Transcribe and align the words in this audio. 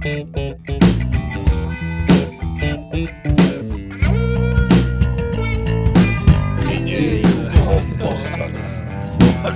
Aš 0.00 0.06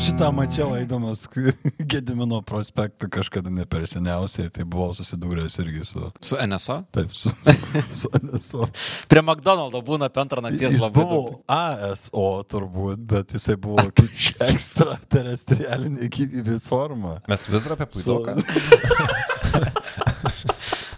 šitą 0.04 0.28
mačiau 0.36 0.74
eidamas 0.76 1.22
Gedimino 1.90 2.42
prospektų 2.44 3.08
kažkada 3.08 3.48
ne 3.48 3.64
per 3.64 3.86
seniausiai, 3.88 4.50
tai 4.52 4.66
buvau 4.68 4.92
susidūręs 4.92 5.56
irgi 5.64 5.86
su... 5.88 6.12
Su 6.20 6.36
NSO? 6.36 6.76
Taip, 6.92 7.14
su, 7.16 7.32
su 8.02 8.10
NSO. 8.20 8.68
Prie 9.08 9.22
McDonald'o 9.24 9.80
būna 9.86 10.10
apie 10.12 10.26
antrą 10.26 10.44
nakties 10.44 10.76
Jis 10.76 10.84
labai 10.84 11.06
buvo. 11.08 11.38
ASO 11.48 12.26
turbūt, 12.52 13.00
bet 13.14 13.32
jisai 13.38 13.56
buvo 13.56 13.86
ekstraterrestrialinė 14.50 16.12
gyvybės 16.12 16.68
forma. 16.68 17.22
Mes 17.32 17.48
vis 17.48 17.64
dar 17.64 17.78
apie 17.78 17.88
puidoką. 17.96 18.36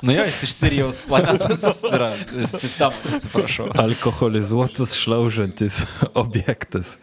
Nu 0.07 0.13
jo, 0.13 0.25
jis 0.25 0.43
iš 0.43 0.53
Sirijos 0.55 1.03
planetos 1.03 1.81
yra 1.91 2.13
sistemos, 2.47 3.07
atsiprašau. 3.17 3.73
Alkoholizuotas, 3.75 4.95
šlaužantis 4.95 5.81
objektas. 6.15 6.99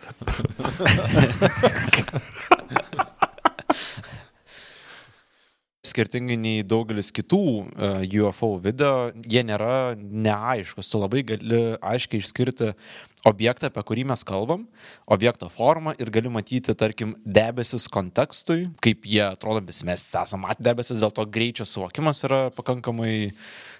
Skirtingai 5.84 6.38
nei 6.40 6.64
daugelis 6.64 7.12
kitų 7.12 7.42
uh, 7.44 8.00
UFO 8.24 8.54
video, 8.64 9.12
jie 9.28 9.44
nėra 9.44 9.98
neaiškus. 10.00 10.88
Tu 10.88 11.02
labai 11.04 11.26
gali 11.28 11.62
aiškiai 11.84 12.24
išskirti 12.24 12.72
objektą, 13.26 13.70
apie 13.72 13.84
kurį 13.88 14.04
mes 14.12 14.24
kalbam, 14.28 14.66
objekto 15.08 15.48
formą 15.54 15.94
ir 16.02 16.10
gali 16.12 16.30
matyti, 16.34 16.74
tarkim, 16.76 17.16
debesis 17.26 17.86
kontekstui, 17.92 18.70
kaip 18.84 19.06
jie 19.08 19.24
atrodo, 19.26 19.62
vis 19.68 19.84
mes 19.88 20.04
esame 20.12 20.44
matę 20.48 20.64
debesis, 20.66 21.00
dėl 21.04 21.14
to 21.16 21.26
greičio 21.32 21.64
suvokimas 21.68 22.20
yra 22.28 22.46
pakankamai 22.56 23.32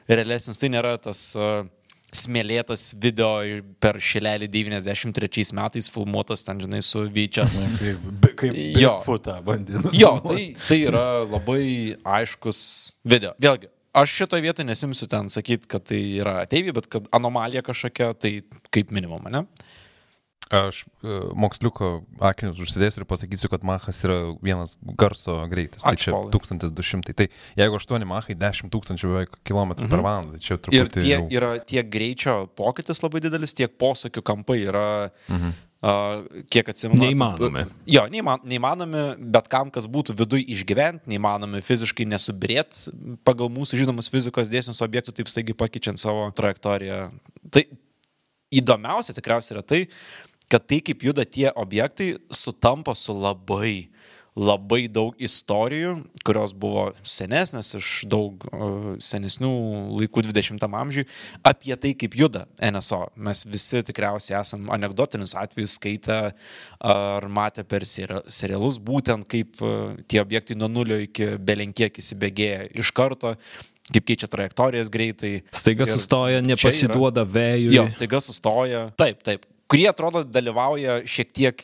realesnis. 0.08 0.60
Tai 0.62 0.70
nėra 0.72 0.96
tas 1.04 1.26
uh, 1.36 1.66
smėlėtas 2.14 2.94
video 3.02 3.42
per 3.84 3.98
šilelį 4.04 4.48
93 4.54 5.52
metais 5.58 5.88
filmuotas 5.92 6.44
ten, 6.46 6.60
žinai, 6.64 6.82
su 6.86 7.04
VHS. 7.10 7.60
Kaip, 7.82 8.04
bi- 8.24 8.34
kaip 8.44 8.60
Jo. 8.80 8.96
futą 9.06 9.40
bandinu. 9.46 9.92
Jo, 9.98 10.16
tai, 10.24 10.52
tai 10.68 10.80
yra 10.88 11.06
labai 11.26 11.64
aiškus 12.06 12.60
video. 13.04 13.34
Vėlgi, 13.42 13.72
aš 13.94 14.18
šitoje 14.24 14.44
vietoje 14.46 14.68
nesimsiu 14.68 15.08
ten 15.12 15.30
sakyti, 15.34 15.70
kad 15.70 15.86
tai 15.90 16.02
yra 16.22 16.40
ateiviai, 16.44 16.76
bet 16.76 16.90
kad 16.92 17.08
anomalija 17.14 17.64
kažkokia, 17.66 18.14
tai 18.18 18.40
kaip 18.74 18.92
minimum, 18.96 19.26
ne? 19.34 19.46
Aš 20.54 20.84
e, 21.02 21.14
moksliuko 21.40 21.88
akinius 22.22 22.60
užsidėsiu 22.62 23.02
ir 23.02 23.06
pasakysiu, 23.10 23.50
kad 23.50 23.64
machas 23.66 24.02
yra 24.06 24.18
vienas 24.44 24.76
garso 25.00 25.38
greitis. 25.50 25.82
Tai 25.82 25.94
Ačiū, 25.96 26.10
čia 26.10 26.14
Paulai. 26.14 26.34
1200. 26.36 27.16
Tai 27.18 27.28
jeigu 27.58 27.80
8 27.80 28.06
machai 28.10 28.36
10 28.38 28.70
tūkstančių 28.74 29.14
beveik 29.14 29.38
kilometrų 29.48 29.88
per 29.90 30.04
valandą, 30.06 30.36
tai 30.36 30.44
čia 30.44 30.58
Ir 30.58 30.62
truputį... 30.68 31.00
tie, 31.00 31.14
jau- 31.16 31.30
yra 31.40 31.54
tiek 31.64 31.90
greičio 31.90 32.36
pokytis 32.60 33.02
labai 33.06 33.24
didelis, 33.24 33.56
tiek 33.58 33.72
posūkių 33.82 34.26
kampai 34.30 34.60
yra, 34.68 34.86
mhm. 35.32 35.56
Kiek 35.84 36.70
atsimenu. 36.72 37.02
Neįmanomi. 37.04 37.66
Jo, 37.92 38.06
neįman, 38.12 38.44
neįmanomi, 38.48 39.04
bet 39.36 39.50
kam, 39.52 39.72
kas 39.74 39.88
būtų 39.92 40.16
viduje 40.16 40.46
išgyventi, 40.56 41.10
neįmanomi 41.12 41.64
fiziškai 41.66 42.08
nesubrėt 42.08 42.86
pagal 43.28 43.52
mūsų 43.52 43.82
žinomus 43.82 44.08
fizikos 44.12 44.52
dėsnius 44.52 44.84
objektų, 44.86 45.16
taip 45.18 45.32
staigiai 45.32 45.58
pakeičiant 45.60 46.00
savo 46.00 46.30
trajektoriją. 46.38 47.10
Tai 47.52 47.66
įdomiausia 48.54 49.16
tikriausiai 49.18 49.58
yra 49.58 49.66
tai, 49.68 49.82
kad 50.52 50.64
tai, 50.70 50.80
kaip 50.86 51.04
juda 51.04 51.26
tie 51.28 51.50
objektai, 51.52 52.14
sutampa 52.32 52.96
su 52.96 53.16
labai 53.18 53.90
labai 54.34 54.88
daug 54.90 55.14
istorijų, 55.22 55.92
kurios 56.26 56.54
buvo 56.58 56.88
senesnės 57.06 57.74
iš 57.78 57.90
daug 58.10 58.46
uh, 58.50 58.96
senesnių 59.04 59.52
laikų 60.00 60.24
20-am 60.26 60.78
amžiui, 60.80 61.06
apie 61.46 61.76
tai, 61.78 61.92
kaip 62.00 62.18
juda 62.18 62.46
NSO. 62.58 63.04
Mes 63.16 63.44
visi 63.46 63.84
tikriausiai 63.86 64.40
esam 64.40 64.66
anegdotinius 64.74 65.36
atvejus 65.38 65.78
skaitę 65.78 66.18
ar 66.82 67.30
matę 67.30 67.66
per 67.68 67.86
seri- 67.86 68.24
serialus, 68.26 68.82
būtent 68.82 69.30
kaip 69.30 69.62
uh, 69.62 69.94
tie 70.10 70.24
objektai 70.24 70.58
nuo 70.58 70.72
nulio 70.72 70.98
iki 71.06 71.36
belenkiek 71.38 72.02
įsibėgėja 72.02 72.72
iš 72.82 72.90
karto, 72.98 73.36
kaip 73.94 74.10
keičia 74.10 74.30
trajektorijas 74.32 74.90
greitai. 74.90 75.34
Staiga 75.54 75.86
Ir 75.86 75.94
sustoja, 75.94 76.42
nepasiduoda 76.42 77.26
vėjui. 77.28 77.74
Jo, 77.78 77.86
staiga 77.94 78.24
sustoja. 78.24 78.88
Taip, 78.98 79.22
taip. 79.28 79.46
Kurie 79.70 79.88
atrodo 79.90 80.22
dalyvauja 80.28 81.02
šiek 81.10 81.30
tiek 81.34 81.62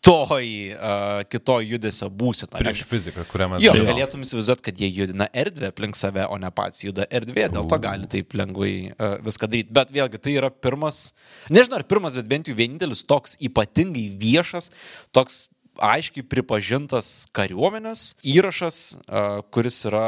kitoj, 0.00 0.46
uh, 0.72 1.22
kitoj 1.28 1.66
judesio 1.74 2.08
būsena. 2.10 2.58
Prieš 2.60 2.82
fiziką, 2.88 3.24
kurią 3.28 3.48
mes 3.52 3.62
Jo, 3.64 3.74
žinom. 3.76 3.90
galėtum 3.92 4.24
įsivaizduoti, 4.24 4.64
kad 4.70 4.80
jie 4.80 4.88
judina 4.96 5.28
erdvę 5.32 5.70
aplink 5.74 5.96
save, 5.98 6.24
o 6.26 6.38
ne 6.40 6.50
pats 6.50 6.84
juda 6.86 7.06
erdvė, 7.12 7.48
dėl 7.52 7.68
to 7.68 7.78
gali 7.84 8.08
taip 8.10 8.32
lengvai 8.38 8.72
uh, 8.94 9.18
viską 9.26 9.48
daryti. 9.52 9.72
Bet 9.76 9.92
vėlgi, 9.94 10.18
tai 10.24 10.36
yra 10.40 10.50
pirmas, 10.50 11.12
nežinau 11.52 11.80
ar 11.80 11.84
pirmas, 11.84 12.16
bet 12.16 12.28
bent 12.30 12.48
jau 12.48 12.56
vienintelis 12.58 13.04
toks 13.04 13.36
ypatingai 13.44 14.08
viešas, 14.20 14.70
toks 15.12 15.48
aiškiai 15.80 16.24
pripažintas 16.28 17.26
kariuomenės 17.36 18.14
įrašas, 18.26 18.80
uh, 19.06 19.42
kuris 19.52 19.84
yra 19.88 20.06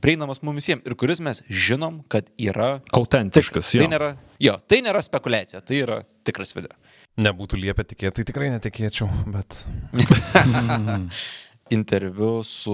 prieinamas 0.00 0.40
mums 0.44 0.62
visiems 0.62 0.86
ir 0.88 0.94
kuris 0.96 1.20
mes 1.20 1.42
žinom, 1.48 2.00
kad 2.08 2.28
yra 2.40 2.78
Autentiškas, 2.96 3.72
Tai 3.74 3.82
jo. 3.82 3.88
nėra, 3.92 4.12
jo, 4.40 4.54
tai 4.68 4.78
nėra 4.84 5.02
spekulacija, 5.04 5.60
tai 5.60 5.82
yra 5.82 5.98
tikras 6.24 6.54
video. 6.56 6.72
Nebūtų 7.18 7.58
liepę 7.58 7.84
tikėti, 7.84 8.20
tai 8.20 8.26
tikrai 8.30 8.50
netikėčiau, 8.54 9.08
bet... 9.34 9.62
Interviu 11.70 12.40
su 12.42 12.72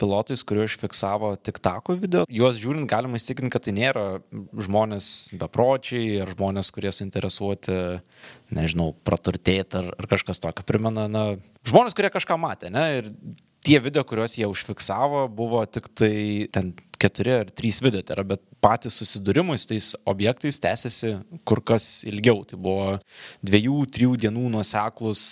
pilotais, 0.00 0.40
kurie 0.48 0.62
užfiksavo 0.64 1.34
tik 1.44 1.58
tako 1.60 1.92
video. 2.00 2.22
Juos 2.32 2.56
žiūrint, 2.56 2.86
galima 2.88 3.18
įsitikinti, 3.20 3.52
kad 3.52 3.66
tai 3.66 3.74
nėra 3.76 4.04
žmonės 4.32 5.08
bepročiai 5.36 6.22
ar 6.24 6.32
žmonės, 6.32 6.70
kurie 6.72 6.88
suinteresuoti, 6.96 7.76
nežinau, 8.56 8.94
praturtėti 9.04 9.82
ar, 9.82 9.90
ar 9.92 10.08
kažkas 10.08 10.40
tokio. 10.40 10.64
Primena, 10.64 11.04
na, 11.12 11.26
žmonės, 11.68 11.92
kurie 11.98 12.08
kažką 12.14 12.40
matė, 12.40 12.72
ne? 12.72 12.86
Ir 13.02 13.12
tie 13.66 13.76
video, 13.84 14.06
kuriuos 14.08 14.38
jie 14.40 14.48
užfiksavo, 14.48 15.26
buvo 15.36 15.60
tik 15.68 15.92
tai 15.92 16.48
ten 16.56 16.72
keturi 17.00 17.42
ar 17.42 17.52
trys 17.52 17.82
video, 17.84 18.00
tai 18.00 18.16
yra, 18.16 18.24
bet 18.32 18.44
patys 18.60 19.00
susidūrimai 19.00 19.56
su 19.58 19.70
tais 19.72 19.90
objektais 20.08 20.60
tęsiasi 20.62 21.14
kur 21.48 21.62
kas 21.64 22.04
ilgiau. 22.08 22.44
Tai 22.48 22.58
buvo 22.60 22.86
dviejų, 23.46 23.78
trijų 23.94 24.16
dienų 24.26 24.50
nuoseklus, 24.54 25.24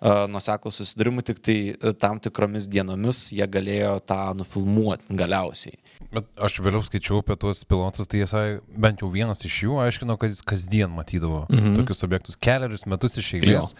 uh, 0.00 0.24
nuoseklus 0.32 0.80
susidūrimai, 0.82 1.24
tik 1.28 1.42
tai 1.44 1.58
uh, 1.74 1.92
tam 1.92 2.20
tikromis 2.22 2.68
dienomis 2.72 3.28
jie 3.36 3.46
galėjo 3.46 3.98
tą 4.08 4.20
nufilmuoti 4.38 5.18
galiausiai. 5.18 5.78
Bet 6.12 6.28
aš 6.44 6.58
vėliau 6.60 6.84
skaičiau 6.84 7.22
apie 7.22 7.38
tuos 7.40 7.62
pilotus, 7.68 8.08
tai 8.10 8.20
jisai 8.20 8.46
bent 8.76 9.00
jau 9.04 9.08
vienas 9.12 9.44
iš 9.48 9.62
jų 9.64 9.78
aiškino, 9.84 10.18
kad 10.20 10.32
jis 10.32 10.42
kasdien 10.44 10.92
matydavo 10.92 11.46
mhm. 11.48 11.76
tokius 11.78 12.04
objektus 12.08 12.40
keliarius 12.40 12.88
metus 12.90 13.20
iš 13.22 13.36
eilės. 13.38 13.72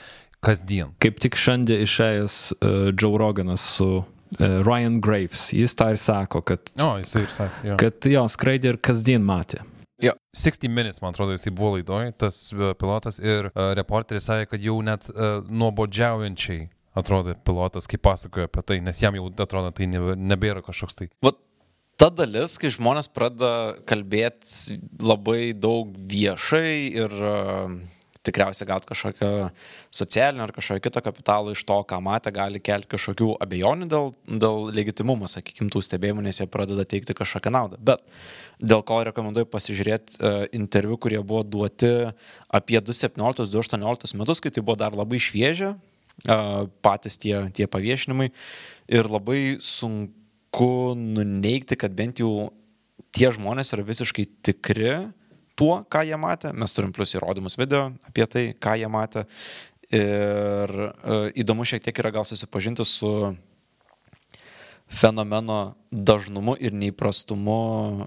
Kasdien. 0.43 0.91
Kaip 0.99 1.21
tik 1.23 1.37
šiandien 1.39 1.85
išėjęs 1.85 2.37
uh, 2.57 2.89
Joe 2.99 3.15
Roganas 3.21 3.63
su 3.77 4.03
Ryan 4.41 5.01
Graves, 5.05 5.51
jis 5.53 5.75
tą 5.77 5.91
ir 5.93 6.01
sako, 6.01 6.41
kad, 6.47 6.73
O, 6.81 6.95
jisai 7.03 7.27
ir 7.27 7.35
sakė. 7.35 7.69
Jo. 7.69 7.77
kad 7.81 8.09
jo 8.13 8.25
skraidė 8.33 8.75
ir 8.75 8.81
kasdien 8.83 9.25
matė. 9.27 9.63
60 10.35 10.69
Minutes, 10.69 11.03
man 11.03 11.13
atrodo, 11.13 11.35
jisai 11.37 11.53
buvo 11.55 11.77
laidoj, 11.77 12.13
tas 12.19 12.49
e, 12.53 12.73
pilotas 12.81 13.21
ir 13.21 13.51
uh, 13.51 13.71
reporteris 13.77 14.27
sakė, 14.27 14.49
kad 14.55 14.65
jau 14.65 14.79
net 14.83 15.07
uh, 15.13 15.45
nuobodžiaujančiai 15.47 16.67
atrodo 16.99 17.37
pilotas, 17.47 17.87
kai 17.89 18.01
pasakoja 18.03 18.49
apie 18.49 18.65
tai, 18.67 18.79
nes 18.85 18.99
jam 19.01 19.17
jau 19.17 19.29
atrodo, 19.45 19.71
tai 19.77 19.89
nebėra 19.93 20.65
kažkoks 20.65 20.99
tai. 20.99 21.09
Vat 21.25 21.39
ta 22.01 22.09
dalis, 22.13 22.57
kai 22.61 22.73
žmonės 22.73 23.13
pradeda 23.15 23.77
kalbėti 23.89 24.81
labai 25.01 25.53
daug 25.53 25.93
viešai 25.95 26.73
ir 27.05 27.15
uh, 27.21 27.77
tikriausiai 28.27 28.69
gauti 28.69 28.89
kažkokio 28.91 29.51
socialinio 29.91 30.45
ar 30.47 30.53
kažkokio 30.55 30.85
kito 30.85 31.03
kapitalo 31.05 31.53
iš 31.55 31.65
to, 31.67 31.79
ką 31.89 31.99
matė, 32.05 32.33
gali 32.35 32.61
kelti 32.63 32.91
kažkokių 32.95 33.33
abejonių 33.43 33.89
dėl, 33.91 34.13
dėl 34.45 34.69
legitimumo, 34.75 35.29
sakykime, 35.31 35.71
tų 35.73 35.83
stebėjimų, 35.87 36.25
nes 36.27 36.41
jie 36.41 36.47
pradeda 36.51 36.87
teikti 36.89 37.17
kažkokią 37.19 37.53
naudą. 37.55 37.81
Bet 37.83 38.05
dėl 38.63 38.85
ko 38.87 39.01
rekomenduoju 39.09 39.51
pasižiūrėti 39.51 40.21
uh, 40.21 40.43
interviu, 40.55 40.99
kurie 41.03 41.19
buvo 41.21 41.43
duoti 41.43 41.93
apie 42.53 42.79
2017-2018 42.79 44.19
metus, 44.21 44.43
kai 44.43 44.55
tai 44.55 44.63
buvo 44.63 44.79
dar 44.79 44.95
labai 44.99 45.19
šviežia, 45.23 45.75
uh, 45.75 46.67
patys 46.85 47.19
tie, 47.23 47.37
tie 47.57 47.67
paviešinimai 47.71 48.31
ir 48.93 49.11
labai 49.11 49.59
sunku 49.59 50.73
nuneikti, 50.99 51.81
kad 51.81 51.95
bent 51.99 52.23
jau 52.23 52.53
tie 53.13 53.33
žmonės 53.35 53.75
yra 53.75 53.85
visiškai 53.89 54.29
tikri 54.47 54.95
tuo, 55.63 55.83
ką 55.87 56.03
jie 56.09 56.19
matė. 56.19 56.51
Mes 56.59 56.75
turim 56.75 56.93
plus 56.95 57.15
įrodymus 57.15 57.59
video 57.61 57.93
apie 58.09 58.27
tai, 58.27 58.45
ką 58.59 58.75
jie 58.81 58.91
matė. 58.91 59.27
Ir 59.93 60.71
uh, 60.89 61.27
įdomu 61.39 61.67
šiek 61.69 61.85
tiek 61.85 61.99
yra 62.01 62.11
gal 62.15 62.25
susipažinti 62.27 62.87
su 62.89 63.11
fenomeno 64.93 65.75
dažnumu 65.93 66.55
ir 66.61 66.75
neįprastumu 66.77 67.59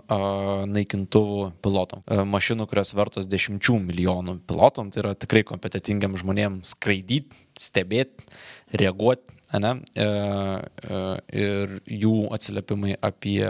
uh, 0.01 0.65
naikintuvų 0.69 1.51
pilotom. 1.65 2.01
Uh, 2.05 2.23
mašinų, 2.29 2.67
kurios 2.69 2.93
vertos 2.97 3.29
dešimčių 3.29 3.77
milijonų 3.85 4.39
pilotom, 4.49 4.91
tai 4.93 5.03
yra 5.05 5.13
tikrai 5.17 5.45
kompetitingiam 5.47 6.17
žmonėms 6.19 6.75
skraidyti, 6.75 7.45
stebėti, 7.61 8.27
reaguoti 8.73 9.34
ne, 9.53 9.75
e, 9.93 10.05
e, 10.05 11.03
ir 11.37 11.77
jų 11.85 12.15
atsiliepimai 12.35 12.95
apie, 13.03 13.43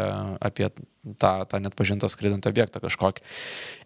apie 0.43 0.69
tą, 1.21 1.31
tą 1.49 1.61
net 1.63 1.75
pažintą 1.77 2.09
skraidantį 2.11 2.51
objektą 2.51 2.81
kažkokį. 2.83 3.23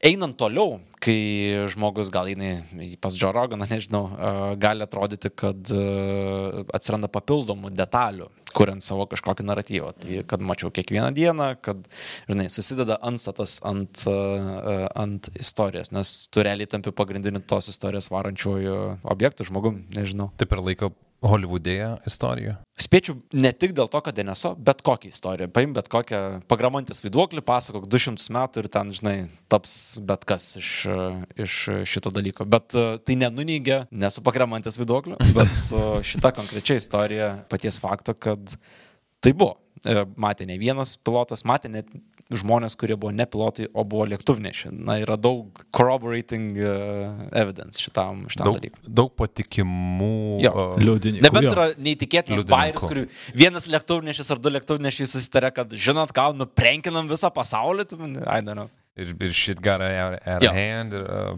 Einant 0.09 0.37
toliau, 0.39 0.79
kai 1.03 1.67
žmogus 1.71 2.11
gal 2.13 2.31
eina 2.31 2.57
pas 3.01 3.15
Joe 3.19 3.31
Roganą, 3.35 3.67
nežinau, 3.73 4.07
e, 4.09 4.33
gali 4.61 4.85
atrodyti, 4.85 5.31
kad 5.31 5.73
atsiranda 6.75 7.11
papildomų 7.11 7.73
detalių, 7.77 8.29
kuriant 8.49 8.81
savo 8.81 9.05
kažkokį 9.09 9.45
naratyvą. 9.45 9.91
Tai 10.01 10.21
kad 10.31 10.41
mačiau 10.43 10.71
kiekvieną 10.73 11.11
dieną, 11.15 11.51
kad, 11.61 11.83
žinai, 12.31 12.47
susideda 12.49 12.97
ansatas 13.05 13.59
ant, 13.67 14.07
ant 14.09 15.29
istorijos, 15.37 15.93
nes 15.93 16.15
tu 16.33 16.41
realiai 16.45 16.69
tampi 16.71 16.95
pagrindiniu 16.95 17.43
tos 17.45 17.69
istorijos 17.69 18.09
varančiuoju 18.09 18.79
objektu, 19.13 19.45
žmogum, 19.45 19.83
nežinau. 19.93 20.31
Taip 20.41 20.57
ir 20.57 20.65
laiko 20.65 20.91
Hollywoodėje 21.25 21.89
istorija. 22.07 22.55
Spėčiau 22.79 23.17
ne 23.35 23.51
tik 23.51 23.73
dėl 23.75 23.89
to, 23.91 23.99
kad 24.03 24.15
Deneso, 24.15 24.53
bet 24.55 24.79
kokią 24.87 25.11
istoriją. 25.11 25.49
Paim 25.51 25.73
bet 25.75 25.89
kokią 25.91 26.21
pagramantis 26.51 27.03
vaiduoklį, 27.03 27.43
pasakok 27.45 27.89
200 27.91 28.31
metų 28.37 28.63
ir 28.63 28.69
ten, 28.71 28.93
žinai, 28.95 29.15
taps 29.51 29.73
bet 30.07 30.23
kas 30.29 30.53
iš, 30.61 30.71
iš 31.35 31.57
šito 31.91 32.13
dalyko. 32.15 32.47
Bet 32.47 32.75
e, 32.79 32.85
tai 33.03 33.17
nenuneigia, 33.19 33.81
nesu 33.91 34.23
pagramantis 34.23 34.79
vaiduokliu, 34.79 35.19
bet 35.35 35.51
su 35.59 35.81
šita 36.07 36.31
konkrečia 36.37 36.79
istorija 36.79 37.33
paties 37.51 37.81
fakto, 37.83 38.15
kad 38.15 38.55
tai 39.19 39.35
buvo. 39.35 39.57
E, 39.83 40.05
matė 40.19 40.47
ne 40.47 40.55
vienas 40.59 40.95
pilotas, 41.03 41.43
matė 41.47 41.71
net 41.71 41.91
žmonės, 42.37 42.75
kurie 42.77 42.93
buvo 42.99 43.09
ne 43.15 43.25
pilotai, 43.25 43.65
o 43.73 43.81
buvo 43.89 44.05
lėktuvnešiai. 44.11 44.69
Na, 44.85 44.99
yra 45.01 45.15
daug 45.17 45.63
corroborating 45.73 46.51
uh, 46.61 47.23
evidence 47.33 47.81
šitam, 47.81 48.27
šitam 48.29 48.51
Daug, 48.51 48.59
dalykui. 48.59 48.83
daug 48.99 49.13
patikimų. 49.17 50.11
Jo. 50.43 50.51
uh, 50.53 50.75
Liudininkų. 50.83 51.25
Nebent 51.25 51.49
yra 51.49 51.65
neįtikėtinas 51.81 52.45
bairis, 52.49 52.85
kurių 52.85 53.07
vienas 53.33 53.65
lėktuvnešis 53.73 54.29
ar 54.35 54.41
du 54.45 54.53
lėktuvnešiai 54.53 55.09
susitarė, 55.09 55.49
kad 55.57 55.73
žinot 55.73 56.13
ką, 56.13 56.29
nuprenkinam 56.37 57.09
visą 57.09 57.31
pasaulį, 57.33 57.87
tu, 57.89 57.97
I 57.97 58.41
don't 58.45 58.53
know. 58.59 58.69
Ir, 58.99 59.15
ir 59.17 59.33
shit 59.33 59.61
got 59.63 59.81
out, 59.81 60.19
out 60.27 60.43
Jo. 60.45 60.51
of 60.51 60.55
hand. 60.55 60.93
Ir, 60.93 61.05
uh, 61.09 61.37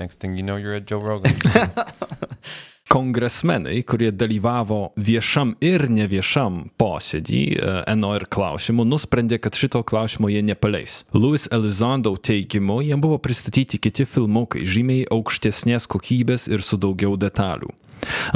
next 0.00 0.18
thing 0.18 0.34
you 0.36 0.42
know, 0.42 0.56
you're 0.56 0.74
at 0.74 0.86
Joe 0.86 0.98
Rogan. 0.98 1.30
Kongresmenai, 2.92 3.78
kurie 3.88 4.10
dalyvavo 4.12 4.90
viešam 5.00 5.54
ir 5.64 5.86
neviešam 5.88 6.58
posėdį 6.76 7.40
e, 7.56 7.70
NOR 7.96 8.26
klausimu, 8.28 8.84
nusprendė, 8.84 9.38
kad 9.40 9.56
šito 9.56 9.80
klausimo 9.88 10.28
jie 10.28 10.42
nepaleis. 10.44 10.98
Louis 11.16 11.48
Elizondo 11.48 12.12
teigimu, 12.20 12.82
jiem 12.84 13.00
buvo 13.00 13.16
pristatyti 13.16 13.80
kiti 13.80 14.04
filmukai 14.04 14.66
žymiai 14.68 15.06
aukštesnės 15.08 15.88
kokybės 15.88 16.50
ir 16.52 16.60
su 16.60 16.76
daugiau 16.76 17.16
detalių. 17.16 17.72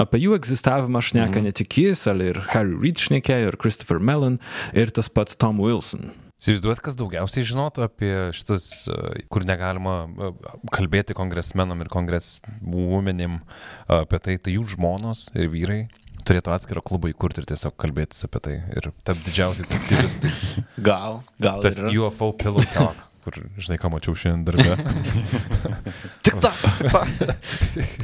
Apie 0.00 0.25
jų 0.25 0.38
egzistavimą 0.41 1.05
šneka 1.05 1.44
ne 1.44 1.52
tik 1.52 1.76
jis, 1.82 2.06
ale 2.09 2.32
ir 2.32 2.41
Harry 2.55 2.79
Reid 2.81 3.02
šnekėjo, 3.02 3.52
ir 3.52 3.61
Christopher 3.61 4.00
Mellon, 4.00 4.41
ir 4.73 4.88
tas 4.88 5.12
pats 5.12 5.37
Tom 5.37 5.61
Wilson. 5.61 6.14
Įsivaizduojat, 6.47 6.79
kas 6.79 6.95
daugiausiai 6.95 7.43
žinotų 7.43 7.83
apie 7.83 8.11
šitus, 8.39 8.67
uh, 8.87 9.17
kur 9.33 9.43
negalima 9.43 9.97
uh, 10.07 10.37
kalbėti 10.71 11.17
kongresmenam 11.19 11.83
ir 11.83 11.91
kongreswomenim 11.91 13.41
uh, 13.41 14.05
apie 14.05 14.21
tai, 14.23 14.37
tai 14.39 14.55
jų 14.55 14.63
žmonos 14.77 15.27
ir 15.35 15.51
vyrai 15.51 15.81
turėtų 16.27 16.55
atskirą 16.55 16.83
klubą 16.87 17.11
įkurti 17.11 17.43
ir 17.43 17.49
tiesiog 17.51 17.75
kalbėtis 17.83 18.23
apie 18.29 18.43
tai 18.47 18.55
ir 18.79 18.91
tapti 19.07 19.27
didžiausiais 19.27 19.75
aktyvistais. 19.81 20.45
Gal, 20.89 21.21
gal. 21.43 21.63
Tas. 21.67 21.83
UFO 21.91 22.31
pillow 22.39 22.67
talk, 22.75 23.03
kur, 23.26 23.37
žinai, 23.58 23.76
ką 23.82 23.90
mačiau 23.90 24.14
šiandien 24.14 24.44
darbę. 24.46 24.76
Tik 26.26 26.38
ta. 26.40 26.52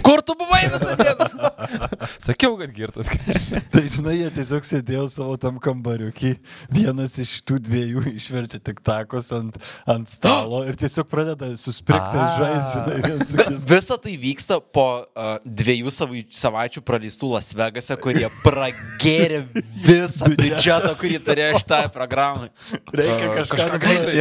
Kur 0.04 0.22
tu 0.26 0.34
buvai 0.38 0.64
visą 0.72 0.96
dieną? 0.98 1.28
Sakiau, 2.26 2.56
kad 2.58 2.74
girtas 2.74 3.10
grįžti. 3.12 3.62
Tai 3.74 3.82
žinai, 3.94 4.16
jie 4.18 4.30
tiesiog 4.34 4.66
sėdėjo 4.66 5.06
savo 5.14 5.38
tam 5.40 5.60
kambariukį, 5.62 6.34
vienas 6.74 7.14
iš 7.22 7.38
tų 7.48 7.60
dviejų 7.62 8.04
išverčia 8.16 8.60
tik 8.60 8.82
takos 8.84 9.30
ant, 9.36 9.56
ant 9.88 10.10
stalo 10.10 10.64
ir 10.68 10.76
tiesiog 10.80 11.08
pradeda 11.10 11.52
susprikti 11.60 12.20
A. 12.20 12.28
žais, 12.40 12.74
žinai. 12.74 13.56
Visa 13.72 13.98
tai 14.02 14.16
vyksta 14.20 14.58
po 14.74 14.86
uh, 15.00 15.32
dviejų 15.46 15.94
savai, 15.94 16.26
savaičių 16.42 16.84
praleistų 16.84 17.32
Las 17.36 17.52
Vegase, 17.56 17.96
kurie 18.02 18.26
pragėrė 18.42 19.44
visą 19.86 20.28
biudžetą, 20.34 20.92
kurį 21.00 21.22
turėjo 21.24 21.62
šitai 21.62 21.82
programai. 21.94 22.52
Reikia 22.92 23.30
A, 23.30 23.34
kažką 23.40 23.62
kažką 23.62 23.78
greitai. 23.78 24.16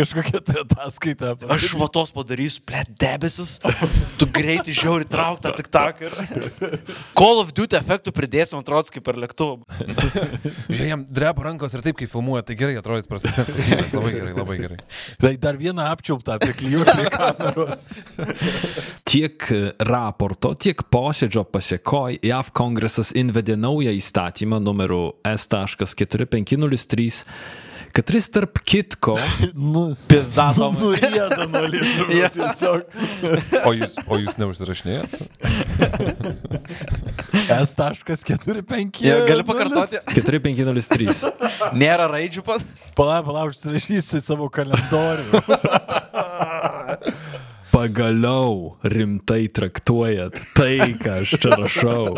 Jo, 0.00 0.06
Kažkokia 0.10 0.40
tai 0.44 0.56
ataskaita. 0.64 1.34
Aš 1.52 1.74
vatos 1.78 2.12
padarysiu, 2.14 2.62
ble, 2.66 2.82
debesis, 3.00 3.58
tu 4.18 4.26
greitai 4.32 4.74
žiauri 4.74 5.06
trauk 5.08 5.42
tą 5.44 5.52
tik 5.56 5.68
tak 5.72 6.00
ir... 6.04 6.14
Call 7.18 7.42
of 7.42 7.52
Duty 7.56 7.78
efektų 7.78 8.14
pridėsim, 8.16 8.60
atrodo, 8.62 8.90
kaip 8.92 9.04
per 9.06 9.18
lėktuvą. 9.20 9.60
Žiūrėjau, 10.70 10.88
jam 10.88 11.04
dreba 11.06 11.46
rankos 11.46 11.76
ir 11.76 11.84
taip, 11.84 11.98
kai 12.00 12.08
filmuoja, 12.10 12.44
tai 12.48 12.56
gerai 12.58 12.78
atrodys 12.80 13.08
prastesnės 13.10 13.50
kokybės. 13.52 13.94
Labai 13.96 14.12
gerai, 14.16 14.34
labai 14.36 14.58
gerai. 14.60 14.80
Tai 15.20 15.32
dar 15.44 15.60
vieną 15.60 15.86
apčiulptą 15.92 16.36
apie 16.38 16.54
klijuotą 16.58 17.06
kameros. 17.14 17.86
Tiek 19.10 19.48
e, 19.52 19.62
raporto, 19.86 20.54
tiek 20.58 20.82
posėdžio 20.92 21.44
pasiekoj 21.52 22.20
JAV 22.26 22.52
kongresas 22.56 23.12
įvedė 23.16 23.58
naują 23.60 23.92
įstatymą 23.98 24.60
numeru 24.64 25.02
S.4503, 25.26 27.24
kuris 27.94 28.28
tarp 28.32 28.58
kitko 28.66 29.16
Nu, 29.74 29.94
Pizdatom. 30.10 30.76
nurieda 30.80 31.46
nuo 31.50 31.62
liežuvio 31.72 32.18
Jo. 32.22 32.28
tiesiog. 32.34 32.80
O 33.68 33.72
jūs, 33.76 33.96
o 34.06 34.18
jūs 34.20 34.38
neužsirašinėjat? 34.40 35.10
S.45. 37.50 39.00
Ja, 39.04 39.18
gali 39.26 39.44
pakartoti? 39.46 39.98
4503. 40.14 41.74
Nėra 41.78 42.06
raidžių 42.12 42.44
pat. 42.46 42.64
Palauk, 42.98 43.26
palauk, 43.26 43.52
užsirašysiu 43.54 44.20
į 44.20 44.24
savo 44.24 44.46
kalendorių. 44.54 45.42
Pagaliau 47.70 48.76
rimtai 48.82 49.44
traktuojat 49.54 50.38
tai, 50.56 50.74
ką 51.00 51.20
aš 51.22 51.36
čia 51.42 51.54
rašau. 51.58 52.16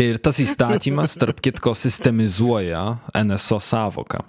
Ir 0.00 0.16
tas 0.22 0.38
įstatymas, 0.40 1.12
tarp 1.20 1.42
kitko, 1.44 1.74
sistemizuoja 1.76 2.80
NSO 3.20 3.58
savoką. 3.60 4.22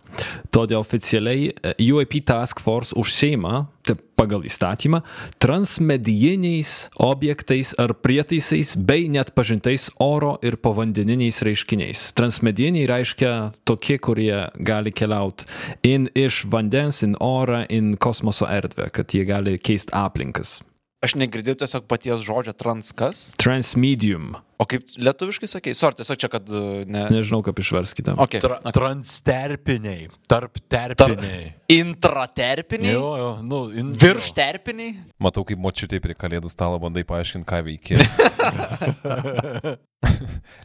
Todėl 0.51 0.81
oficialiai 0.81 1.45
e, 1.53 1.71
UAP 1.93 2.17
Task 2.27 2.59
Force 2.59 2.91
užseima, 2.99 3.69
tai 3.87 3.95
pagal 4.19 4.43
įstatymą, 4.49 4.99
transmedijiniais 5.39 6.89
objektais 6.99 7.71
ar 7.79 7.93
prietaisais 7.95 8.73
bei 8.75 9.07
net 9.13 9.31
pažintais 9.37 9.87
oro 10.03 10.33
ir 10.43 10.57
povandeniniais 10.59 11.39
reiškiniais. 11.47 12.01
Transmedijiniai 12.19 12.89
reiškia 12.91 13.35
tokie, 13.63 13.95
kurie 14.03 14.49
gali 14.59 14.91
keliauti 14.91 15.47
in 15.87 16.09
iš 16.11 16.43
vandens, 16.51 16.99
in 17.07 17.15
orą, 17.23 17.63
in 17.71 17.95
kosmoso 17.95 18.49
erdvę, 18.51 18.89
kad 18.91 19.15
jie 19.15 19.23
gali 19.29 19.55
keisti 19.55 19.95
aplinkas. 19.95 20.59
Aš 21.01 21.15
negirdėjau 21.17 21.57
tiesiog 21.63 21.87
paties 21.89 22.21
žodžio 22.21 22.53
transkas. 22.53 23.31
Transmedium. 23.41 24.35
O 24.61 24.67
kaip 24.69 24.83
lietuviškai 25.01 25.47
sakė? 25.49 25.71
Sor, 25.73 25.95
tiesiog 25.97 26.19
čia, 26.21 26.27
kad 26.29 26.45
uh, 26.53 26.83
ne. 26.85 27.07
Nežinau, 27.09 27.39
kaip 27.41 27.57
išverskite. 27.57 28.13
Okay. 28.21 28.37
Tra 28.43 28.59
transterpiniai, 28.69 30.11
tarp 30.29 30.59
terpiniai. 30.69 31.55
Intraterpiniai? 31.73 32.93
Jo, 32.93 33.07
jo, 33.17 33.31
nu, 33.41 33.63
in, 33.73 33.89
Virš 33.97 34.29
terpiniai? 34.37 34.93
Matau, 35.17 35.41
kaip 35.49 35.57
močiutė 35.65 35.97
prie 36.05 36.13
kalėdų 36.13 36.53
stalo 36.53 36.77
bandai 36.83 37.01
paaiškinti, 37.09 37.49
ką 37.49 37.63
veiki. 37.65 37.97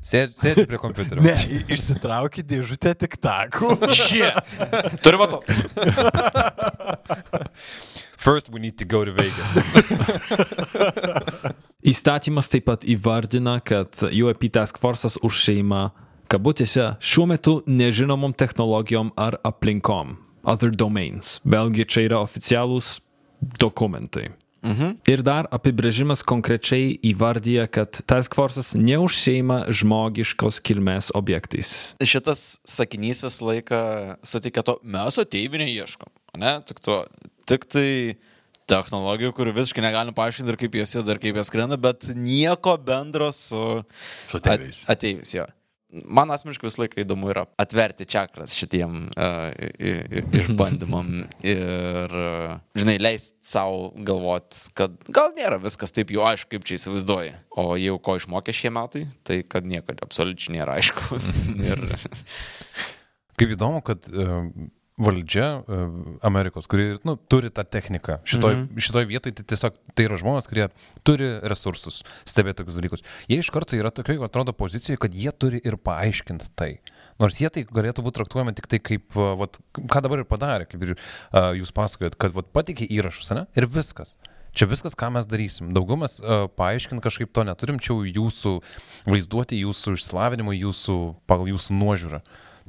Sėdži 0.04 0.36
sėdži 0.36 0.66
prie 0.68 0.76
kompiuterio. 0.80 1.24
Ne, 1.24 1.32
i- 1.48 1.64
išsitrauki 1.72 2.44
dėžutę 2.44 2.92
tik 3.06 3.16
takų. 3.24 3.72
Šie. 3.88 4.28
Turiu 5.00 5.24
vato. 5.24 5.40
First 8.26 8.50
we 8.50 8.58
need 8.58 8.76
to 8.78 8.84
go 8.84 9.04
to 9.04 9.12
Vegas. 9.14 9.54
Įstatymas 11.92 12.48
taip 12.50 12.64
pat 12.66 12.82
įvardina, 12.82 13.60
kad 13.62 14.00
UAP 14.02 14.48
Task 14.50 14.80
Force'as 14.82 15.14
užseima, 15.22 15.92
kabutėse, 16.26 16.88
šiuo 16.98 17.28
metu 17.30 17.52
nežinomom 17.70 18.34
technologijom 18.34 19.12
ar 19.14 19.36
aplinkom. 19.46 20.16
Other 20.42 20.74
domains. 20.74 21.36
Vėlgi 21.46 21.86
čia 21.86 22.02
yra 22.08 22.18
oficialūs 22.24 22.96
dokumentai. 23.62 24.32
Mhm. 24.66 24.96
Ir 25.06 25.22
dar 25.22 25.46
apibrėžimas 25.54 26.26
konkrečiai 26.26 26.98
įvardyja, 27.06 27.68
kad 27.70 28.02
Task 28.10 28.34
Force'as 28.34 28.72
neužseima 28.74 29.68
žmogiškos 29.70 30.58
kilmės 30.66 31.12
objektais. 31.14 31.94
Šitas 32.02 32.58
sakinys 32.66 33.22
visą 33.22 33.52
laiką 33.52 33.80
suteikia 34.26 34.66
to, 34.66 34.80
mes 34.82 35.22
ateivinę 35.22 35.70
ieškom. 35.70 36.10
Ne? 36.42 36.58
Tik, 36.66 36.82
to, 36.82 37.04
tik 37.48 37.68
tai 37.70 37.90
technologijų, 38.70 39.34
kurių 39.36 39.54
visiškai 39.60 39.84
negalim 39.84 40.14
paaiškinti 40.16 40.52
ir 40.52 40.58
kaip 40.60 40.80
jos 40.80 40.96
juda, 40.98 41.14
ir 41.14 41.22
kaip 41.22 41.38
jos 41.38 41.50
skrenda, 41.50 41.78
bet 41.80 42.08
nieko 42.14 42.76
bendro 42.82 43.30
su 43.34 43.84
Su 44.30 44.40
ateiviais. 44.40 44.82
At, 44.84 44.98
ateivis, 44.98 45.36
jo. 45.36 45.46
man 46.18 46.32
asmeniškai 46.34 46.66
visą 46.66 46.82
laiką 46.82 46.98
įdomu 47.04 47.30
yra 47.30 47.44
atverti 47.62 48.08
čakras 48.10 48.56
šitiem 48.58 49.06
uh, 49.14 49.54
išbandymam 50.40 51.12
ir, 51.54 52.16
uh, 52.18 52.56
žinai, 52.78 52.98
leisti 53.00 53.38
savo 53.46 53.92
galvoti, 53.94 54.66
kad 54.76 54.98
gal 55.14 55.30
nėra 55.38 55.60
viskas 55.62 55.94
taip 55.94 56.10
jau 56.14 56.26
aišku, 56.26 56.56
kaip 56.56 56.66
čia 56.66 56.80
įsivaizduoji. 56.80 57.36
O 57.62 57.68
jau 57.80 58.00
ko 58.02 58.18
išmokė 58.18 58.56
šie 58.56 58.74
metai, 58.74 59.06
tai 59.26 59.40
kad 59.46 59.68
nieko 59.68 59.94
absoliučiai 60.02 60.58
nėra 60.58 60.80
aiškus. 60.80 61.30
ir... 61.70 61.86
Kaip 63.36 63.52
įdomu, 63.52 63.84
kad 63.86 64.10
uh, 64.10 64.42
valdžia 64.96 65.60
uh, 65.60 65.88
Amerikos, 66.24 66.66
kuri 66.70 66.96
nu, 67.04 67.16
turi 67.28 67.50
tą 67.52 67.64
techniką. 67.64 68.18
Šitoj, 68.24 68.54
mm 68.54 68.62
-hmm. 68.66 68.80
šitoj 68.80 69.04
vietoj 69.04 69.32
tai 69.32 69.44
tiesiog 69.44 69.74
tai 69.94 70.06
yra 70.08 70.16
žmonės, 70.16 70.48
kurie 70.48 70.68
turi 71.04 71.28
resursus 71.42 72.02
stebėti 72.24 72.62
tokius 72.62 72.78
dalykus. 72.80 73.04
Jie 73.28 73.38
iš 73.38 73.50
karto 73.50 73.76
yra 73.76 73.90
tokioje, 73.90 74.24
atrodo, 74.24 74.52
pozicijoje, 74.52 74.96
kad 74.96 75.14
jie 75.14 75.32
turi 75.32 75.60
ir 75.64 75.76
paaiškinti 75.76 76.48
tai. 76.54 76.78
Nors 77.20 77.40
jie 77.40 77.50
tai 77.50 77.64
galėtų 77.64 78.02
būti 78.02 78.16
traktuojami 78.20 78.54
tik 78.54 78.66
tai 78.66 78.78
kaip, 78.78 79.12
vat, 79.14 79.60
ką 79.72 80.00
dabar 80.02 80.18
ir 80.18 80.24
padarė, 80.24 80.64
kaip 80.64 80.82
ir 80.82 80.96
uh, 80.96 81.52
jūs 81.52 81.72
pasakojat, 81.72 82.16
kad 82.16 82.32
vat, 82.32 82.48
patikė 82.52 82.88
įrašus, 82.88 83.34
ne? 83.34 83.46
Ir 83.56 83.66
viskas. 83.66 84.16
Čia 84.56 84.64
viskas, 84.64 84.96
ką 84.96 85.10
mes 85.12 85.26
darysim. 85.28 85.74
Daugiau 85.76 85.98
mes 86.00 86.16
uh, 86.20 86.48
paaiškinti 86.48 87.04
kažkaip 87.04 87.32
to 87.32 87.44
neturim, 87.44 87.78
čia 87.78 87.92
jūsų 87.92 88.62
vaizduoti, 89.04 89.60
jūsų 89.60 89.96
išsilavinimo, 89.98 90.56
jūsų, 90.56 90.96
pagal 91.28 91.52
jūsų 91.52 91.76
nuožiūrą. 91.76 92.22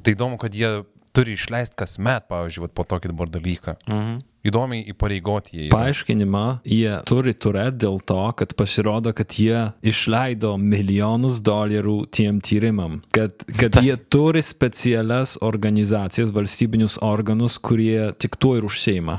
Tai 0.04 0.12
įdomu, 0.12 0.36
kad 0.36 0.52
jie 0.54 0.84
turi 1.18 1.34
išleisti 1.34 1.78
kasmet, 1.78 2.28
pavyzdžiui, 2.30 2.70
po 2.74 2.86
tokį 2.86 3.12
dabar 3.12 3.30
dalyką. 3.34 3.78
Mhm. 3.88 4.18
Įdomiai 4.48 4.84
įpareigoti 4.92 5.56
jie. 5.56 5.64
Paaiškinimą 5.72 6.42
jie 6.62 6.92
turi 7.10 7.34
turėti 7.34 7.82
dėl 7.82 7.98
to, 8.06 8.20
kad 8.38 8.54
pasirodo, 8.56 9.10
kad 9.12 9.34
jie 9.34 9.64
išleido 9.82 10.54
milijonus 10.62 11.40
dolerių 11.44 11.96
tiem 12.14 12.38
tyrimam. 12.40 13.00
Kad, 13.12 13.42
kad 13.58 13.80
jie 13.82 13.96
turi 14.08 14.40
specialias 14.46 15.34
organizacijas, 15.44 16.30
valstybinius 16.32 17.00
organus, 17.04 17.58
kurie 17.58 18.12
tik 18.14 18.38
tuo 18.38 18.54
ir 18.56 18.68
užseima. 18.68 19.18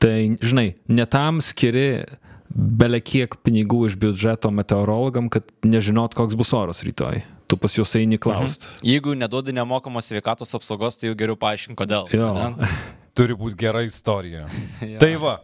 Tai, 0.00 0.16
žinai, 0.40 0.70
netam 0.88 1.42
skiri 1.44 2.06
belekiek 2.48 3.34
pinigų 3.44 3.84
iš 3.90 3.98
biudžeto 4.00 4.54
meteorologam, 4.54 5.28
kad 5.34 5.50
nežinot, 5.66 6.16
koks 6.16 6.38
bus 6.38 6.54
oras 6.56 6.86
rytoj 6.86 7.20
tu 7.50 7.56
pas 7.56 7.74
juos 7.74 7.94
eini 7.98 8.18
klaust. 8.18 8.62
Mhm. 8.62 8.86
Jeigu 8.86 9.14
neduodi 9.18 9.52
nemokamos 9.52 10.06
sveikatos 10.06 10.54
apsaugos, 10.54 10.96
tai 10.96 11.10
jau 11.10 11.18
geriau 11.18 11.36
paaiškink, 11.36 11.74
kodėl. 11.82 12.06
Jo. 12.14 12.30
Turi 13.18 13.34
būti 13.34 13.58
gera 13.58 13.82
istorija. 13.82 14.46
tai 15.02 15.14
va. 15.18 15.40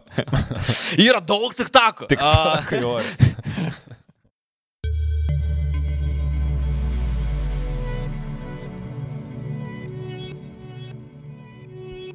Yra 1.07 1.19
daug 1.19 1.51
tik 1.57 1.69
tako. 1.73 2.07
Tik 2.07 2.23
tako, 2.23 2.79
jo. 2.79 2.95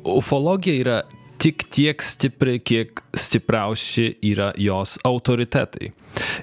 Ufologija 0.02 0.74
yra 0.80 0.96
tik 1.38 1.62
tiek 1.70 2.02
stipri, 2.02 2.56
kiek 2.58 3.04
stipriausi 3.14 4.16
yra 4.32 4.50
jos 4.58 4.96
autoritetai. 5.06 5.92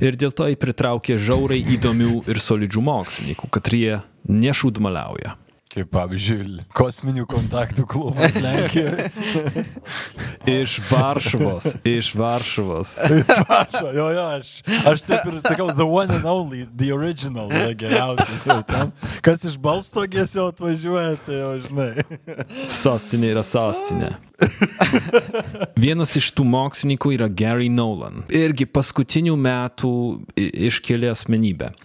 Ir 0.04 0.18
dėl 0.20 0.34
to 0.36 0.48
jį 0.50 0.58
pritraukė 0.60 1.20
žiauriai 1.20 1.66
įdomių 1.76 2.24
ir 2.30 2.42
solidžių 2.44 2.84
mokslininkų, 2.90 3.52
kad 3.54 3.72
jie 3.74 4.02
nešūdmaliauja. 4.30 5.36
Kaip 5.70 5.92
pavyzdžiui, 5.94 6.64
kosminių 6.74 7.28
kontaktų 7.30 7.84
klubas 7.86 8.34
Lenkijoje. 8.42 9.04
iš 10.64 10.80
Varšuvos, 10.90 11.68
iš 11.86 12.10
Varšuvos. 12.18 12.96
Varšuva, 13.52 13.92
jo, 13.94 14.08
jo, 14.16 14.24
aš, 14.40 14.54
aš 14.90 15.04
taip 15.06 15.28
ir 15.30 15.38
sakau, 15.46 15.68
the 15.78 15.86
one 15.86 16.10
and 16.16 16.26
only, 16.26 16.64
the 16.74 16.90
original 16.90 17.54
yra 17.54 17.76
geriausias. 17.78 18.48
Jau 18.50 18.64
ten. 18.66 18.90
Kas 19.22 19.46
iš 19.46 19.60
balstogės 19.62 20.34
jau 20.40 20.48
atvažiuoja, 20.50 21.20
tai 21.28 21.38
jau 21.38 21.54
žinai. 21.68 21.92
Sostinė 22.66 23.36
yra 23.36 23.46
sostinė. 23.46 24.16
Vienas 25.78 26.16
iš 26.18 26.32
tų 26.34 26.48
mokslininkų 26.50 27.14
yra 27.14 27.30
Gary 27.30 27.70
Nolan. 27.70 28.24
Irgi 28.34 28.66
paskutinių 28.66 29.38
metų 29.38 29.94
iškėlė 30.40 31.14
asmenybę. 31.14 31.76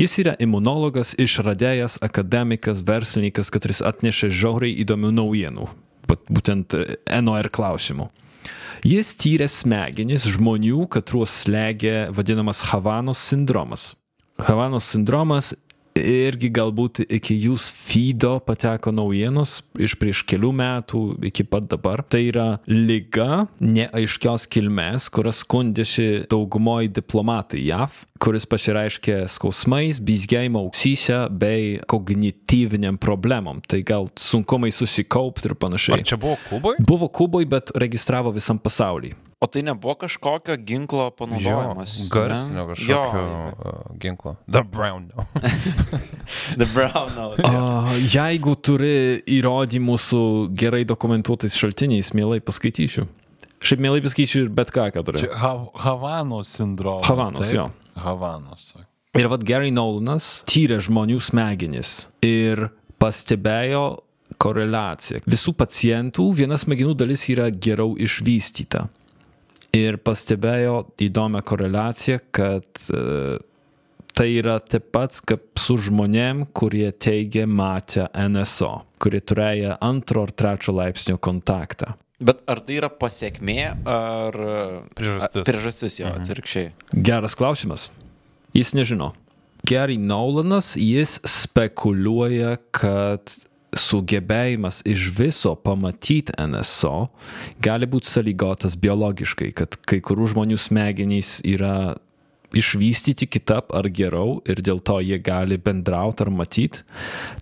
Jis 0.00 0.16
yra 0.22 0.34
imunologas, 0.42 1.12
išradėjas, 1.20 1.98
akademikas, 2.04 2.82
verslininkas, 2.86 3.50
kuris 3.52 3.82
atnešė 3.84 4.30
žiauriai 4.32 4.78
įdomių 4.84 5.12
naujienų, 5.18 5.68
būtent 6.30 6.76
NOR 7.22 7.50
klausimų. 7.52 8.10
Jis 8.86 9.12
tyrė 9.20 9.44
smegenis 9.50 10.24
žmonių, 10.32 10.86
katruos 10.88 11.32
slegia 11.42 12.08
vadinamas 12.16 12.62
Havanos 12.70 13.20
sindromas. 13.20 13.90
Havanos 14.40 14.86
sindromas 14.88 15.52
irgi 16.00 16.50
galbūt 16.54 17.02
iki 17.06 17.36
jūs 17.46 17.68
feedo 17.74 18.36
pateko 18.44 18.92
naujienos 18.94 19.60
iš 19.80 19.96
prieš 20.00 20.24
kelių 20.28 20.52
metų 20.60 21.02
iki 21.30 21.46
pat 21.48 21.68
dabar. 21.70 22.02
Tai 22.02 22.22
yra 22.26 22.48
lyga 22.68 23.46
neaiškios 23.60 24.48
kilmės, 24.50 25.08
kurias 25.12 25.42
skundėsi 25.44 26.26
daugumoji 26.30 26.92
diplomatai 27.00 27.62
JAV, 27.68 28.02
kuris 28.20 28.48
pasireiškia 28.50 29.22
skausmais, 29.30 30.00
bizgėjimo 30.04 30.66
ausyse 30.66 31.22
bei 31.30 31.78
kognityviniam 31.90 33.00
problemom. 33.00 33.62
Tai 33.64 33.82
gal 33.86 34.10
sunkumai 34.20 34.72
susikaupti 34.74 35.50
ir 35.50 35.56
panašiai. 35.60 36.00
Ar 36.00 36.06
čia 36.12 36.20
buvo 36.20 36.38
Kuboje? 36.48 36.86
Buvo 36.86 37.08
Kuboje, 37.08 37.50
bet 37.50 37.74
registravo 37.78 38.32
visam 38.36 38.60
pasaulyje. 38.60 39.29
O 39.40 39.46
tai 39.46 39.62
nebuvo 39.62 39.94
kažkokio 39.94 40.56
ginklo 40.56 41.10
panaudojimas. 41.10 41.94
Jo, 42.00 42.08
garsinio 42.14 42.66
kažkokio 42.66 43.20
jo. 43.20 43.52
uh, 43.64 43.96
ginklo. 44.00 44.36
The 44.52 44.62
Brown. 44.72 45.08
No. 45.16 45.24
The 46.60 46.66
Brown. 46.74 47.08
No. 47.16 47.30
uh, 47.30 47.94
jeigu 48.14 48.52
turi 48.60 49.22
įrodymų 49.24 49.96
su 49.96 50.20
gerai 50.52 50.82
dokumentuotais 50.84 51.56
šaltiniais, 51.56 52.12
mielai 52.12 52.42
paskaitysiu. 52.44 53.06
Šiaip 53.64 53.80
mielai 53.80 54.04
paskaitysiu 54.04 54.44
ir 54.44 54.52
bet 54.60 54.74
ką, 54.76 54.90
ką 54.92 55.06
turiu. 55.08 55.32
Ha 55.32 55.54
Havanos 55.86 56.52
sindromas. 56.60 57.08
Havanos, 57.08 57.40
taip? 57.40 57.56
jo. 57.56 57.66
Havanos. 57.96 58.68
Ir 59.16 59.32
vad 59.32 59.48
Gary 59.48 59.72
Nolanas 59.72 60.44
tyrė 60.52 60.82
žmonių 60.84 61.16
smegenis 61.16 62.10
ir 62.20 62.68
pastebėjo 63.00 63.88
koreliaciją. 64.36 65.24
Visų 65.24 65.56
pacientų 65.56 66.28
viena 66.36 66.60
smegenų 66.60 66.92
dalis 67.00 67.24
yra 67.32 67.48
geriau 67.48 67.96
išvystyta 67.96 68.90
ir 69.76 69.98
pastebėjo 70.02 70.76
įdomią 71.02 71.42
koreliaciją, 71.46 72.18
kad 72.34 72.84
e, 72.94 73.38
tai 74.16 74.28
yra 74.36 74.58
taip 74.60 74.90
pats 74.94 75.22
kaip 75.24 75.60
su 75.60 75.78
žmonėm, 75.80 76.46
kurie 76.56 76.90
teigia 76.92 77.46
matę 77.48 78.08
NSO, 78.12 78.72
kurie 79.02 79.22
turėjo 79.22 79.78
antro 79.84 80.26
ar 80.26 80.34
trečio 80.34 80.74
laipsnio 80.76 81.18
kontaktą. 81.22 81.94
Bet 82.20 82.42
ar 82.52 82.60
tai 82.60 82.76
yra 82.76 82.90
pasiekmė 82.92 83.62
ar 83.88 84.36
priežastis? 84.98 85.44
Priežastis 85.46 86.00
jo, 86.02 86.10
mhm. 86.10 86.20
atvirkščiai. 86.20 86.72
Geras 86.92 87.36
klausimas. 87.38 87.88
Jis 88.56 88.74
nežino. 88.76 89.14
Gary 89.68 89.96
Nolanas, 90.00 90.74
jis 90.76 91.18
spekuliuoja, 91.28 92.56
kad 92.76 93.32
sugebėjimas 93.80 94.82
iš 94.88 95.08
viso 95.16 95.54
pamatyti 95.56 96.34
NSO 96.36 97.08
gali 97.62 97.88
būti 97.90 98.10
sąlygotas 98.10 98.76
biologiškai, 98.80 99.50
kad 99.56 99.76
kai 99.88 100.00
kurių 100.04 100.30
žmonių 100.34 100.58
smegenys 100.60 101.38
yra 101.48 101.96
išvystyti 102.56 103.28
kitap 103.30 103.70
ar 103.76 103.86
geriau 103.94 104.40
ir 104.48 104.62
dėl 104.64 104.82
to 104.82 104.98
jie 105.04 105.20
gali 105.22 105.58
bendrauti 105.60 106.26
ar 106.26 106.32
matyti 106.34 106.84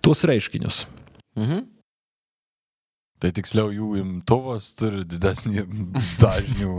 tuos 0.05 0.23
reiškinius. 0.27 0.85
Mhm. 1.39 1.78
Tai 3.19 3.33
tiksliau 3.35 3.67
jų 3.75 3.97
imtuvas 3.99 4.69
turi 4.79 5.01
didesnį 5.03 5.65
dažnių 6.23 6.75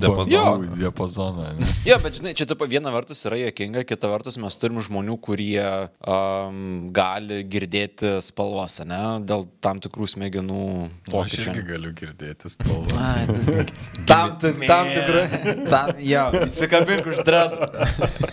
diapazoną. 0.00 0.70
diapazoną 0.80 1.50
jo, 1.84 1.98
bet 2.00 2.16
žinai, 2.16 2.32
čia 2.38 2.46
taip 2.48 2.64
viena 2.70 2.92
vertus 2.94 3.20
yra 3.28 3.36
jokinga, 3.42 3.82
kita 3.84 4.08
vertus 4.08 4.38
mes 4.40 4.56
turim 4.56 4.80
žmonių, 4.84 5.18
kurie 5.20 5.60
um, 5.60 6.88
gali 6.96 7.42
girdėti 7.52 8.16
spalvas, 8.24 8.78
ne, 8.88 9.02
dėl 9.28 9.44
tam 9.64 9.80
tikrų 9.84 10.08
smegenų 10.14 10.64
pokyčių. 11.10 11.42
Aš 11.44 11.50
irgi 11.52 11.66
galiu 11.68 11.92
girdėti 12.00 12.52
spalvas. 12.56 12.96
Tai, 12.96 13.68
tam, 14.08 14.34
tam 14.40 14.90
tikrų, 14.94 15.24
tam, 15.68 15.92
jo, 16.00 16.24
įsikabink 16.46 17.12
už 17.12 17.20
dredą. 17.28 17.68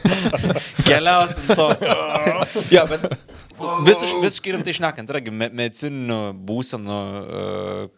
Keliausim 0.88 1.52
to. 1.52 1.70
jo, 2.72 2.88
bet 2.94 3.08
visiškai, 3.60 4.20
visiškai 4.24 4.54
rimtai 4.58 4.76
išnekant, 4.76 5.12
yra 5.14 5.22
me, 5.32 5.50
medicininių 5.64 6.20
būsenų 6.48 7.00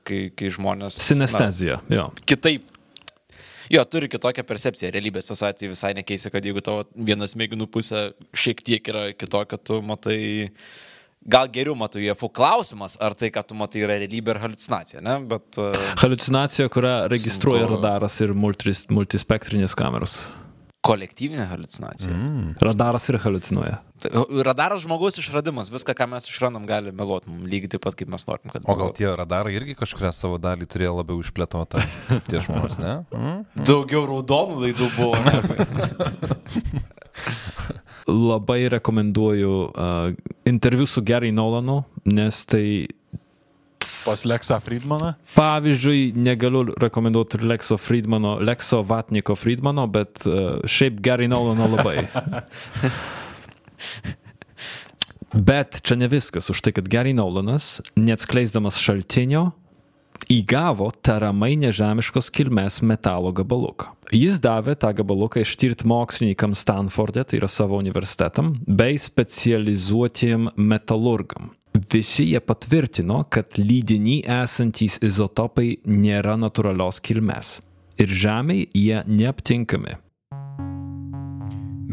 kai, 0.08 0.22
kai 0.36 0.54
žmonės. 0.56 0.98
Sinestezija, 1.10 1.82
na, 1.88 2.00
jo. 2.00 2.08
Kitaip. 2.30 2.72
Jo, 3.72 3.82
turi 3.90 4.10
kitokią 4.12 4.44
percepciją. 4.46 4.92
Realybės 4.94 5.30
tos 5.30 5.42
atveju 5.46 5.74
visai 5.74 5.96
nekeisi, 5.98 6.30
kad 6.34 6.46
jeigu 6.46 6.62
tavo 6.66 6.84
vienas 6.94 7.34
smegenų 7.34 7.66
pusė 7.74 8.12
šiek 8.38 8.62
tiek 8.66 8.92
yra 8.92 9.08
kitokia, 9.18 9.58
tu 9.58 9.80
matai, 9.86 10.20
gal 11.26 11.50
geriau 11.54 11.74
matai 11.78 12.06
UFO 12.12 12.30
klausimas, 12.30 13.00
ar 13.02 13.18
tai, 13.18 13.32
kad 13.34 13.50
tu 13.50 13.58
matai, 13.58 13.82
yra 13.88 13.98
realybė 14.04 14.36
ar 14.36 14.44
halucinacija, 14.46 15.02
ne? 15.06 15.18
Bet, 15.32 15.58
uh, 15.58 15.74
Halucinacija, 16.04 16.70
kurią 16.70 16.96
registruoja 17.10 17.66
sunku... 17.66 17.80
radaras 17.80 18.20
ir 18.22 18.36
multis, 18.38 18.86
multispektrinės 18.94 19.74
kameros. 19.78 20.20
Kolektyvinė 20.86 21.48
halucinacija. 21.50 22.14
Mm. 22.14 22.56
Radaras 22.62 23.08
ir 23.10 23.18
halucinuoja. 23.24 23.80
Radaras 24.46 24.84
žmogaus 24.84 25.18
išradimas, 25.22 25.72
viską, 25.74 25.96
ką 25.98 26.08
mes 26.12 26.28
išrandam, 26.30 26.66
gali 26.70 26.92
meluoti 26.96 27.32
mums 27.32 27.50
lygiai 27.50 27.72
taip 27.74 27.86
pat, 27.86 27.96
kaip 27.98 28.12
mes 28.12 28.28
norim. 28.30 28.52
Kad 28.54 28.68
O 28.70 28.76
gal 28.78 28.92
tie 28.98 29.08
radarai 29.10 29.56
irgi 29.58 29.78
kažkuria 29.80 30.12
savo 30.14 30.38
dalį 30.42 30.68
turėjo 30.70 30.98
labiau 31.00 31.24
išplėtotą 31.24 31.82
tie 32.30 32.44
žmonės, 32.46 32.78
ne? 32.84 32.98
Mm? 33.16 33.40
Daugiau 33.64 34.04
raudonų 34.12 34.62
laidų 34.66 34.92
buvo. 34.98 35.16
Labai 38.06 38.62
rekomenduoju 38.76 39.54
uh, 39.66 40.12
interviu 40.46 40.86
su 40.86 41.02
Gary 41.02 41.32
Nolanu, 41.34 41.80
nes 42.06 42.44
tai 42.46 42.66
Pas 44.06 44.26
Leksą 44.26 44.60
Friedmaną? 44.64 45.14
Pavyzdžiui, 45.36 46.14
negaliu 46.16 46.66
rekomenduoti 46.82 47.42
Lekso 47.44 47.78
Friedmano, 47.78 48.38
Lekso 48.40 48.84
Vatniko 48.84 49.36
Friedmano, 49.36 49.88
bet 49.88 50.26
uh, 50.30 50.62
šiaip 50.66 51.02
Gary 51.06 51.28
Nolano 51.32 51.70
labai. 51.76 52.04
Bet 55.36 55.82
čia 55.84 55.98
ne 56.00 56.08
viskas. 56.08 56.48
Už 56.48 56.62
tai, 56.64 56.72
kad 56.72 56.88
Gary 56.88 57.12
Nolanas, 57.12 57.82
neatskleisdamas 58.00 58.78
šaltinio, 58.80 59.50
įgavo 60.32 60.88
tariamai 61.04 61.58
nežemiškos 61.60 62.32
kilmės 62.34 62.80
metalo 62.88 63.34
gabaluką. 63.36 63.92
Jis 64.16 64.40
davė 64.40 64.78
tą 64.80 64.92
gabaluką 64.96 65.42
ištirti 65.44 65.88
mokslininkams 65.90 66.62
Stanforde, 66.64 67.26
tai 67.26 67.40
yra 67.42 67.50
savo 67.52 67.80
universitetam, 67.82 68.54
bei 68.64 69.00
specializuotiem 69.02 70.52
metalurgam. 70.56 71.52
Visi 71.76 72.24
jie 72.32 72.40
patvirtino, 72.40 73.24
kad 73.30 73.58
lydiny 73.60 74.22
esantys 74.32 74.96
izotopai 75.04 75.74
nėra 75.84 76.38
natūralios 76.40 77.02
kilmės 77.04 77.58
ir 78.00 78.12
Žemėje 78.12 78.70
jie 78.76 79.02
neaptinkami. 79.08 79.98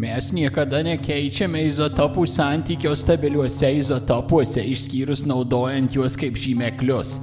Mes 0.02 0.28
niekada 0.34 0.84
nekeičiame 0.86 1.64
izotopų 1.66 2.28
santykio 2.30 2.94
stabiliuose 2.98 3.72
izotopuose, 3.78 4.62
išskyrus 4.70 5.26
naudojant 5.26 5.98
juos 5.98 6.14
kaip 6.18 6.38
žymeklius. 6.38 7.18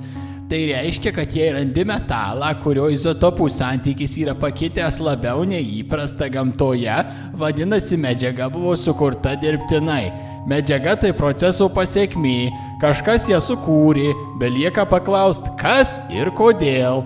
Tai 0.50 0.65
reiškia, 0.65 1.12
kad 1.13 1.34
jei 1.36 1.51
randi 1.53 1.84
metalą, 1.86 2.48
kurio 2.63 2.88
izotopų 2.89 3.46
santykis 3.53 4.15
yra 4.18 4.34
pakitęs 4.34 4.96
labiau 4.98 5.44
nei 5.46 5.62
įprasta 5.77 6.25
gamtoje, 6.34 6.96
vadinasi 7.38 8.00
medžiaga 8.01 8.48
buvo 8.50 8.74
sukurta 8.74 9.36
dirbtinai. 9.38 10.08
Medžiaga 10.50 10.96
tai 11.03 11.12
procesų 11.13 11.68
pasiekmi, 11.75 12.50
kažkas 12.82 13.27
ją 13.29 13.38
sukūrė, 13.46 14.08
belieka 14.41 14.88
paklausti, 14.89 15.53
kas 15.62 16.00
ir 16.10 16.34
kodėl. 16.34 17.03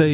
Tai 0.00 0.10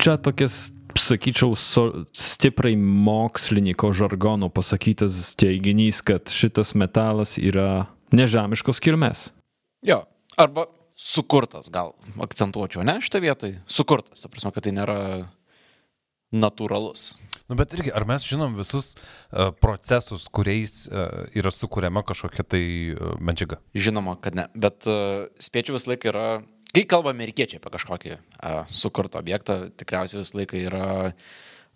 čia 0.00 0.16
tokias, 0.16 0.72
sakyčiau, 0.96 1.52
so, 1.60 1.90
stiprai 2.16 2.72
mokslininko 2.80 3.92
žargonų 4.00 4.48
pasakytas 4.56 5.34
teiginys, 5.36 6.00
kad 6.00 6.32
šitas 6.32 6.72
metalas 6.72 7.36
yra 7.36 7.84
nežemiškos 8.16 8.80
kilmės. 8.80 9.28
Jo, 9.84 10.00
arba 10.40 10.66
sukurtas, 10.94 11.70
gal 11.74 11.92
akcentuočiau, 12.22 12.84
ne, 12.86 12.98
šitą 13.02 13.20
vietoj. 13.24 13.56
Sukurtas, 13.66 14.22
ta 14.22 14.30
prasme, 14.30 14.52
kad 14.54 14.66
tai 14.66 14.74
nėra 14.76 14.98
natūralus. 16.34 17.14
Nu, 17.50 17.58
bet 17.58 17.74
irgi, 17.76 17.92
ar 17.92 18.06
mes 18.08 18.24
žinom 18.24 18.56
visus 18.56 18.94
uh, 18.94 19.50
procesus, 19.60 20.26
kuriais 20.32 20.86
uh, 20.88 21.26
yra 21.36 21.52
sukūriama 21.52 22.04
kažkokia 22.06 22.46
tai 22.54 22.64
uh, 22.94 23.14
medžiaga? 23.20 23.60
Žinoma, 23.76 24.16
kad 24.24 24.38
ne, 24.38 24.46
bet 24.56 24.88
uh, 24.88 25.26
spėčiau 25.42 25.76
vis 25.76 25.86
laik 25.90 26.06
yra, 26.08 26.40
kai 26.74 26.86
kalba 26.88 27.12
amerikiečiai 27.12 27.60
apie 27.60 27.74
kažkokį 27.74 28.14
uh, 28.16 28.62
sukurtą 28.70 29.20
objektą, 29.20 29.58
tikriausiai 29.76 30.22
vis 30.22 30.32
laik 30.38 30.56
yra 30.62 30.88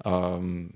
um, 0.09 0.71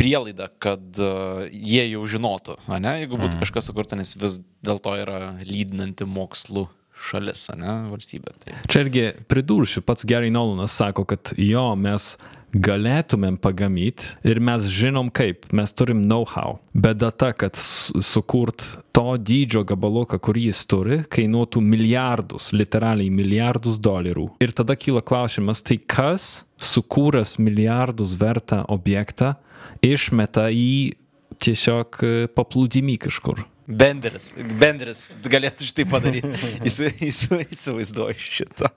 prielaida, 0.00 0.48
kad 0.62 0.82
uh, 1.02 1.44
jie 1.52 1.84
jau 1.92 2.02
žinotų, 2.08 2.58
ne, 2.72 2.96
jeigu 3.02 3.18
būtų 3.20 3.36
mm. 3.36 3.44
kažkas 3.44 3.70
sukurta, 3.70 3.98
nes 4.00 4.16
vis 4.18 4.40
dėlto 4.64 4.96
yra 5.02 5.20
lydinanti 5.44 6.08
mokslu 6.08 6.66
šalis, 7.00 7.46
ne, 7.60 7.76
valstybė. 7.92 8.34
Tai. 8.42 8.58
Čia 8.68 8.84
irgi 8.86 9.06
pridursiu, 9.30 9.84
pats 9.84 10.08
Gary 10.08 10.32
Nolanas 10.32 10.76
sako, 10.76 11.06
kad 11.08 11.32
jo, 11.36 11.70
mes 11.80 12.14
galėtumėm 12.50 13.36
pagamyti 13.38 14.10
ir 14.26 14.40
mes 14.42 14.66
žinom 14.74 15.10
kaip, 15.14 15.46
mes 15.54 15.72
turim 15.76 16.02
know-how. 16.08 16.58
Bėda 16.74 17.12
ta, 17.14 17.30
kad 17.32 17.58
sukurt 17.58 18.64
to 18.96 19.14
dydžio 19.16 19.62
gabaluką, 19.68 20.18
kurį 20.22 20.48
jis 20.48 20.64
turi, 20.70 21.00
kainuotų 21.10 21.62
milijardus, 21.62 22.50
literaliai 22.56 23.10
milijardus 23.14 23.78
dolerių. 23.82 24.26
Ir 24.42 24.54
tada 24.56 24.76
kyla 24.78 25.02
klausimas, 25.06 25.62
tai 25.62 25.78
kas 25.78 26.42
sukūręs 26.60 27.38
milijardus 27.40 28.16
vertą 28.20 28.64
objektą 28.68 29.36
išmeta 29.84 30.48
į 30.52 30.96
tiesiog 31.40 32.02
paplūdimį 32.36 32.98
kažkur. 33.06 33.44
Benderis, 33.70 34.32
Benderis 34.58 35.06
galėtų 35.30 35.68
šitai 35.68 35.86
padaryti. 35.88 36.30
Įsivaizduoju 37.06 38.18
šitą, 38.18 38.70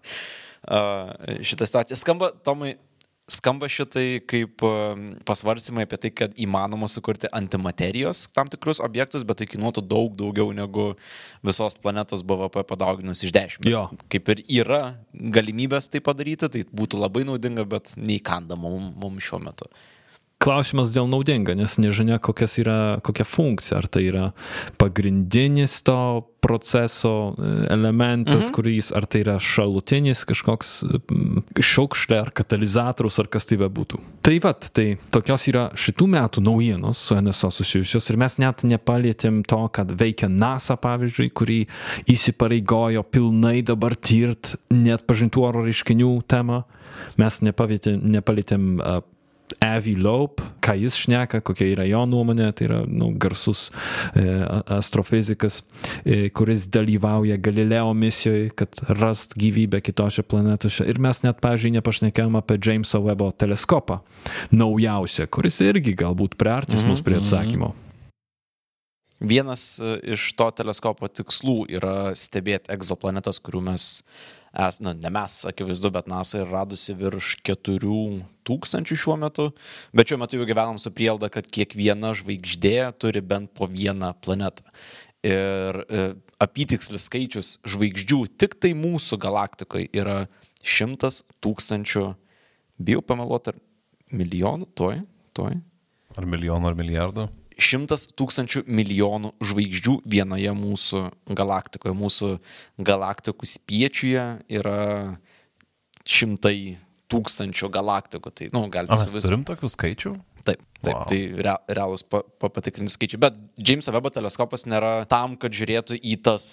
uh, 0.70 1.14
šitą 1.42 1.68
situaciją. 1.70 1.98
Skamba, 1.98 2.30
Tomai, 2.46 2.76
skamba 3.32 3.70
šitai 3.72 4.22
kaip 4.30 4.62
pasvarstymai 5.26 5.88
apie 5.88 5.98
tai, 6.04 6.12
kad 6.14 6.36
įmanoma 6.40 6.90
sukurti 6.92 7.32
antimaterijos 7.34 8.28
tam 8.36 8.52
tikrus 8.52 8.82
objektus, 8.84 9.26
bet 9.26 9.42
tai 9.42 9.48
kainuotų 9.50 9.86
daug 9.88 10.14
daugiau 10.20 10.54
negu 10.56 10.92
visos 11.46 11.80
planetos 11.82 12.22
BVP 12.28 12.66
padauginus 12.70 13.24
iš 13.26 13.34
10. 13.34 13.70
Jo. 13.72 13.88
Kaip 14.14 14.30
ir 14.36 14.44
yra 14.62 14.82
galimybės 15.14 15.90
tai 15.90 16.04
padaryti, 16.06 16.52
tai 16.54 16.64
būtų 16.70 17.02
labai 17.02 17.26
naudinga, 17.28 17.66
bet 17.66 17.96
neįkandama 17.98 18.70
mums 18.70 18.94
mum 19.02 19.20
šiuo 19.24 19.42
metu 19.42 19.72
klausimas 20.44 20.92
dėl 20.94 21.08
naudinga, 21.12 21.56
nes 21.58 21.78
nežinia, 21.80 22.20
yra, 22.20 22.78
kokia 23.06 23.26
funkcija. 23.28 23.80
Ar 23.80 23.88
tai 23.88 24.08
yra 24.10 24.28
pagrindinis 24.82 25.80
to 25.88 26.28
proceso 26.44 27.34
e, 27.38 27.52
elementas, 27.72 28.50
mhm. 28.50 28.54
kuris, 28.56 28.92
ar 28.92 29.08
tai 29.08 29.22
yra 29.24 29.38
šalutinis 29.40 30.26
kažkoks 30.28 30.74
šaukštė 31.64 32.18
ar 32.20 32.32
katalizatorius, 32.36 33.22
ar 33.24 33.30
kas 33.32 33.48
tai 33.48 33.58
bebūtų. 33.62 34.02
Tai 34.28 34.36
vad, 34.44 34.68
tai 34.76 34.88
tokios 35.14 35.48
yra 35.52 35.70
šitų 35.80 36.10
metų 36.18 36.44
naujienos 36.44 37.00
su 37.08 37.16
NSO 37.16 37.52
susijusios 37.56 38.12
ir 38.12 38.20
mes 38.20 38.36
net 38.44 38.66
nepalėtėm 38.68 39.42
to, 39.48 39.62
kad 39.76 39.96
veikia 40.00 40.28
NASA, 40.32 40.76
pavyzdžiui, 40.84 41.30
kuri 41.32 41.62
įsipareigojo 42.12 43.06
pilnai 43.08 43.62
dabar 43.64 43.96
tirt 43.96 44.58
net 44.74 45.08
pažintų 45.08 45.48
oro 45.48 45.64
reiškinių 45.70 46.14
temą. 46.28 46.64
Mes 47.20 47.40
nepalėtėm 47.46 48.68
Avi 49.62 49.96
Loeb, 49.96 50.42
ką 50.64 50.76
jis 50.80 50.96
šneka, 51.04 51.42
kokia 51.46 51.68
yra 51.74 51.86
jo 51.88 52.04
nuomonė, 52.10 52.50
tai 52.56 52.68
yra 52.70 52.80
nu, 52.88 53.12
garsus 53.20 53.68
e, 54.16 54.26
astrofizikas, 54.78 55.62
e, 56.06 56.30
kuris 56.36 56.68
dalyvauja 56.74 57.38
Galileo 57.44 57.94
misijoje, 57.98 58.50
kad 58.58 58.82
rast 58.90 59.38
gyvybę 59.40 59.82
kitose 59.84 60.24
planetose. 60.24 60.88
Ir 60.90 61.02
mes 61.04 61.24
net, 61.26 61.40
pažiūrėjau, 61.44 61.78
nepašnekėjom 61.80 62.38
apie 62.40 62.60
Jameso 62.64 63.04
Webo 63.06 63.32
teleskopą, 63.32 64.02
naujausią, 64.52 65.28
kuris 65.28 65.62
irgi 65.66 65.96
galbūt 66.00 66.38
priartys 66.40 66.82
mm 66.82 66.86
-hmm. 66.86 66.90
mus 66.90 67.02
prie 67.02 67.18
mhm. 67.18 67.24
atsakymo. 67.24 67.74
Vienas 69.24 69.80
e, 69.80 70.00
iš 70.14 70.34
to 70.36 70.50
teleskopo 70.52 71.08
tikslų 71.08 71.58
yra 71.72 72.12
stebėti 72.16 72.74
egzoplanetas, 72.74 73.40
kurių 73.40 73.62
mes 73.72 74.04
es, 74.54 74.80
na, 74.80 74.94
ne 74.94 75.10
mes, 75.14 75.40
akivaizdu, 75.50 75.90
bet 75.94 76.10
NASA 76.12 76.44
yra 76.44 76.60
radusi 76.60 76.94
virš 76.98 77.36
4000 77.42 78.94
šiuo 78.94 79.18
metu, 79.18 79.50
bet 79.96 80.12
šiuo 80.12 80.20
metu 80.22 80.38
jau 80.38 80.48
gyvenam 80.50 80.78
su 80.82 80.94
prielda, 80.94 81.32
kad 81.34 81.50
kiekviena 81.50 82.14
žvaigždė 82.18 82.94
turi 83.02 83.24
bent 83.26 83.54
po 83.58 83.70
vieną 83.70 84.14
planetą. 84.22 84.66
Ir 85.24 85.80
e, 85.88 86.08
apytikslis 86.44 87.08
skaičius 87.08 87.54
žvaigždžių 87.64 88.20
tik 88.38 88.58
tai 88.62 88.74
mūsų 88.76 89.18
galaktikoje 89.24 89.88
yra 89.96 90.26
100 90.64 91.24
tūkstančių, 91.44 92.10
bijau 92.84 93.04
pameluoti, 93.08 93.54
ar 93.54 93.62
milijonų, 94.14 94.68
toj, 94.78 95.00
toj. 95.36 95.58
Ar 96.14 96.28
milijonų, 96.30 96.70
ar 96.70 96.78
milijardų? 96.78 97.30
Šimtas 97.62 98.08
tūkstančių 98.18 98.64
milijonų 98.68 99.34
žvaigždžių 99.44 99.96
vienoje 100.10 100.54
mūsų 100.58 101.04
galaktikoje. 101.36 101.96
Mūsų 101.98 102.32
galaktikų 102.82 103.50
spiečiuje 103.50 104.26
yra 104.60 104.80
šimtai 106.04 106.78
tūkstančių 107.14 107.70
galaktikų. 107.74 108.34
Tai, 108.34 108.50
nu, 108.56 108.66
galite 108.74 108.98
įsivaizduoti. 108.98 109.30
Turim 109.30 109.48
tokių 109.48 109.72
skaičių? 109.74 110.14
Taip, 110.44 110.60
taip 110.84 110.98
wow. 110.98 111.04
tai 111.08 111.20
re, 111.46 111.54
realūs 111.78 112.04
pa, 112.12 112.20
patikrinti 112.44 112.92
skaičiai. 112.92 113.22
Bet 113.24 113.38
Jameso 113.64 113.94
Webo 113.96 114.12
teleskopas 114.12 114.66
nėra 114.68 114.92
tam, 115.10 115.38
kad 115.40 115.56
žiūrėtų 115.56 116.00
į 116.04 116.18
tas 116.28 116.46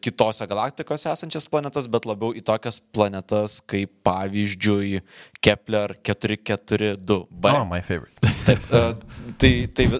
kitose 0.00 0.48
galaktikose 0.48 1.10
esančias 1.12 1.48
planetas, 1.52 1.88
bet 1.92 2.08
labiau 2.08 2.32
į 2.32 2.44
tokias 2.46 2.80
planetas 2.96 3.60
kaip 3.68 3.92
pavyzdžiui 4.06 5.02
Kepler 5.44 5.98
442b. 6.00 7.52
Oh, 7.52 7.66
my 7.68 7.84
favorite. 7.84 8.16
Taip, 8.48 8.64
uh, 8.72 8.94
tai, 9.40 9.52
tai 9.76 9.90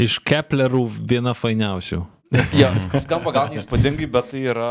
Iš 0.00 0.20
Keplerų 0.26 0.84
viena 1.10 1.34
fainiausių. 1.34 2.02
Jos 2.54 2.84
skamba 3.02 3.32
gal 3.34 3.48
neįspūdingai, 3.50 4.06
bet 4.10 4.30
tai 4.30 4.44
yra 4.52 4.70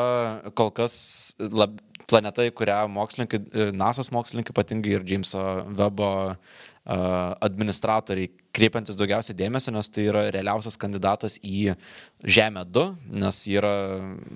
kol 0.55 0.71
kas 0.75 0.95
lab, 1.39 1.75
planeta, 2.09 2.45
į 2.47 2.53
kurią 2.55 2.79
mokslininkai, 2.93 3.39
e, 3.51 3.67
NASA's 3.75 4.09
mokslininkai, 4.15 4.53
ypatingai 4.55 4.95
ir 4.95 5.05
Jameso 5.07 5.43
Webo 5.77 6.07
a, 6.07 6.37
administratoriai 6.89 8.31
kreipiantis 8.55 8.97
daugiausiai 8.97 9.37
dėmesio, 9.37 9.73
nes 9.75 9.91
tai 9.93 10.07
yra 10.09 10.23
realiausias 10.33 10.79
kandidatas 10.81 11.37
į 11.45 11.75
Žemę 12.25 12.65
2, 12.65 12.85
nes 13.21 13.41
yra 13.51 13.73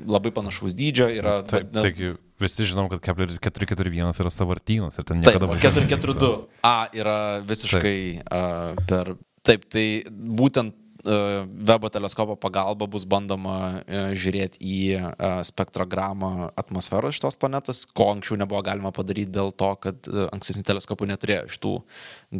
labai 0.06 0.32
panašaus 0.36 0.78
dydžio, 0.78 1.10
yra... 1.18 1.39
Tai, 1.50 1.63
taigi 1.80 2.13
visi 2.44 2.68
žinom, 2.70 2.92
kad 2.92 3.02
Kepleris 3.04 3.42
441 3.42 4.22
yra 4.24 4.34
savartynas 4.34 5.00
ir 5.00 5.08
ten 5.08 5.24
Taip, 5.24 5.34
niekada 5.34 5.50
važiuoja. 5.50 5.74
442 5.82 6.32
A 6.70 6.78
yra 6.94 7.18
visiškai 7.48 8.00
a, 8.24 8.44
per... 8.89 9.16
Taip, 9.44 9.66
tai 9.68 9.88
būtent 10.13 10.78
Webo 11.04 11.89
teleskopo 11.92 12.38
pagalba 12.39 12.88
bus 12.88 13.04
bandoma 13.10 13.56
a, 13.84 14.04
žiūrėti 14.16 14.62
į 14.63 14.78
a, 14.96 15.32
spektrogramą 15.44 16.52
atmosferos 16.60 17.18
šitos 17.18 17.36
planetos, 17.39 17.84
ko 17.92 18.12
anksčiau 18.13 18.38
nebuvo 18.39 18.62
galima 18.63 18.94
padaryti 18.96 19.34
dėl 19.36 19.52
to, 19.52 19.74
kad 19.84 20.08
ankstesni 20.32 20.63
teleskopai 20.68 21.10
neturėjo 21.12 21.50
šitų 21.58 21.74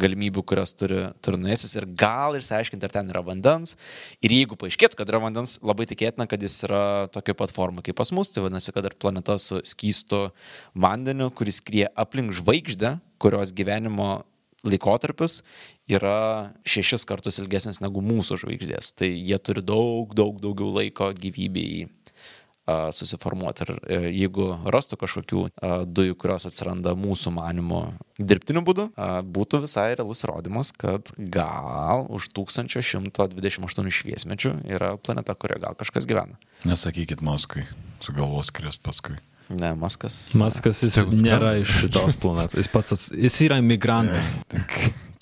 galimybių, 0.04 0.44
kurias 0.48 0.72
turi 0.76 1.02
turnuėsis 1.24 1.76
ir 1.76 1.88
gal 1.98 2.38
išsiaiškinti, 2.38 2.88
ar 2.88 2.94
ten 2.96 3.12
yra 3.12 3.24
vandens. 3.26 3.76
Ir 4.24 4.34
jeigu 4.34 4.58
paaiškėtų, 4.60 4.98
kad 4.98 5.12
yra 5.12 5.20
vandens, 5.26 5.58
labai 5.62 5.86
tikėtina, 5.90 6.28
kad 6.30 6.42
jis 6.42 6.62
yra 6.68 6.84
tokia 7.14 7.36
pat 7.38 7.52
forma 7.54 7.84
kaip 7.84 7.98
pas 8.00 8.12
mus, 8.16 8.32
tai 8.32 8.46
vadinasi, 8.46 8.72
kad 8.74 8.88
ir 8.88 8.96
planeta 8.98 9.36
su 9.40 9.60
skystu 9.66 10.28
vandeniu, 10.72 11.30
kuris 11.34 11.60
skrie 11.60 11.86
aplink 12.00 12.34
žvaigždę, 12.34 12.96
kurios 13.22 13.52
gyvenimo 13.56 14.24
laikotarpis 14.64 15.42
yra 15.90 16.52
šešis 16.68 17.04
kartus 17.08 17.40
ilgesnis 17.42 17.82
negu 17.84 18.02
mūsų 18.04 18.40
žvaigždės. 18.44 18.94
Tai 18.98 19.10
jie 19.10 19.38
turi 19.42 19.64
daug, 19.64 20.14
daug 20.16 20.40
daugiau 20.42 20.72
laiko 20.74 21.10
gyvybei 21.16 21.84
a, 21.84 22.88
susiformuoti. 22.96 23.66
Ir 23.66 23.72
e, 23.74 23.98
jeigu 24.22 24.48
rastų 24.72 24.98
kažkokių 25.02 25.44
dujų, 25.84 26.16
kurios 26.20 26.48
atsiranda 26.48 26.94
mūsų 26.96 27.34
manimo 27.36 27.82
dirbtiniu 28.18 28.64
būdu, 28.64 28.88
būtų 29.36 29.64
visai 29.66 29.90
realus 29.98 30.24
įrodymas, 30.24 30.72
kad 30.72 31.12
gal 31.18 32.06
už 32.08 32.30
1128 32.36 33.94
šviesmečių 34.00 34.56
yra 34.72 34.94
planeta, 34.96 35.36
kurioje 35.36 35.66
gal 35.66 35.78
kažkas 35.78 36.08
gyvena. 36.08 36.40
Nesakykit 36.64 37.24
Maskui, 37.24 37.66
sugalvos 38.04 38.54
krist 38.54 38.84
paskui. 38.86 39.20
Ne, 39.52 39.74
Maskas. 39.76 40.34
Maskas 40.40 40.82
jis 40.86 40.96
Tegul 40.96 41.20
nėra 41.24 41.56
iš 41.60 41.72
šitos 41.84 42.16
planetos. 42.22 42.56
Jis 42.56 42.70
pats, 42.72 42.94
ats- 42.96 43.10
jis 43.12 43.40
yra 43.44 43.58
imigrantas. 43.60 44.34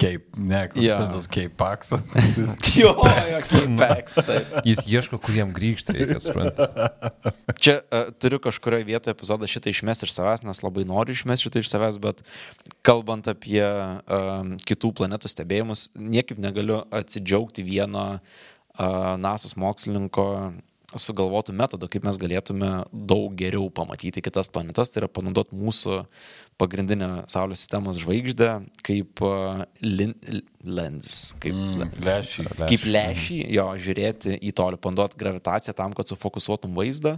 Cape, 0.03 0.25
ne, 0.37 0.63
Jo. 0.75 0.95
koks 0.99 1.27
yeah. 1.27 1.27
Cape 1.31 1.55
Paksas. 1.59 2.01
Jo, 2.81 2.95
taip. 3.79 4.55
Jis 4.67 4.81
ieško, 4.89 5.19
kur 5.23 5.37
jam 5.37 5.53
grįžti, 5.55 5.95
reikia 5.95 6.19
suprantati. 6.23 7.33
Čia 7.63 7.77
uh, 7.85 8.09
turiu 8.19 8.41
kažkurioje 8.43 8.87
vietoje 8.89 9.15
epizodą 9.15 9.47
šitą 9.51 9.71
išmesti 9.71 10.09
iš 10.09 10.15
savęs, 10.17 10.43
nes 10.47 10.63
labai 10.65 10.87
noriu 10.89 11.15
išmesti 11.15 11.47
šitą 11.47 11.63
iš 11.63 11.71
savęs, 11.71 12.01
bet 12.03 12.25
kalbant 12.87 13.29
apie 13.31 13.63
uh, 13.63 14.43
kitų 14.67 14.91
planetų 15.03 15.31
stebėjimus, 15.31 15.91
niekaip 15.95 16.41
negaliu 16.43 16.81
atsidžiaugti 16.91 17.63
vieno 17.67 18.07
uh, 18.17 19.15
NASA's 19.23 19.55
mokslininko 19.61 20.27
sugalvotų 20.99 21.55
metodų, 21.57 21.89
kaip 21.93 22.05
mes 22.07 22.19
galėtume 22.21 22.71
daug 22.93 23.33
geriau 23.39 23.69
pamatyti 23.73 24.23
kitas 24.25 24.51
planetas, 24.53 24.93
tai 24.93 25.03
yra 25.03 25.09
panaudoti 25.13 25.57
mūsų 25.57 26.03
pagrindinę 26.61 27.25
Saulės 27.33 27.65
sistemos 27.65 27.99
žvaigždę 28.03 28.51
kaip 28.85 29.23
uh, 29.25 29.65
lin, 29.85 30.15
lens, 30.63 31.33
kaip 31.43 31.57
mm, 31.57 31.97
Lešį. 32.05 32.47
kaip 32.61 32.87
lešį, 32.87 33.41
jo, 33.57 33.67
žiūrėti 33.87 34.37
į 34.39 34.53
tolį, 34.59 34.81
panduoti 34.83 35.19
gravitaciją 35.21 35.75
tam, 35.79 35.97
kad 35.97 36.13
sufokusuotum 36.13 36.77
vaizdą. 36.79 37.17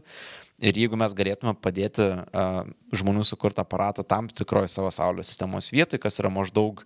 Ir 0.63 0.79
jeigu 0.79 0.97
mes 0.97 1.13
galėtume 1.19 1.57
padėti 1.59 2.07
uh, 2.15 2.63
žmonių 2.95 3.27
sukurtą 3.27 3.65
aparatą 3.67 4.07
tam 4.07 4.31
tikroje 4.31 4.71
savo 4.71 4.93
Saulės 4.95 5.33
sistemos 5.33 5.73
vietoje, 5.75 6.03
kas 6.03 6.21
yra 6.23 6.31
maždaug 6.33 6.85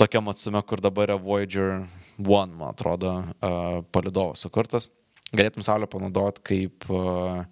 tokiam 0.00 0.28
atsume, 0.32 0.60
kur 0.68 0.80
dabar 0.84 1.08
yra 1.08 1.16
Voyager 1.20 1.86
1, 2.20 2.52
man 2.54 2.70
atrodo, 2.70 3.16
uh, 3.40 3.80
palidovas 3.92 4.44
sukurtas, 4.44 4.90
galėtum 5.36 5.64
Saulę 5.66 5.88
panaudoti 5.90 6.44
kaip 6.46 6.86
uh, 6.90 7.44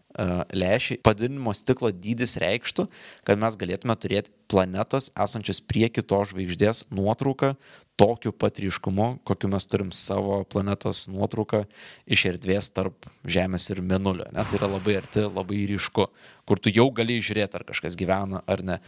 lęšį. 0.50 0.98
Padidinimo 1.06 1.54
stiklo 1.54 1.90
dydis 1.94 2.38
reikštų, 2.42 2.88
kad 3.28 3.40
mes 3.40 3.58
galėtume 3.60 3.94
turėti 4.00 4.32
planetos 4.50 5.12
esančios 5.14 5.60
prie 5.62 5.90
kitos 5.92 6.32
žvaigždės 6.32 6.88
nuotrauką 6.90 7.54
tokiu 7.98 8.30
pat 8.32 8.60
ryškumu, 8.62 9.18
kokiu 9.26 9.50
mes 9.50 9.66
turim 9.66 9.90
savo 9.94 10.40
planetos 10.46 11.06
nuotrauką 11.10 11.64
iš 12.06 12.24
erdvės 12.32 12.70
tarp 12.70 13.08
Žemės 13.26 13.66
ir 13.72 13.82
Mėnulio. 13.82 14.28
Ne? 14.32 14.44
Tai 14.46 14.58
yra 14.60 14.70
labai 14.70 14.96
arti, 15.00 15.24
labai 15.26 15.64
ryšku, 15.72 16.06
kur 16.48 16.62
tu 16.62 16.72
jau 16.72 16.86
gali 16.94 17.18
žiūrėti, 17.18 17.58
ar 17.58 17.66
kažkas 17.68 17.98
gyvena 17.98 18.44
ar 18.46 18.62
ne. 18.64 18.78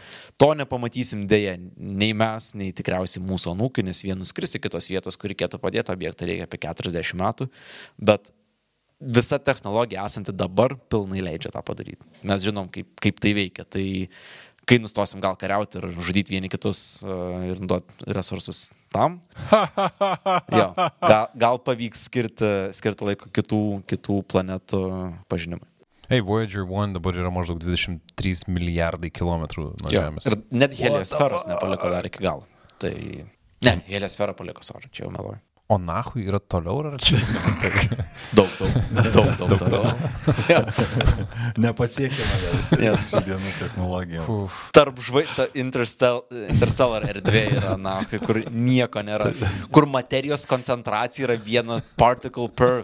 To 0.40 0.52
nepamatysim 0.58 1.26
dėja 1.30 1.56
nei 1.76 2.14
mes, 2.16 2.52
nei 2.54 2.70
tikriausiai 2.76 3.22
mūsų 3.26 3.54
anūkai, 3.56 3.84
nes 3.86 4.04
vienus 4.06 4.30
skristi 4.30 4.62
kitos 4.62 4.90
vietos, 4.92 5.18
kur 5.18 5.34
reikėtų 5.34 5.58
padėti 5.62 5.94
objektą, 5.94 6.30
reikia 6.30 6.46
apie 6.46 6.62
40 6.62 7.18
metų, 7.18 7.50
bet 7.98 8.30
visa 9.00 9.38
technologija 9.40 10.04
esanti 10.06 10.34
dabar 10.36 10.76
pilnai 10.92 11.24
leidžia 11.24 11.52
tą 11.54 11.62
padaryti. 11.64 12.04
Mes 12.26 12.44
žinom, 12.44 12.68
kaip, 12.72 12.92
kaip 13.00 13.20
tai 13.22 13.34
veikia. 13.36 13.64
Tai 13.64 13.84
kai 14.70 14.78
nustosim 14.78 15.22
gal 15.22 15.34
kariauti 15.40 15.80
ir 15.80 15.88
žudyti 15.98 16.36
vieni 16.36 16.50
kitus 16.52 17.00
uh, 17.02 17.40
ir 17.50 17.58
duoti 17.58 18.06
resursus 18.14 18.68
tam, 18.94 19.18
jo, 20.60 20.68
gal, 21.02 21.26
gal 21.34 21.58
pavyks 21.66 22.04
skirti, 22.06 22.50
skirti 22.76 23.08
laiko 23.08 23.30
kitų, 23.34 23.62
kitų 23.90 24.20
planetų 24.30 24.82
pažinimui. 25.32 25.66
Hey, 26.10 26.22
Voyager 26.26 26.64
1 26.66 26.96
dabar 26.96 27.18
yra 27.18 27.30
maždaug 27.34 27.60
23 27.62 28.48
milijardai 28.50 29.12
kilometrų 29.14 29.68
nuo 29.78 29.92
Jo, 29.94 30.06
Žemės. 30.08 30.26
ir 30.26 30.38
net 30.50 30.74
heliosferos 30.78 31.46
nepaliko 31.46 31.90
dar 31.92 32.06
iki 32.06 32.22
galo. 32.24 32.46
Tai 32.82 32.94
ne, 33.66 33.76
heliosferą 33.86 34.34
paliko 34.38 34.66
savo, 34.66 34.82
čia 34.90 35.04
jau 35.06 35.12
meluoju. 35.14 35.38
O 35.70 35.76
nahui 35.78 36.24
yra 36.26 36.40
toliau 36.42 36.80
ar 36.82 36.96
čia? 36.98 37.20
Daug, 38.36 38.50
daug, 38.58 38.74
daug, 39.14 39.28
daug, 39.38 39.52
daug. 39.58 39.70
daug. 39.70 39.86
Jo. 40.50 40.58
Nepasiekime. 41.62 42.50
Jo. 42.82 42.96
Šių 43.10 43.22
dienų 43.26 43.52
technologija. 43.58 44.26
Uf. 44.30 44.58
tarp 44.74 44.98
žvaigždžių 45.02 45.46
Interstellar, 45.62 46.44
interstellar 46.50 47.06
erdvė 47.10 47.44
yra, 47.56 47.74
na, 47.78 47.96
kai 48.10 48.18
kur 48.22 48.42
nieko 48.50 49.02
nėra. 49.06 49.30
Kur 49.74 49.86
materijos 49.90 50.46
koncentracija 50.50 51.28
yra 51.28 51.38
viena 51.38 51.80
particle 51.98 52.50
per 52.50 52.82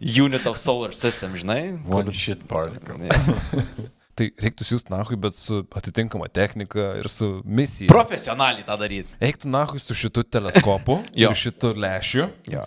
unit 0.00 0.48
of 0.48 0.60
solar 0.60 0.92
system, 0.96 1.36
žinai? 1.36 1.78
One 1.88 2.12
shit 2.12 2.44
particle. 2.48 3.00
Ja. 3.08 3.88
Tai 4.18 4.26
reiktų 4.42 4.66
siūsti 4.66 4.90
nahui, 4.90 5.18
bet 5.20 5.36
su 5.38 5.60
atitinkama 5.78 6.26
technika 6.34 6.88
ir 6.98 7.06
su 7.12 7.38
misija. 7.46 7.90
Profesionaliai 7.90 8.66
tą 8.66 8.74
daryti. 8.80 9.14
Eiktų 9.22 9.50
nahui 9.52 9.78
su 9.82 9.94
šitu 9.94 10.24
teleskopu 10.26 10.98
ir 11.20 11.36
šitu 11.38 11.70
lešiu. 11.78 12.26
Jo. 12.50 12.64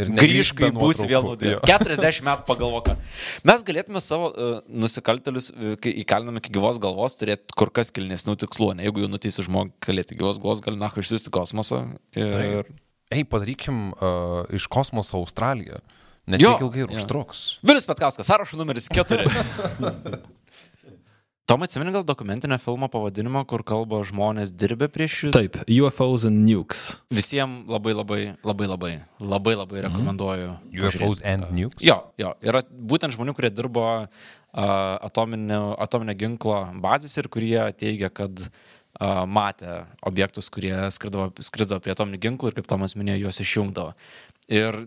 Ir 0.00 0.08
Grįžk, 0.10 0.56
kai 0.58 0.70
būsi 0.74 1.06
vėl. 1.06 1.28
Jo. 1.44 1.60
40 1.70 2.24
metų 2.26 2.46
pagalvok. 2.48 2.94
Mes 3.46 3.66
galėtume 3.68 4.00
savo 4.02 4.30
uh, 4.32 4.56
nusikaltelius, 4.66 5.52
uh, 5.54 5.74
kai 5.78 5.92
įkaliname 6.02 6.42
iki 6.42 6.50
gyvos 6.56 6.80
galvos, 6.82 7.14
turėti 7.20 7.54
kur 7.54 7.70
kas 7.74 7.94
kilnesnių 7.94 8.34
tikslų. 8.42 8.72
Ne? 8.78 8.88
Jeigu 8.88 9.04
jau 9.04 9.10
nuteisi 9.12 9.44
žmogų 9.46 9.76
kalėti 9.84 10.18
gyvos 10.18 10.40
galvos, 10.42 10.64
gali 10.64 10.80
nahu 10.80 11.04
išsiųsti 11.04 11.30
kosmosą. 11.34 11.84
Ir... 12.16 12.32
Taip. 12.34 12.72
Ei, 13.14 13.22
padarykim 13.28 13.92
uh, 13.92 14.40
iš 14.56 14.66
kosmoso 14.72 15.20
Australiją. 15.20 15.78
Net 16.26 16.40
Jo, 16.40 16.56
tiek 16.56 16.64
ilgai 16.64 16.86
ir 16.86 16.94
užtruks. 16.96 17.44
Vilis 17.62 17.84
Petkauskas, 17.86 18.26
sąrašo 18.26 18.56
numeris 18.58 18.88
4. 18.88 19.28
Tom 21.44 21.62
atsimeni 21.62 21.92
gal 21.92 22.04
dokumentinio 22.08 22.56
filmo 22.58 22.86
pavadinimą, 22.88 23.42
kur 23.44 23.60
kalba 23.68 23.98
žmonės 24.08 24.48
dirbę 24.56 24.86
prieš 24.88 25.16
šį. 25.18 25.32
Taip, 25.36 25.58
UFOs 25.68 26.24
and 26.24 26.40
Nukes. 26.40 26.84
Visiems 27.12 27.68
labai 27.68 27.92
labai, 27.92 28.20
labai 28.40 28.68
labai, 28.70 28.92
labai 29.20 29.54
labai 29.60 29.82
rekomenduoju. 29.84 30.54
UFOs 30.72 31.20
pažiūrėti. 31.20 31.26
and 31.28 31.50
nukes. 31.52 31.84
Jo, 31.84 31.98
jo, 32.16 32.32
yra 32.40 32.64
būtent 32.64 33.12
žmonių, 33.12 33.36
kurie 33.36 33.52
dirbo 33.52 33.84
uh, 33.84 34.08
atominio, 35.04 35.74
atominio 35.84 36.16
ginklo 36.16 36.62
bazės 36.80 37.20
ir 37.20 37.28
kurie 37.28 37.60
teigia, 37.76 38.08
kad 38.08 38.46
uh, 38.46 39.22
matė 39.28 39.82
objektus, 40.00 40.48
kurie 40.48 40.72
skridavo, 40.96 41.28
skridavo 41.44 41.84
prie 41.84 41.92
atominių 41.92 42.24
ginklų 42.24 42.54
ir 42.54 42.60
kaip 42.62 42.72
Tomas 42.72 42.96
minėjo, 42.96 43.26
juos 43.26 43.44
išjungdavo. 43.44 43.92
Ir 44.48 44.86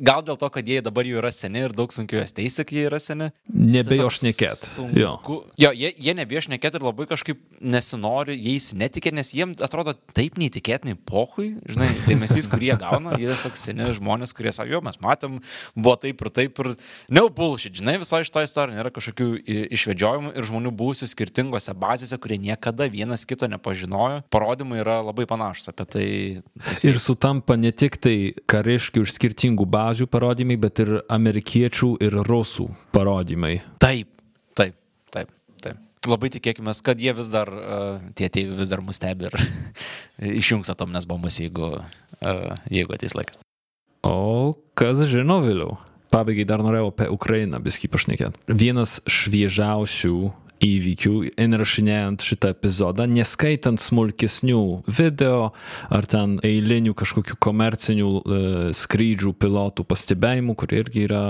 gal 0.00 0.22
dėl 0.24 0.38
to, 0.40 0.48
kad 0.52 0.66
jie 0.66 0.80
dabar 0.82 1.04
jau 1.06 1.18
yra 1.20 1.30
seni 1.34 1.60
ir 1.66 1.74
daug 1.76 1.92
sunkiau 1.92 2.22
juos 2.22 2.32
teisti, 2.36 2.64
kai 2.66 2.76
jie 2.80 2.86
yra 2.88 2.98
seni. 3.02 3.30
Nebejo 3.52 4.08
Tiesiog 4.08 4.16
šnekėt. 4.16 4.62
Jo. 4.96 5.12
sunku- 5.20 5.38
Jo, 5.60 5.70
jie, 5.76 5.92
jie 5.98 6.14
nebijo 6.16 6.40
šnekėti 6.46 6.80
ir 6.80 6.86
labai 6.86 7.06
kažkaip 7.10 7.38
nesinori, 7.60 8.36
jais 8.40 8.70
netikė, 8.74 9.12
nes 9.14 9.32
jiems 9.36 9.60
atrodo 9.64 9.94
taip 10.16 10.38
neįtikėtinai 10.40 10.96
pohui, 11.06 11.50
žinai, 11.68 11.90
dėmesys, 12.08 12.48
kurį 12.50 12.70
jie 12.72 12.76
gauna, 12.80 13.16
jie 13.20 13.28
tiesiog 13.30 13.58
seni 13.60 13.88
žmonės, 13.96 14.32
kurie 14.36 14.52
sako, 14.56 14.70
jo, 14.72 14.80
mes 14.86 14.98
matėm, 15.04 15.38
buvo 15.76 15.96
taip 16.00 16.24
ir 16.24 16.30
taip 16.40 16.58
ir, 16.64 16.72
ne, 17.12 17.24
bullshit, 17.28 17.76
žinai, 17.80 17.98
viso 18.00 18.20
iš 18.22 18.30
to 18.32 18.42
istorijoje 18.46 18.78
nėra 18.80 18.92
kažkokių 18.96 19.28
išvedžiojimų 19.76 20.32
ir 20.38 20.48
žmonių 20.48 20.72
buvusių 20.80 21.08
skirtingose 21.12 21.74
bazėse, 21.78 22.16
kurie 22.22 22.38
niekada 22.40 22.88
vienas 22.90 23.26
kito 23.28 23.48
nepažinojo, 23.50 24.22
parodymai 24.32 24.80
yra 24.82 24.98
labai 25.04 25.26
panašus 25.30 25.70
apie 25.72 25.86
tai. 25.92 26.06
Ir 26.88 26.98
sutampa 27.02 27.56
ne 27.60 27.72
tik 27.72 27.98
tai 28.00 28.32
kariškių 28.50 29.04
iš 29.06 29.14
skirtingų 29.18 29.66
bazių 29.90 30.06
parodymai, 30.10 30.56
bet 30.60 30.82
ir 30.84 30.96
amerikiečių 31.10 31.94
ir 32.04 32.16
rusų 32.28 32.70
parodymai. 32.94 33.58
Taip, 33.82 34.08
taip, 34.58 34.76
taip, 35.10 35.30
taip. 35.62 35.78
labai 36.08 36.30
tikėkime, 36.36 36.74
kad 36.86 37.02
jie 37.02 37.14
vis 37.16 37.30
dar, 37.32 37.50
uh, 37.50 38.10
tie 38.14 38.30
tėvai 38.32 38.60
vis 38.62 38.72
dar 38.72 38.84
mus 38.86 39.00
stebi 39.00 39.28
ir 39.30 39.38
išjungs 40.40 40.70
atominės 40.72 41.08
bombas, 41.10 41.40
jeigu, 41.42 41.76
uh, 41.82 42.58
jeigu 42.70 42.96
ateis 42.96 43.16
laikas. 43.18 43.40
O 44.06 44.54
kas 44.78 45.02
žino 45.10 45.40
vėliau? 45.44 45.76
Pabaigai 46.10 46.46
dar 46.48 46.62
norėjau 46.64 46.88
apie 46.90 47.06
Ukrainą 47.12 47.60
biskį 47.62 47.90
pašnekėti. 47.92 48.40
Vienas 48.50 48.96
šviežiausių 49.06 50.16
įvykių, 50.60 51.14
įrašinėjant 51.40 52.24
šitą 52.24 52.52
epizodą, 52.54 53.06
neskaitant 53.10 53.80
smulkesnių 53.80 54.62
video 54.90 55.50
ar 55.88 56.08
ten 56.10 56.38
eilinių 56.46 56.94
kažkokių 56.98 57.38
komercinių 57.40 58.10
e, 58.10 58.40
skrydžių 58.76 59.34
pilotų 59.40 59.86
pastebėjimų, 59.88 60.56
kurie 60.60 60.82
irgi 60.84 61.06
yra 61.08 61.24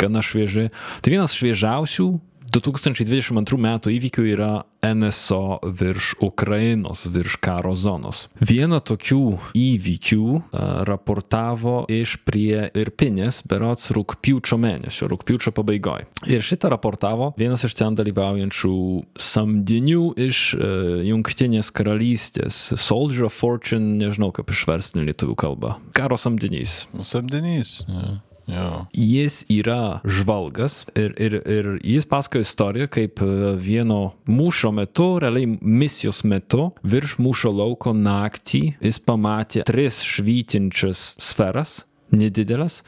gana 0.00 0.24
švieži. 0.24 0.70
Tai 1.04 1.12
vienas 1.12 1.36
šviežiausių 1.36 2.08
2022 2.50 3.58
metų 3.60 3.92
įvykių 3.94 4.24
yra 4.32 4.50
NSO 4.82 5.60
virš 5.76 6.14
Ukrainos, 6.24 7.04
virš 7.12 7.36
karo 7.44 7.74
zonos. 7.76 8.24
Vieną 8.40 8.80
tokių 8.88 9.20
įvykių 9.56 10.24
uh, 10.32 10.42
raportavo 10.88 11.84
iš 11.92 12.16
prie 12.26 12.70
Irpinės, 12.74 13.42
berots 13.46 13.92
rūpjūčio 13.94 14.58
mėnesio, 14.60 15.10
rūpjūčio 15.12 15.52
pabaigoje. 15.56 16.08
Ir 16.32 16.42
šitą 16.44 16.72
raportavo 16.72 17.30
vienas 17.38 17.66
iš 17.68 17.76
ten 17.78 17.98
dalyvaujančių 17.98 18.74
samdinių 19.20 20.08
iš 20.26 20.42
uh, 20.56 21.04
Junktinės 21.06 21.70
karalystės, 21.76 22.62
Soldier 22.80 23.28
of 23.28 23.36
Fortune, 23.36 23.98
nežinau 24.00 24.32
kaip 24.34 24.50
išversti 24.50 25.04
lietuvių 25.06 25.38
kalbą, 25.38 25.76
karo 25.96 26.18
samdinys. 26.20 26.82
Samdinys. 27.04 27.82
Ja. 27.86 28.18
Jo. 28.50 28.86
Jis 28.96 29.42
yra 29.52 30.00
žvalgas 30.04 30.84
ir, 30.94 31.14
ir, 31.20 31.36
ir 31.44 31.68
jis 31.84 32.06
pasakoja 32.10 32.46
istoriją, 32.46 32.88
kaip 32.90 33.22
vieno 33.60 34.14
mūšio 34.30 34.72
metu, 34.74 35.12
realiai 35.22 35.48
misijos 35.60 36.24
metu, 36.24 36.70
virš 36.82 37.18
mūšio 37.22 37.52
lauko 37.60 37.94
naktį 37.96 38.64
jis 38.80 38.98
pamatė 39.06 39.64
tris 39.68 40.00
švytinčias 40.06 41.14
sferas 41.22 41.80
nedideles, 42.10 42.80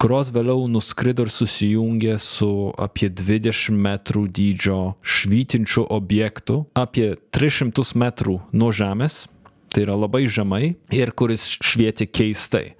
kurios 0.00 0.32
vėliau 0.34 0.66
nuskrido 0.70 1.26
ir 1.26 1.32
susijungė 1.32 2.16
su 2.22 2.50
apie 2.82 3.10
20 3.10 3.78
metrų 3.86 4.26
dydžio 4.38 4.80
švytinčiu 5.02 5.86
objektu, 5.94 6.64
apie 6.74 7.14
300 7.36 7.86
metrų 8.02 8.40
nuo 8.56 8.72
žemės 8.74 9.26
tai 9.72 9.84
yra 9.86 9.96
labai 9.98 10.24
žemai 10.30 10.74
ir 10.94 11.12
kuris 11.16 11.46
švietė 11.60 12.08
keistai. 12.08 12.72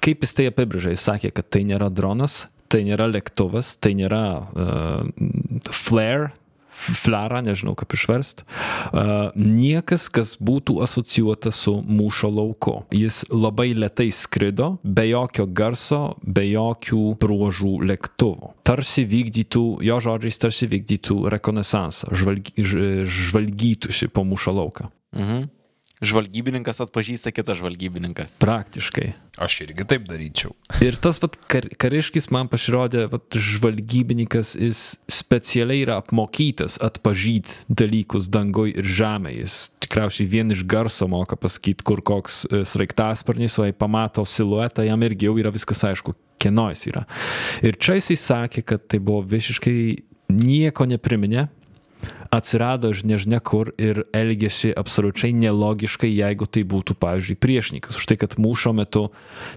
Kaip 0.00 0.24
jis 0.24 0.36
tai 0.36 0.48
apibrėžė? 0.50 0.94
Jis 0.94 1.06
sakė, 1.10 1.34
kad 1.36 1.50
tai 1.52 1.64
nėra 1.68 1.90
dronas, 1.92 2.46
tai 2.70 2.84
nėra 2.86 3.08
lėktuvas, 3.10 3.74
tai 3.82 3.96
nėra 3.98 4.22
uh, 4.40 5.02
flare, 5.74 6.30
flarą, 6.80 7.42
nežinau 7.44 7.74
kaip 7.76 7.92
išverst, 7.92 8.44
uh, 8.46 9.34
niekas, 9.36 10.06
kas 10.12 10.32
būtų 10.40 10.78
asocijuota 10.86 11.52
su 11.52 11.74
mūšio 11.84 12.30
lauku. 12.32 12.76
Jis 12.94 13.24
labai 13.34 13.72
lietai 13.76 14.08
skrido, 14.14 14.72
be 14.84 15.08
jokio 15.10 15.48
garso, 15.50 16.00
be 16.22 16.46
jokių 16.48 17.02
bruožų 17.20 17.76
lėktuvų. 17.90 18.54
Tarsi 18.70 19.04
vykdytų, 19.10 19.64
jo 19.84 20.00
žodžiais, 20.06 20.40
tarsi 20.40 20.70
vykdytų 20.70 21.22
rekonesansą, 21.36 22.14
žvalgy, 22.16 22.54
žvalgytųsi 22.64 24.12
po 24.14 24.24
mūšio 24.28 24.60
lauką. 24.62 24.92
Mhm 25.16 25.48
žvalgybininkas 26.00 26.80
atpažįsta 26.84 27.32
kitą 27.34 27.54
žvalgybininką. 27.58 28.26
Praktiškai. 28.40 29.12
Aš 29.40 29.60
irgi 29.66 29.84
taip 29.88 30.06
daryčiau. 30.08 30.54
Ir 30.84 30.96
tas 31.00 31.20
vat, 31.22 31.36
kar, 31.50 31.68
kariškis 31.80 32.30
man 32.32 32.48
pasirodė, 32.52 33.06
vat, 33.12 33.36
žvalgybininkas, 33.36 34.54
jis 34.60 34.82
specialiai 35.12 35.84
yra 35.84 35.98
apmokytas 36.00 36.78
atpažyti 36.84 37.68
dalykus 37.68 38.30
dangoj 38.32 38.72
ir 38.72 38.88
žemėje. 38.88 39.44
Jis 39.44 39.58
tikriausiai 39.84 40.28
vien 40.30 40.56
iš 40.56 40.64
garso 40.68 41.08
moka 41.10 41.38
pasakyti, 41.40 41.84
kur 41.86 42.02
koks 42.04 42.42
e, 42.48 42.64
sraigtasparnis, 42.68 43.58
o 43.60 43.68
jei 43.68 43.76
pamato 43.76 44.24
siluetą, 44.28 44.84
jam 44.88 45.06
irgi 45.06 45.28
jau 45.28 45.36
yra 45.40 45.52
viskas 45.52 45.84
aišku, 45.88 46.16
kieno 46.40 46.68
jis 46.72 46.86
yra. 46.92 47.06
Ir 47.64 47.76
čia 47.80 48.00
jisai 48.00 48.16
sakė, 48.20 48.64
kad 48.72 48.88
tai 48.88 49.02
buvo 49.04 49.24
visiškai 49.28 49.80
nieko 50.30 50.86
nepriminė, 50.88 51.48
atsirado 52.30 52.90
iš 52.94 53.02
nežinia 53.04 53.40
kur 53.42 53.72
ir 53.80 54.04
elgėsi 54.14 54.70
absoliučiai 54.78 55.34
nelogiškai, 55.34 56.10
jeigu 56.10 56.46
tai 56.46 56.62
būtų, 56.68 56.94
pavyzdžiui, 57.02 57.38
priešininkas. 57.42 57.98
Už 57.98 58.06
tai, 58.06 58.16
kad 58.22 58.36
mūšio 58.40 58.72
metu 58.78 59.08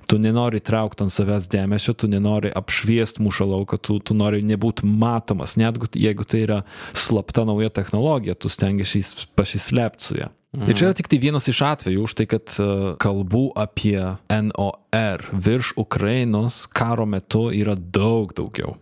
tu 0.09 0.17
nenori 0.21 0.61
traukti 0.63 1.05
ant 1.05 1.13
savęs 1.13 1.47
dėmesio, 1.53 1.93
tu 1.93 2.09
nenori 2.09 2.49
apšviesti 2.53 3.21
mūšio 3.23 3.49
lauką, 3.53 3.77
tu, 3.77 3.99
tu 4.01 4.17
nori 4.17 4.41
nebūti 4.45 4.89
matomas, 4.89 5.57
netgi 5.61 5.91
jeigu 6.01 6.25
tai 6.25 6.45
yra 6.47 6.61
slapta 6.97 7.45
nauja 7.45 7.69
technologija, 7.73 8.35
tu 8.35 8.49
stengiasi 8.49 9.05
pasislėpti 9.37 10.09
su 10.09 10.23
ją. 10.23 10.31
Mhm. 10.53 10.69
Ir 10.69 10.77
čia 10.77 10.85
yra 10.85 10.93
tik 10.97 11.09
tai 11.09 11.17
vienas 11.17 11.47
iš 11.49 11.63
atvejų, 11.65 12.03
už 12.05 12.13
tai, 12.17 12.27
kad 12.29 12.45
uh, 12.61 12.93
kalbų 13.01 13.47
apie 13.57 13.97
NOR 14.29 15.25
virš 15.33 15.73
Ukrainos 15.81 16.63
karo 16.69 17.07
metu 17.09 17.47
yra 17.49 17.73
daug 17.73 18.35
daugiau. 18.37 18.77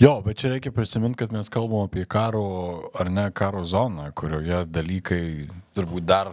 Jo, 0.00 0.20
bet 0.24 0.40
čia 0.40 0.54
reikia 0.54 0.72
prisiminti, 0.72 1.18
kad 1.22 1.32
mes 1.34 1.50
kalbam 1.52 1.88
apie 1.88 2.06
karo 2.08 2.90
ar 2.94 3.10
ne 3.10 3.28
karo 3.36 3.64
zoną, 3.64 4.10
kurioje 4.16 4.64
dalykai 4.70 5.22
turbūt 5.76 6.06
dar 6.08 6.32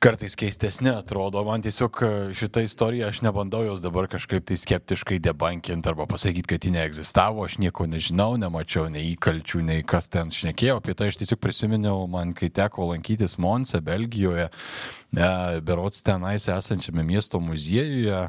kartais 0.00 0.32
keistesni 0.32 0.88
atrodo. 0.88 1.42
Man 1.44 1.60
tiesiog 1.60 1.98
e, 2.00 2.06
šitą 2.32 2.62
istoriją 2.64 3.10
aš 3.10 3.18
nebandau 3.20 3.60
jos 3.66 3.82
dabar 3.84 4.06
kažkaip 4.08 4.46
tai 4.48 4.56
skeptiškai 4.56 5.18
debankinti 5.20 5.90
arba 5.90 6.06
pasakyti, 6.08 6.48
kad 6.54 6.64
ji 6.64 6.72
neegzistavo, 6.72 7.44
aš 7.44 7.58
nieko 7.60 7.84
nežinau, 7.84 8.38
nemačiau 8.40 8.88
nei 8.88 9.10
įkalčių, 9.10 9.60
nei 9.68 9.84
kas 9.84 10.08
ten 10.08 10.32
šnekėjo 10.32 10.78
apie 10.80 10.96
tai. 10.96 11.10
Aš 11.12 11.20
tiesiog 11.20 11.42
prisiminiau, 11.44 12.08
man 12.08 12.32
kai 12.32 12.48
teko 12.48 12.88
lankytis 12.94 13.36
Monse, 13.36 13.82
Belgijoje, 13.84 14.48
e, 14.48 15.30
berots 15.68 16.00
tenais 16.08 16.48
esančiame 16.48 17.04
miesto 17.04 17.36
muziejuje, 17.44 18.24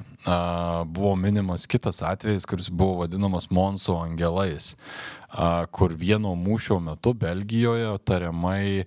buvo 0.91 1.15
minimas 1.15 1.69
kitas 1.71 2.03
atvejis, 2.03 2.51
kuris 2.51 2.67
buvo 2.67 3.05
vadinamas 3.05 3.47
Monso 3.49 3.95
angelais 4.03 4.75
kur 5.71 5.93
vieno 5.95 6.33
mūšio 6.35 6.81
metu 6.83 7.13
Belgijoje 7.15 7.93
tariamai 8.03 8.83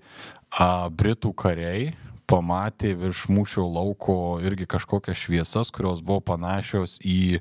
Britų 0.92 1.32
kariai 1.32 1.94
pamatė 2.30 2.94
virš 2.98 3.26
mūšio 3.32 3.64
lauko 3.68 4.16
irgi 4.44 4.68
kažkokias 4.70 5.18
šviesas, 5.26 5.72
kurios 5.74 6.02
buvo 6.04 6.22
panašios 6.32 6.98
į 7.04 7.40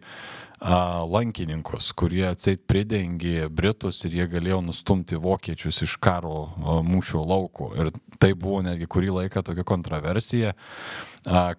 a, 0.60 1.04
lankininkus, 1.08 1.92
kurie 1.98 2.26
atseit 2.30 2.66
pridengė 2.70 3.50
Britus 3.50 4.04
ir 4.08 4.20
jie 4.20 4.28
galėjo 4.32 4.62
nustumti 4.66 5.20
vokiečius 5.20 5.84
iš 5.88 5.98
karo 6.04 6.38
a, 6.44 6.78
mūšio 6.86 7.24
lauko. 7.28 7.72
Ir 7.80 7.94
tai 8.20 8.34
buvo 8.36 8.62
netgi 8.66 8.90
kurį 8.90 9.18
laiką 9.22 9.44
tokia 9.46 9.68
kontroversija 9.68 10.54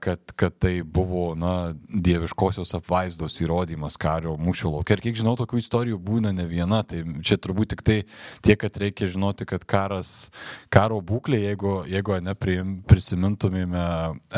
kad, 0.01 0.21
kad 0.37 0.59
tai 0.59 0.83
buvo, 0.83 1.35
na, 1.35 1.73
dieviškosios 1.89 2.75
apvaizdos 2.77 3.39
įrodymas 3.41 3.97
kario 4.01 4.35
mūšio 4.41 4.75
laukia. 4.75 4.99
Ir 4.99 5.05
kiek 5.07 5.19
žinau, 5.21 5.35
tokių 5.41 5.61
istorijų 5.63 5.99
būna 6.05 6.35
ne 6.37 6.45
viena. 6.49 6.83
Tai 6.85 7.01
čia 7.25 7.39
turbūt 7.41 7.73
tik 7.73 7.85
tai 7.87 7.99
tiek, 8.45 8.59
kad 8.61 8.77
reikia 8.81 9.09
žinoti, 9.13 9.47
kad 9.49 9.65
karas, 9.69 10.29
karo 10.73 11.01
būklė, 11.05 11.41
jeigu, 11.47 11.75
jeigu 11.89 12.21
ne 12.25 12.37
prisimintumėme 12.37 13.85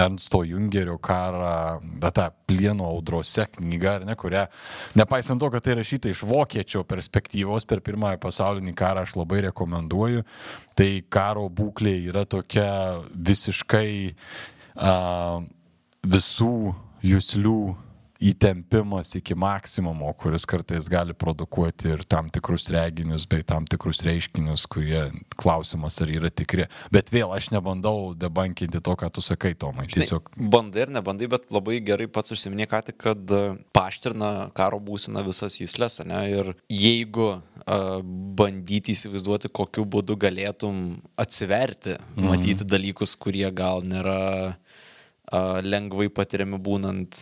Ernsto 0.07 0.45
Jungerio 0.47 0.99
karą, 1.03 1.81
tą 2.17 2.31
plieno 2.47 2.87
audrose 2.87 3.49
knygą, 3.57 3.99
ne, 4.07 4.15
kurią, 4.19 4.47
nepaisant 4.99 5.43
to, 5.43 5.51
kad 5.53 5.67
tai 5.67 5.77
rašyta 5.81 6.13
iš 6.13 6.23
vokiečio 6.27 6.85
perspektyvos 6.87 7.67
per 7.69 7.83
pirmąjį 7.85 8.23
pasaulinį 8.23 8.77
karą, 8.79 9.03
aš 9.03 9.17
labai 9.19 9.43
rekomenduoju. 9.49 10.23
Tai 10.77 10.91
karo 11.11 11.47
būklė 11.51 11.97
yra 12.11 12.27
tokia 12.29 12.69
visiškai 13.11 13.89
visų 16.07 16.55
jūslių 17.07 17.59
įtempimas 18.23 19.11
iki 19.19 19.35
maksimumo, 19.37 20.09
kuris 20.17 20.47
kartais 20.49 20.89
gali 20.89 21.15
produkuoti 21.17 21.93
ir 21.95 22.05
tam 22.09 22.31
tikrus 22.33 22.69
reginius 22.73 23.27
bei 23.29 23.45
tam 23.47 23.67
tikrus 23.69 24.03
reiškinius, 24.07 24.67
kurie 24.73 25.03
klausimas 25.37 25.99
ar 26.03 26.13
yra 26.13 26.31
tikri. 26.33 26.67
Bet 26.95 27.13
vėl 27.13 27.35
aš 27.37 27.51
nebandau 27.55 28.15
debankinti 28.17 28.81
to, 28.81 28.97
ką 28.99 29.11
tu 29.13 29.25
sakai, 29.25 29.55
Tomai. 29.57 29.87
Tiesiog. 29.93 30.31
Žinai, 30.33 30.51
bandai 30.53 30.85
ir 30.85 30.95
nebandai, 30.97 31.31
bet 31.33 31.49
labai 31.55 31.79
gerai 31.85 32.09
pats 32.13 32.35
užsiminė 32.35 32.69
ką 32.71 32.83
tik, 32.89 32.99
kad 33.05 33.37
paštrina 33.77 34.51
karo 34.57 34.81
būsina 34.83 35.25
visas 35.27 35.61
jūslės, 35.61 36.01
ne? 36.09 36.23
Ir 36.33 36.53
jeigu 36.73 37.29
uh, 37.37 38.01
bandyti 38.37 38.97
įsivaizduoti, 38.97 39.53
kokiu 39.53 39.87
būdu 39.89 40.17
galėtum 40.21 41.03
atsiverti, 41.21 41.99
mhm. 42.17 42.31
matyti 42.33 42.69
dalykus, 42.69 43.17
kurie 43.21 43.49
gal 43.53 43.85
nėra 43.85 44.57
lengvai 45.67 46.09
patiriami 46.15 46.59
būnant 46.63 47.19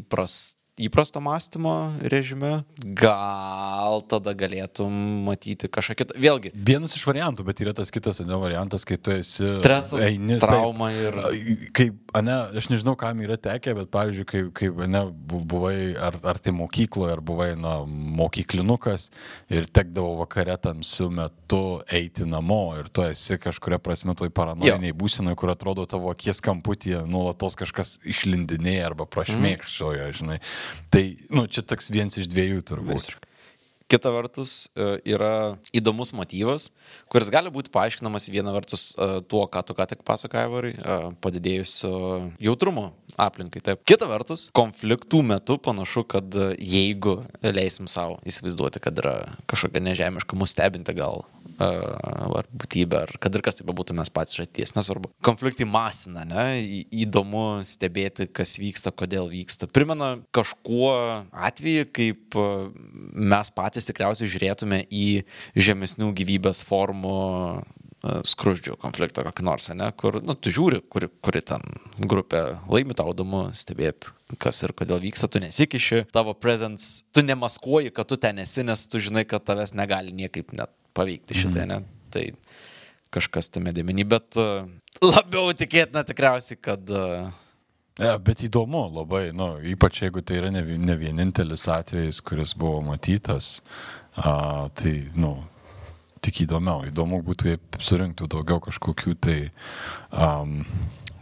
įprast 0.00 0.55
įprasto 0.76 1.20
mąstymo 1.24 1.92
režime, 2.04 2.62
gal 2.76 4.02
tada 4.04 4.34
galėtum 4.36 4.92
matyti 5.24 5.70
kažką 5.72 5.94
kitą. 5.96 6.16
Vėlgi, 6.20 6.52
Vienas 6.52 6.92
iš 6.98 7.06
variantų, 7.08 7.46
bet 7.48 7.62
yra 7.64 7.72
tas 7.76 7.92
kitas, 7.94 8.20
ne 8.20 8.36
variantas, 8.36 8.84
kai 8.84 8.98
tu 9.00 9.14
esi... 9.14 9.48
stresas, 9.48 10.04
eini, 10.04 10.36
trauma 10.42 10.90
ir... 10.92 11.16
Taip, 11.16 11.62
kaip, 11.76 11.96
ane, 12.16 12.34
aš 12.60 12.68
nežinau, 12.72 12.92
kam 13.00 13.22
yra 13.24 13.38
tekę, 13.40 13.72
bet, 13.78 13.88
pavyzdžiui, 13.94 14.26
kai, 14.28 14.42
kai 14.56 14.68
ane, 14.84 15.06
bu- 15.12 15.40
buvai 15.48 15.94
ar, 15.96 16.18
ar 16.28 16.40
tai 16.44 16.52
mokykloje, 16.56 17.16
ar 17.16 17.24
buvai, 17.24 17.48
na, 17.56 17.78
mokyklinukas 18.20 19.08
ir 19.52 19.68
tekdavo 19.72 20.18
vakare 20.20 20.58
tamsiu 20.60 21.08
metu 21.08 21.62
eiti 21.88 22.28
namo 22.28 22.74
ir 22.76 22.92
tu 22.92 23.04
esi 23.06 23.40
kažkuria 23.40 23.80
prasme 23.80 24.12
toj 24.18 24.28
paranojiniai 24.36 24.92
būsinoje, 24.96 25.40
kur 25.40 25.54
atrodo 25.54 25.88
tavo 25.88 26.12
akies 26.12 26.42
kamputyje 26.44 27.04
nuolatos 27.08 27.56
kažkas 27.56 27.96
išlindinėja 28.04 28.90
arba 28.90 29.08
prašmėkščioja, 29.08 30.12
žinai. 30.20 30.38
Tai, 30.92 31.04
nu, 31.30 31.46
čia 31.50 31.64
toks 31.66 31.90
vienas 31.92 32.18
iš 32.20 32.30
dviejų 32.32 32.64
turbūt. 32.66 32.96
Visiškai. 32.96 33.32
Kita 33.86 34.10
vertus 34.10 34.66
e, 34.74 34.86
yra 35.14 35.54
įdomus 35.70 36.10
motyvas, 36.16 36.72
kuris 37.06 37.28
gali 37.30 37.52
būti 37.54 37.70
paaiškinamas 37.70 38.26
viena 38.34 38.50
vertus 38.50 38.88
e, 38.98 39.20
tuo, 39.30 39.44
ką 39.46 39.62
tu 39.62 39.76
ką 39.78 39.86
tik 39.92 40.02
pasakojai, 40.06 40.50
Varai, 40.50 40.72
e, 40.74 40.96
padidėjusio 41.22 41.92
jautrumo 42.42 42.88
aplinkai. 43.14 43.62
Taip. 43.62 43.84
Kita 43.86 44.08
vertus, 44.10 44.48
konfliktų 44.58 45.22
metu 45.30 45.60
panašu, 45.62 46.02
kad 46.02 46.34
jeigu 46.58 47.20
leisim 47.46 47.86
savo 47.86 48.18
įsivaizduoti, 48.26 48.82
kad 48.82 48.98
yra 49.04 49.14
kažkokia 49.46 49.86
nežemiška, 49.86 50.34
mus 50.34 50.56
stebinti 50.56 50.96
gal 50.98 51.22
ar 51.58 52.48
būtybė, 52.52 53.02
ar 53.06 53.14
kad 53.22 53.36
ir 53.36 53.44
kas 53.44 53.58
tai 53.58 53.66
bebūtų, 53.68 53.96
mes 53.98 54.10
patys 54.12 54.40
žaties, 54.40 54.74
nesvarbu. 54.76 55.12
Konfliktai 55.24 55.68
masina, 55.68 56.26
ne? 56.28 56.46
Įdomu 57.04 57.62
stebėti, 57.66 58.28
kas 58.28 58.56
vyksta, 58.60 58.92
kodėl 58.92 59.30
vyksta. 59.32 59.68
Primena 59.70 60.16
kažkuo 60.36 60.92
atveju, 61.32 61.88
kaip 61.96 62.38
mes 63.16 63.54
patys 63.56 63.88
tikriausiai 63.88 64.30
žiūrėtume 64.30 64.84
į 64.90 65.08
žemesnių 65.56 66.12
gyvybės 66.16 66.62
formų 66.68 67.16
skrudžių 68.06 68.76
konfliktą 68.78 69.24
kokį 69.26 69.44
nors, 69.46 69.68
ne, 69.74 69.88
kur, 69.98 70.20
nu, 70.22 70.36
tu 70.38 70.52
žiūri, 70.52 70.82
kuri, 70.92 71.08
kuri 71.24 71.42
ten 71.46 71.64
grupė 71.98 72.42
laimi 72.70 72.94
tau 72.94 73.10
įdomu 73.10 73.48
stebėti, 73.56 74.12
kas 74.42 74.62
ir 74.66 74.74
kodėl 74.76 75.00
vyksta, 75.02 75.30
tu 75.32 75.42
nesikiši, 75.42 76.04
tavo 76.14 76.36
presence, 76.38 77.02
tu 77.16 77.24
nemaskuoji, 77.26 77.94
kad 77.96 78.06
tu 78.10 78.20
ten 78.20 78.42
esi, 78.44 78.62
nes 78.66 78.86
tu 78.90 79.02
žinai, 79.02 79.26
kad 79.28 79.46
tavęs 79.48 79.74
negali 79.74 80.14
niekaip 80.14 80.54
net 80.54 80.70
paveikti 80.96 81.36
šitai, 81.44 81.66
ne. 81.70 81.80
Tai 82.14 82.24
kažkas 83.14 83.50
tame 83.52 83.72
dėmenį, 83.76 84.06
bet 84.08 84.38
e, 84.40 84.46
labiau 85.04 85.52
tikėtina 85.56 86.04
tikriausiai, 86.06 86.60
kad 86.60 86.96
Ja, 87.96 88.18
bet 88.20 88.42
įdomu 88.44 88.82
labai, 88.92 89.30
nu, 89.32 89.54
ypač 89.72 90.02
jeigu 90.02 90.20
tai 90.20 90.42
yra 90.42 90.50
ne, 90.52 90.60
ne 90.60 90.96
vienintelis 91.00 91.62
atvejis, 91.72 92.18
kuris 92.20 92.52
buvo 92.52 92.82
matytas, 92.84 93.62
a, 94.20 94.68
tai, 94.76 94.98
nu, 95.16 95.38
tik 96.20 96.42
įdomiau. 96.44 96.84
Įdomu 96.90 97.22
būtų, 97.24 97.54
jei 97.54 97.60
surinktų 97.80 98.28
daugiau 98.34 98.60
kažkokių 98.66 99.16
tai, 99.24 99.38
um, 100.12 100.58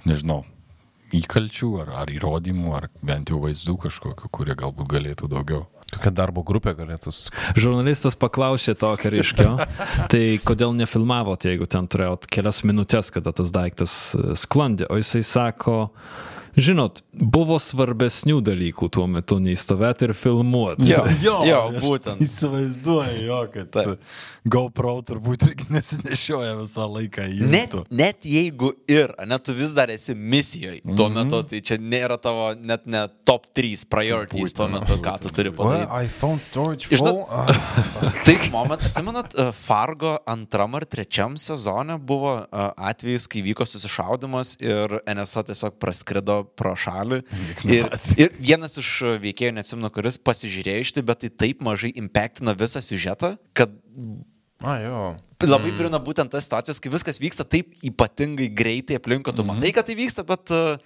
nežinau, 0.09 0.41
įkalčių 1.15 1.71
ar, 1.85 1.95
ar 2.03 2.11
įrodymų, 2.11 2.75
ar 2.75 2.89
bent 3.07 3.31
jau 3.31 3.39
vaizdų 3.45 3.77
kažkokių, 3.87 4.31
kurie 4.35 4.59
galbūt 4.59 4.91
galėtų 4.97 5.31
daugiau. 5.31 5.69
Tokia 5.93 6.11
darbo 6.15 6.43
grupė 6.47 6.73
galėtų. 6.79 7.13
Žurnalistas 7.61 8.17
paklausė 8.19 8.75
to 8.79 8.91
kariškio, 9.01 9.51
tai 10.13 10.23
kodėl 10.47 10.75
nefilmavot, 10.79 11.47
jeigu 11.47 11.69
ten 11.71 11.89
turėjot 11.91 12.29
kelias 12.33 12.63
minutės, 12.67 13.13
kada 13.15 13.35
tas 13.37 13.53
daiktas 13.55 13.97
e, 14.17 14.35
sklandė, 14.39 14.89
o 14.91 14.99
jisai 15.01 15.23
sako, 15.27 15.79
žinot, 16.57 17.03
buvo 17.13 17.59
svarbesnių 17.59 18.41
dalykų 18.47 18.89
tuo 18.95 19.07
metu 19.11 19.39
nei 19.43 19.57
stovėti 19.59 20.09
ir 20.09 20.15
filmuoti. 20.15 20.87
Jo, 21.25 21.39
jo, 21.47 21.61
aš 21.71 21.83
būtent. 21.83 22.21
Įsivaizduoju, 22.25 23.21
jo, 23.27 23.41
kad 23.53 23.71
Taip. 23.75 24.01
GoPro 24.45 24.99
turbūt 25.09 25.47
irgi 25.47 25.65
nesinešioja 25.73 26.53
visą 26.59 26.85
laiką 26.91 27.25
į 27.33 27.47
Net, 27.49 27.73
net 27.89 28.27
jeigu 28.29 28.73
ir, 28.93 29.15
ne, 29.27 29.39
tu 29.41 29.55
vis 29.57 29.73
dar 29.77 29.89
esi 29.95 30.13
misijoje 30.15 30.83
tuo 30.85 31.09
Mhm. 31.09 31.15
metu, 31.17 31.41
tai 31.49 31.61
čia 31.65 31.79
nėra 31.81 32.19
tavo 32.21 32.51
net 32.61 32.85
ne 32.87 33.07
top 33.25 33.47
3 33.57 33.87
priorities 33.89 34.53
tuo 34.55 34.69
metu, 34.69 34.99
ką 35.01 35.17
tu 35.23 35.29
turi 35.33 35.51
padaryti. 35.51 35.89
iPhone 36.05 36.39
storage 36.39 36.89
Žinot- 36.91 37.01
full. 37.09 37.25
Ah, 37.31 37.49
Tais 38.27 38.51
momentais, 38.53 38.91
atsimenat, 38.93 39.35
e, 39.35 39.49
Fargo 39.53 40.19
antram 40.29 40.75
ar 40.77 40.85
trečiam 40.85 41.37
sezone 41.41 41.97
buvo 41.99 42.37
e, 42.45 42.47
atvejis, 42.77 43.27
kai 43.27 43.41
vyko 43.43 43.65
susišaudimas 43.65 44.59
ir 44.61 45.01
NSO 45.09 45.43
tiesiog 45.49 45.79
praskrido 45.81 46.44
pro 46.59 46.75
šalį. 46.79 47.21
Ir, 47.69 47.89
ir 48.21 48.37
vienas 48.39 48.79
iš 48.81 48.91
veikėjų, 49.23 49.57
neatsimenu, 49.59 49.91
kuris 49.95 50.21
pasižiūrėjo 50.21 50.85
iš 50.85 50.95
tai, 50.97 51.05
bet 51.11 51.25
tai 51.25 51.33
taip 51.45 51.65
mažai 51.65 51.93
impactino 52.01 52.55
visą 52.59 52.83
siužetą, 52.85 53.35
kad 53.57 53.75
A, 54.63 54.79
jo. 54.79 54.99
labai 55.45 55.73
mm. 55.73 55.77
primena 55.77 55.99
būtent 56.01 56.31
tas 56.33 56.47
situacijas, 56.47 56.79
kai 56.81 56.89
viskas 56.93 57.19
vyksta 57.21 57.45
taip 57.45 57.75
ypatingai 57.85 58.47
greitai 58.55 58.97
aplink, 58.97 59.27
kad 59.27 59.37
tu 59.37 59.45
matai, 59.45 59.75
kad 59.77 59.85
tai 59.85 59.97
vyksta, 59.99 60.23
bet 60.25 60.53
uh, 60.55 60.79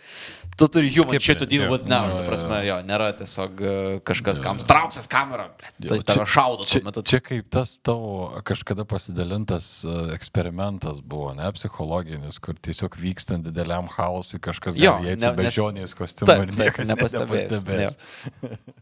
tu 0.58 0.66
turi 0.72 0.88
Skipini, 0.90 1.20
shit 1.22 1.38
to 1.38 1.46
deal 1.46 1.66
jo. 1.66 1.68
with 1.70 1.84
now. 1.86 2.08
Jo, 2.08 2.16
Ta 2.16 2.24
jo, 2.24 2.30
prasme, 2.32 2.58
jo, 2.66 2.78
nėra 2.88 3.12
tiesiog 3.20 3.62
uh, 3.62 4.00
kažkas, 4.08 4.40
kam 4.42 4.58
trauksis 4.58 5.06
kamera, 5.10 5.46
blet, 5.60 5.76
tai 5.84 6.00
tave 6.10 6.26
šaudo 6.26 6.64
tuo 6.64 6.72
Čia, 6.72 6.82
metu. 6.88 7.04
čia 7.06 7.22
kaip 7.22 7.52
tas 7.54 7.76
tavo 7.86 8.42
kažkada 8.48 8.88
pasidalintas 8.88 9.70
e, 9.84 9.94
eksperimentas 10.16 10.98
buvo, 11.04 11.30
ne 11.38 11.52
psichologinis, 11.54 12.40
kur 12.42 12.58
tiesiog 12.58 12.98
vykstant 12.98 13.46
dideliam 13.46 13.86
chaosui 13.92 14.42
kažkas 14.42 14.80
gali 14.80 15.12
įeiti 15.12 15.32
bežionės 15.38 15.94
kostiumu 15.98 16.32
Taip, 16.32 16.48
ir 16.48 16.58
niekas 16.64 16.90
nepastebės, 16.90 17.48
nepastebės. 17.52 17.98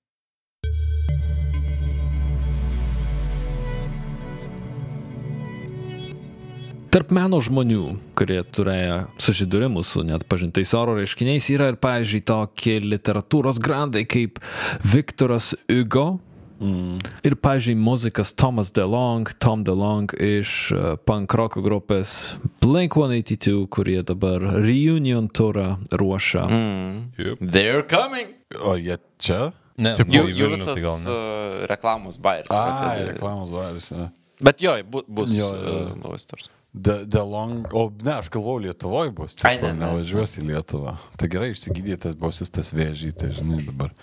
Tarp 6.96 7.10
meno 7.12 7.42
žmonių, 7.44 7.98
kurie 8.16 8.38
turėjo 8.56 9.02
susidūrimų 9.20 9.82
su 9.84 10.00
net 10.08 10.22
pažintais 10.32 10.70
oro 10.80 10.94
reiškiniais, 10.96 11.50
yra 11.52 11.66
ir, 11.74 11.76
pavyzdžiui, 11.84 12.22
tokie 12.24 12.78
literatūros 12.86 13.60
grandai 13.60 14.06
kaip 14.08 14.40
Viktoras 14.80 15.50
Hugo. 15.68 16.22
Mm. 16.64 17.04
Ir, 17.28 17.36
pavyzdžiui, 17.44 17.76
muzikas 17.76 18.32
Thomas 18.40 18.72
DeLong, 18.72 19.28
Tom 19.44 19.68
DeLong 19.68 20.16
iš 20.24 20.56
uh, 20.72 20.88
punk 20.96 21.36
rock 21.36 21.60
grupės 21.60 22.38
Blink-182, 22.64 23.68
kurie 23.76 24.00
dabar 24.08 24.48
reunion 24.56 25.28
turą 25.28 25.74
ruošia. 25.92 26.48
Mm. 26.48 26.98
Mm. 27.12 27.38
They're 27.44 27.84
coming. 27.92 28.38
O 28.56 28.80
jie 28.80 29.02
čia? 29.20 29.50
Ne, 29.76 29.98
Jų, 30.00 30.06
į 30.08 30.16
jų 30.16 30.28
Vilnių 30.32 30.46
tai 30.48 30.56
visas 30.56 30.86
gal 30.88 31.10
uh, 31.12 31.64
reklamos 31.76 32.24
bairis. 32.24 32.56
A, 32.56 33.02
reklamos 33.12 33.52
varis. 33.52 33.92
ne. 33.92 34.14
Bet 34.40 34.64
jo, 34.64 34.80
bu, 34.88 35.04
bus 35.08 35.36
Jo, 35.36 35.58
jo. 35.60 35.82
uh, 35.90 35.98
naujas 36.00 36.32
turas. 36.32 36.56
The, 36.76 37.06
the 37.08 37.24
long... 37.24 37.68
O, 37.72 37.92
ne, 38.04 38.18
aš 38.20 38.28
galvoju, 38.30 38.66
Lietuvoje 38.66 39.12
bus. 39.16 39.38
Ai, 39.44 39.56
Tipo, 39.56 39.70
ne, 39.70 39.78
ne. 39.80 39.86
nevažiuos 39.86 40.34
į 40.42 40.44
Lietuvą. 40.50 40.98
Tai 41.16 41.30
gerai, 41.32 41.54
išsigydytas 41.54 42.18
bosistas 42.20 42.74
vėžį, 42.76 43.14
tai 43.16 43.30
žinai 43.38 43.62
dabar. 43.64 43.94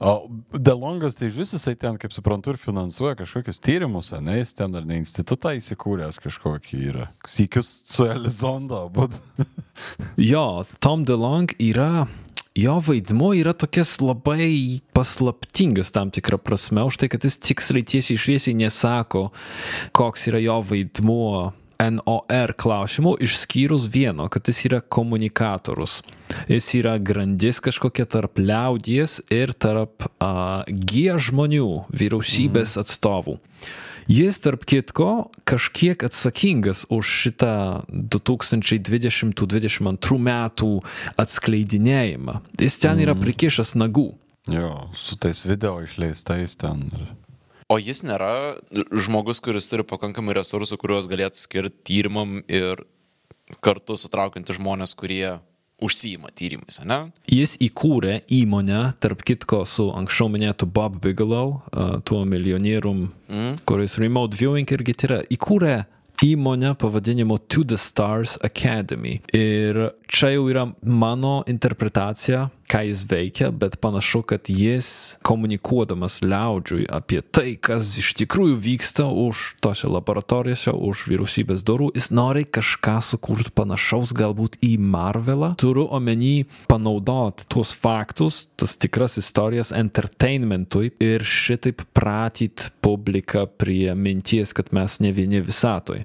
O 0.00 0.14
The 0.56 0.72
Longas, 0.72 1.18
tai 1.20 1.28
vis 1.34 1.52
jisai 1.52 1.74
ten, 1.76 2.00
kaip 2.00 2.14
suprantu, 2.16 2.54
ir 2.54 2.62
finansuoja 2.62 3.18
kažkokius 3.20 3.60
tyrimus, 3.60 4.14
ne, 4.16 4.38
jis 4.40 4.56
ten 4.56 4.72
ar 4.80 4.88
ne 4.88 5.02
institutą 5.02 5.52
įsikūręs 5.60 6.22
kažkokį 6.24 6.82
yra. 6.88 7.10
Sykius 7.28 7.68
su 7.92 8.08
Elizondo, 8.08 8.86
būtų. 8.96 9.20
Jo, 10.32 10.62
Tom 10.80 11.04
DeLong 11.08 11.52
yra, 11.60 12.06
jo 12.56 12.76
vaidmuo 12.84 13.32
yra 13.36 13.52
tokias 13.56 13.98
labai 14.00 14.80
paslaptingas 14.96 15.92
tam 15.92 16.12
tikrą 16.12 16.40
prasme, 16.40 16.84
už 16.88 17.00
tai, 17.00 17.08
kad 17.12 17.24
jis 17.24 17.36
tiksliai 17.40 17.84
tiesiai 17.84 18.20
šviesiai 18.20 18.56
nesako, 18.56 19.30
koks 19.96 20.28
yra 20.32 20.40
jo 20.42 20.60
vaidmuo 20.72 21.50
NOR 21.90 22.52
klausimų, 22.58 23.16
išskyrus 23.26 23.88
vieno, 23.92 24.28
kad 24.32 24.48
jis 24.48 24.64
yra 24.68 24.80
komunikatorius. 24.80 26.00
Jis 26.48 26.74
yra 26.78 26.96
grandis 27.02 27.60
kažkokia 27.64 28.06
tarp 28.08 28.38
liaudies 28.40 29.20
ir 29.32 29.52
tarp 29.52 30.06
uh, 30.22 30.62
G 30.68 31.12
žmonių, 31.18 31.84
vyriausybės 31.92 32.78
atstovų. 32.80 33.38
Jis, 34.10 34.40
tarp 34.42 34.64
kitko, 34.66 35.30
kažkiek 35.46 36.02
atsakingas 36.04 36.86
už 36.90 37.06
šitą 37.06 37.84
2020-2022 37.92 40.18
metų 40.18 40.82
atskleidinėjimą. 41.22 42.40
Jis 42.60 42.78
ten 42.82 42.98
yra 43.04 43.14
prikišęs 43.18 43.74
nagų. 43.78 44.08
Jo, 44.50 44.88
su 44.98 45.14
tais 45.22 45.44
video 45.46 45.78
išleistais 45.84 46.56
ten. 46.58 46.82
ir- 46.98 47.21
O 47.72 47.78
jis 47.80 48.02
nėra 48.04 48.58
žmogus, 48.92 49.40
kuris 49.40 49.70
turi 49.70 49.86
pakankamai 49.88 50.36
resursų, 50.36 50.76
kuriuos 50.82 51.08
galėtų 51.08 51.40
skirti 51.40 51.86
tyrimam 51.88 52.42
ir 52.50 52.84
kartu 53.64 53.96
sutraukianti 53.96 54.56
žmonės, 54.58 54.92
kurie 54.98 55.38
užsijima 55.82 56.30
tyrimais, 56.36 56.78
ne? 56.86 56.98
Jis 57.32 57.56
įkūrė 57.64 58.20
įmonę, 58.32 58.82
tarp 59.02 59.24
kitko, 59.26 59.62
su 59.66 59.88
anksčiau 59.96 60.28
minėtu 60.30 60.68
Bob 60.68 61.00
Bigelow, 61.02 61.56
tuo 62.06 62.22
milijonierium, 62.28 63.08
mm. 63.32 63.64
kuris 63.66 63.98
Remote 64.02 64.38
Viewing 64.38 64.76
irgi 64.76 64.94
yra. 65.08 65.22
Įkūrė 65.32 65.80
įmonę 66.22 66.76
pavadinimu 66.78 67.38
To 67.48 67.64
the 67.64 67.78
Stars 67.80 68.36
Academy. 68.44 69.18
Ir 69.34 69.88
čia 70.06 70.34
jau 70.36 70.46
yra 70.52 70.68
mano 70.86 71.40
interpretacija 71.50 72.46
ką 72.70 72.82
jis 72.88 73.04
veikia, 73.10 73.50
bet 73.50 73.78
panašu, 73.82 74.22
kad 74.26 74.48
jis 74.50 75.16
komunikuodamas 75.26 76.20
liaudžiui 76.24 76.86
apie 76.92 77.20
tai, 77.22 77.56
kas 77.60 77.92
iš 78.00 78.12
tikrųjų 78.22 78.56
vyksta 78.62 79.06
už 79.06 79.42
tose 79.64 79.90
laboratorijose, 79.90 80.72
už 80.72 81.06
vyriausybės 81.10 81.64
durų, 81.66 81.90
jis 81.96 82.10
nori 82.14 82.44
kažką 82.48 82.98
sukurti 83.04 83.52
panašaus 83.54 84.14
galbūt 84.16 84.58
į 84.64 84.74
Marvelą. 84.80 85.52
Turiu 85.60 85.86
omeny 85.92 86.46
panaudot 86.70 87.44
tuos 87.52 87.74
faktus, 87.76 88.46
tas 88.56 88.76
tikras 88.80 89.18
istorijas 89.20 89.72
entertainmentui 89.76 90.92
ir 91.02 91.26
šitaip 91.26 91.84
pratyt 91.96 92.70
publiką 92.84 93.46
prie 93.60 93.92
minties, 93.94 94.54
kad 94.56 94.72
mes 94.74 94.98
ne 95.02 95.12
vieni 95.14 95.42
visatoj. 95.44 96.02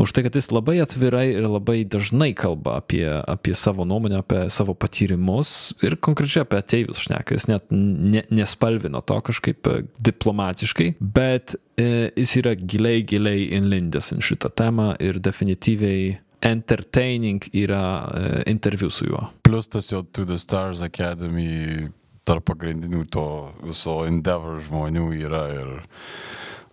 Už 0.00 0.14
tai, 0.14 0.24
kad 0.26 0.36
jis 0.36 0.50
labai 0.52 0.80
atvirai 0.82 1.28
ir 1.36 1.46
labai 1.46 1.82
dažnai 1.88 2.32
kalba 2.36 2.78
apie, 2.80 3.04
apie 3.06 3.54
savo 3.54 3.86
nuomonę, 3.88 4.20
apie 4.24 4.46
savo 4.52 4.74
patyrimus 4.74 5.72
ir 5.84 5.99
konkrečiai 6.04 6.44
apie 6.44 6.60
ateivius 6.60 7.04
šneka. 7.06 7.36
Jis 7.36 7.46
net 7.50 7.68
ne, 7.70 8.24
nespalvino 8.32 9.02
to 9.06 9.18
kažkaip 9.30 9.70
e, 9.70 9.76
diplomatiškai, 10.10 10.94
bet 11.00 11.56
e, 11.80 12.10
jis 12.16 12.36
yra 12.42 12.56
giliai, 12.58 13.04
giliai 13.06 13.46
inlindęs 13.58 14.12
į 14.16 14.20
šitą 14.30 14.52
temą 14.56 14.92
ir 15.02 15.20
definityviai 15.22 16.18
entertaining 16.50 17.44
yra 17.52 17.84
e, 18.16 18.42
interviu 18.50 18.90
su 18.90 19.10
juo. 19.10 19.26
Plus 19.44 19.68
tas 19.68 19.92
jo 19.92 20.02
To 20.02 20.24
the 20.24 20.38
Stars 20.40 20.82
Academy 20.82 21.90
tarp 22.28 22.46
pagrindinių 22.50 23.04
to 23.12 23.26
viso 23.64 24.00
Endeavor 24.08 24.60
žmonių 24.64 25.10
yra 25.20 25.44
ir 25.56 25.72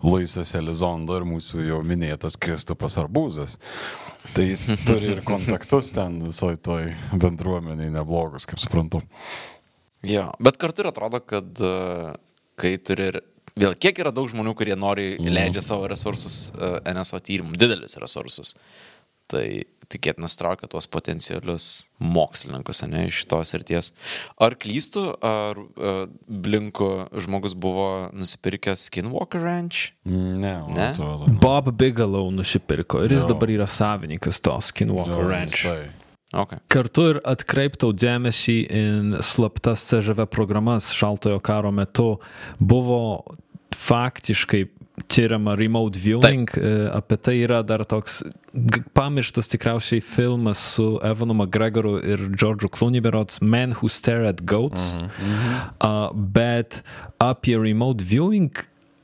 Luisas 0.06 0.52
Elizondo 0.58 1.16
ir 1.18 1.26
mūsų 1.26 1.64
jau 1.66 1.80
minėtas 1.86 2.38
Kristupas 2.38 2.98
Arbūzas. 3.02 3.58
Tai 4.36 4.44
jis 4.46 4.68
turi 4.86 5.14
ir 5.16 5.24
kontaktus 5.26 5.90
ten 5.96 6.20
visoji 6.28 6.60
toj 6.62 6.92
bendruomeniai 7.18 7.90
neblogus, 7.94 8.46
kaip 8.50 8.62
suprantu. 8.62 9.02
Jo, 10.06 10.28
bet 10.44 10.60
kartu 10.62 10.84
ir 10.84 10.92
atrodo, 10.92 11.22
kad 11.26 11.64
e, 11.64 11.72
kai 12.60 12.76
turi 12.78 13.10
ir 13.12 13.22
vėl 13.58 13.74
kiek 13.80 13.98
yra 14.04 14.14
daug 14.14 14.30
žmonių, 14.30 14.54
kurie 14.58 14.76
nori 14.78 15.16
leidžia 15.18 15.64
savo 15.66 15.88
resursus 15.90 16.52
e, 16.54 16.76
NSO 16.94 17.22
tyrimų, 17.24 17.58
didelius 17.58 17.98
resursus. 18.02 18.54
Tai 19.32 19.46
tikėtina 19.92 20.28
straukia 20.32 20.68
tuos 20.72 20.88
potencialius 20.92 21.90
mokslininkus, 22.00 22.84
ne, 22.88 23.06
iš 23.10 23.22
šitos 23.24 23.54
srities. 23.54 23.92
Ar 24.40 24.56
klystu, 24.60 25.06
ar 25.24 25.60
uh, 25.60 26.08
Blinku 26.28 26.90
žmogus 27.24 27.56
buvo 27.56 28.10
nusipirkęs 28.14 28.88
Skinwalker 28.90 29.42
Ranch? 29.44 29.94
Ne, 30.06 30.58
Ne? 30.68 30.90
atrodo. 30.92 31.26
Bob 31.42 31.72
Bigelow 31.78 32.30
nusipirko 32.32 33.04
ir 33.06 33.12
jis 33.16 33.24
Jo. 33.26 33.34
dabar 33.34 33.50
yra 33.56 33.68
savininkas 33.68 34.42
to 34.42 34.58
Skinwalker 34.62 35.24
Jo, 35.24 35.30
Ranch. 35.30 35.64
visai. 35.64 35.88
Okay. 36.36 36.60
Kartu 36.68 37.06
ir 37.14 37.18
atkreiptau 37.24 37.94
dėmesį 37.96 38.56
į 38.68 38.82
slaptas 39.24 39.86
CŽV 39.88 40.26
programas 40.28 40.90
šaltojo 40.92 41.40
karo 41.40 41.72
metu 41.72 42.18
buvo 42.60 43.24
faktiškai 43.72 44.66
tyriama 45.06 45.56
remote 45.56 46.00
viewing, 46.00 46.50
e, 46.58 46.90
apie 46.92 47.18
tai 47.22 47.36
yra 47.46 47.62
dar 47.62 47.84
toks 47.86 48.24
pamirštas 48.98 49.50
tikriausiai 49.52 50.02
filmas 50.02 50.62
su 50.74 50.98
Evanu 51.06 51.36
McGregoru 51.38 51.98
ir 52.02 52.24
George'u 52.34 52.70
Clooney 52.70 53.02
berots 53.02 53.42
Men 53.42 53.76
Who 53.78 53.90
Stare 53.90 54.28
at 54.28 54.42
Goats, 54.46 54.98
uh, 54.98 56.10
bet 56.14 56.82
apie 57.22 57.58
remote 57.62 58.04
viewing 58.04 58.52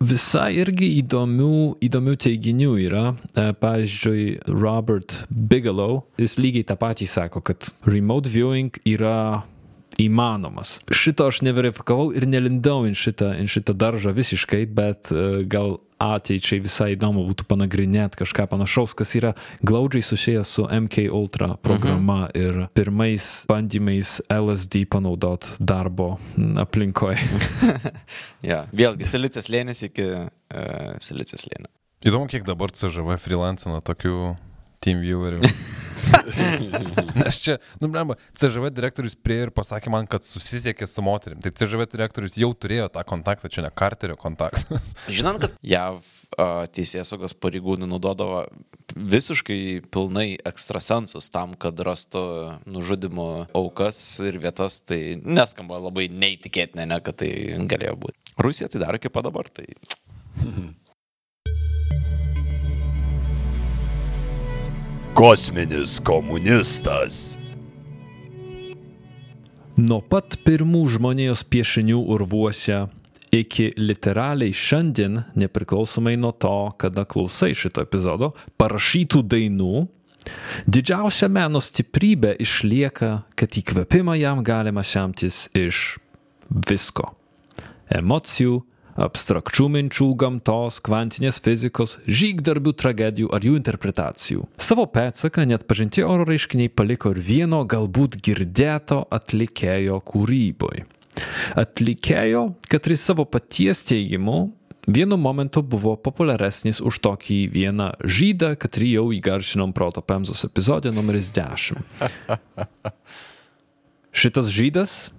visai 0.03 0.51
irgi 0.59 0.89
įdomių, 0.99 1.77
įdomių 1.85 2.15
teiginių 2.25 2.73
yra. 2.87 3.03
E, 3.37 3.45
Pavyzdžiui, 3.55 4.25
Robert 4.51 5.15
Bigelow, 5.29 6.01
jis 6.19 6.37
lygiai 6.41 6.67
tą 6.67 6.77
patį 6.79 7.07
sako, 7.07 7.43
kad 7.45 7.69
remote 7.87 8.31
viewing 8.31 8.73
yra 8.89 9.43
įmanomas. 10.01 10.79
Šito 10.91 11.27
aš 11.29 11.43
neverifikavau 11.45 12.11
ir 12.15 12.27
nelindau 12.29 12.83
į 12.89 12.93
šitą, 12.97 13.33
į 13.43 13.47
šitą 13.51 13.75
daržą 13.77 14.13
visiškai, 14.15 14.63
bet 14.73 15.11
e, 15.13 15.43
gal 15.49 15.77
ateičiai 16.03 16.61
visai 16.63 16.89
įdomu 16.95 17.23
būtų 17.29 17.45
panagrinėti 17.47 18.19
kažką 18.23 18.47
panašaus, 18.51 18.95
kas 18.97 19.13
yra 19.19 19.33
glaudžiai 19.65 20.03
susijęs 20.05 20.53
su 20.57 20.65
MK 20.67 21.07
Ultra 21.15 21.53
programa 21.63 22.25
mhm. 22.25 22.41
ir 22.41 22.67
pirmais 22.75 23.29
bandymais 23.49 24.17
LSD 24.31 24.85
panaudot 24.91 25.47
darbo 25.59 26.15
aplinkoje. 26.61 27.21
Ja. 28.43 28.65
Vėlgi, 28.75 29.05
Silicijos 29.07 29.47
lėnis 29.47 29.79
iki 29.85 30.03
uh, 30.03 30.97
Silicijos 31.03 31.45
lėnio. 31.47 31.69
Įdomu, 32.03 32.27
kiek 32.27 32.43
dabar 32.43 32.73
CŽV 32.75 33.15
freelancina 33.23 33.79
tokių 33.85 34.33
team 34.83 35.01
viewerių. 35.03 35.41
Nes 37.19 37.39
čia, 37.41 37.57
nu, 37.81 37.87
blemba, 37.87 38.15
CŽV 38.37 38.71
direktorius 38.73 39.15
prie 39.19 39.39
ir 39.45 39.51
pasakė 39.55 39.91
man, 39.93 40.07
kad 40.09 40.25
susisiekė 40.27 40.87
su 40.89 41.03
moterim. 41.05 41.39
Tai 41.43 41.53
CŽV 41.55 41.87
direktorius 41.91 42.37
jau 42.39 42.51
turėjo 42.55 42.89
tą 42.93 43.03
kontaktą, 43.07 43.51
čia 43.51 43.65
ne 43.65 43.71
Karterio 43.73 44.17
kontaktas. 44.19 44.91
Žinant, 45.17 45.41
kad 45.43 45.57
JAV 45.63 46.01
teisėsaugos 46.73 47.35
pareigūnai 47.37 47.85
naudodavo 47.89 48.45
visiškai 48.93 49.83
pilnai 49.93 50.27
ekstrasensus 50.49 51.29
tam, 51.33 51.53
kad 51.59 51.77
rastų 51.85 52.23
nužudimo 52.69 53.27
aukas 53.53 54.01
ir 54.25 54.39
vietas, 54.41 54.79
tai 54.81 55.19
neskamba 55.21 55.81
labai 55.81 56.09
neįtikėtinė, 56.09 56.87
ne, 56.89 57.01
kad 57.05 57.21
tai 57.21 57.31
galėjo 57.69 57.97
būti. 58.07 58.33
Rusija 58.41 58.71
tai 58.73 58.81
daro 58.81 58.97
iki 58.97 59.13
pat 59.13 59.29
dabar, 59.29 59.49
tai 59.53 59.69
Kosminis 65.23 66.01
komunistas. 66.03 67.37
Nuo 69.79 70.01
pat 70.03 70.35
pirmų 70.43 70.81
žmonijos 70.97 71.45
piešinių 71.47 72.01
urvuose 72.11 72.81
iki 73.31 73.69
literaliai 73.79 74.51
šiandien, 74.51 75.21
nepriklausomai 75.39 76.17
nuo 76.19 76.33
to, 76.35 76.51
kada 76.75 77.05
klausai 77.07 77.53
šito 77.55 77.85
epizodo, 77.87 78.33
parašytų 78.59 79.23
dainų, 79.31 79.85
didžiausia 80.67 81.31
meno 81.31 81.63
stiprybė 81.63 82.35
išlieka, 82.43 83.13
kad 83.39 83.59
įkvėpimą 83.63 84.19
jam 84.19 84.43
galima 84.43 84.83
semtis 84.83 85.45
iš 85.55 86.01
visko. 86.67 87.13
Emocijų, 87.87 88.59
abstrakčių 88.99 89.67
minčių 89.73 90.07
gamtos, 90.19 90.79
kvantinės 90.83 91.39
fizikos, 91.43 91.97
žygdarbių 92.07 92.73
tragedijų 92.77 93.31
ar 93.33 93.45
jų 93.45 93.57
interpretacijų. 93.59 94.47
Savo 94.61 94.85
pėdsaką 94.89 95.45
net 95.49 95.67
pažinti 95.69 96.05
oro 96.05 96.27
reiškiniai 96.29 96.71
paliko 96.73 97.13
ir 97.13 97.21
vieno 97.23 97.63
galbūt 97.69 98.19
girdėto 98.23 99.03
atlikėjo 99.13 100.01
kūryboj. 100.09 100.83
Atlikėjo, 101.59 102.43
kad 102.69 102.89
ir 102.89 102.97
savo 102.97 103.25
paties 103.29 103.83
teigimu, 103.85 104.47
vienu 104.87 105.17
momentu 105.21 105.61
buvo 105.61 105.95
populiaresnis 105.95 106.81
už 106.81 106.99
tokį 107.05 107.39
vieną 107.53 107.91
žydą, 108.01 108.53
kad 108.59 108.77
ir 108.81 108.89
jau 108.95 109.07
įgarsinom 109.15 109.73
proto 109.77 110.01
pemzos 110.01 110.43
epizodė 110.47 110.93
numeris 110.95 111.31
10. 111.35 111.77
Šitas 114.23 114.51
žydas, 114.53 115.11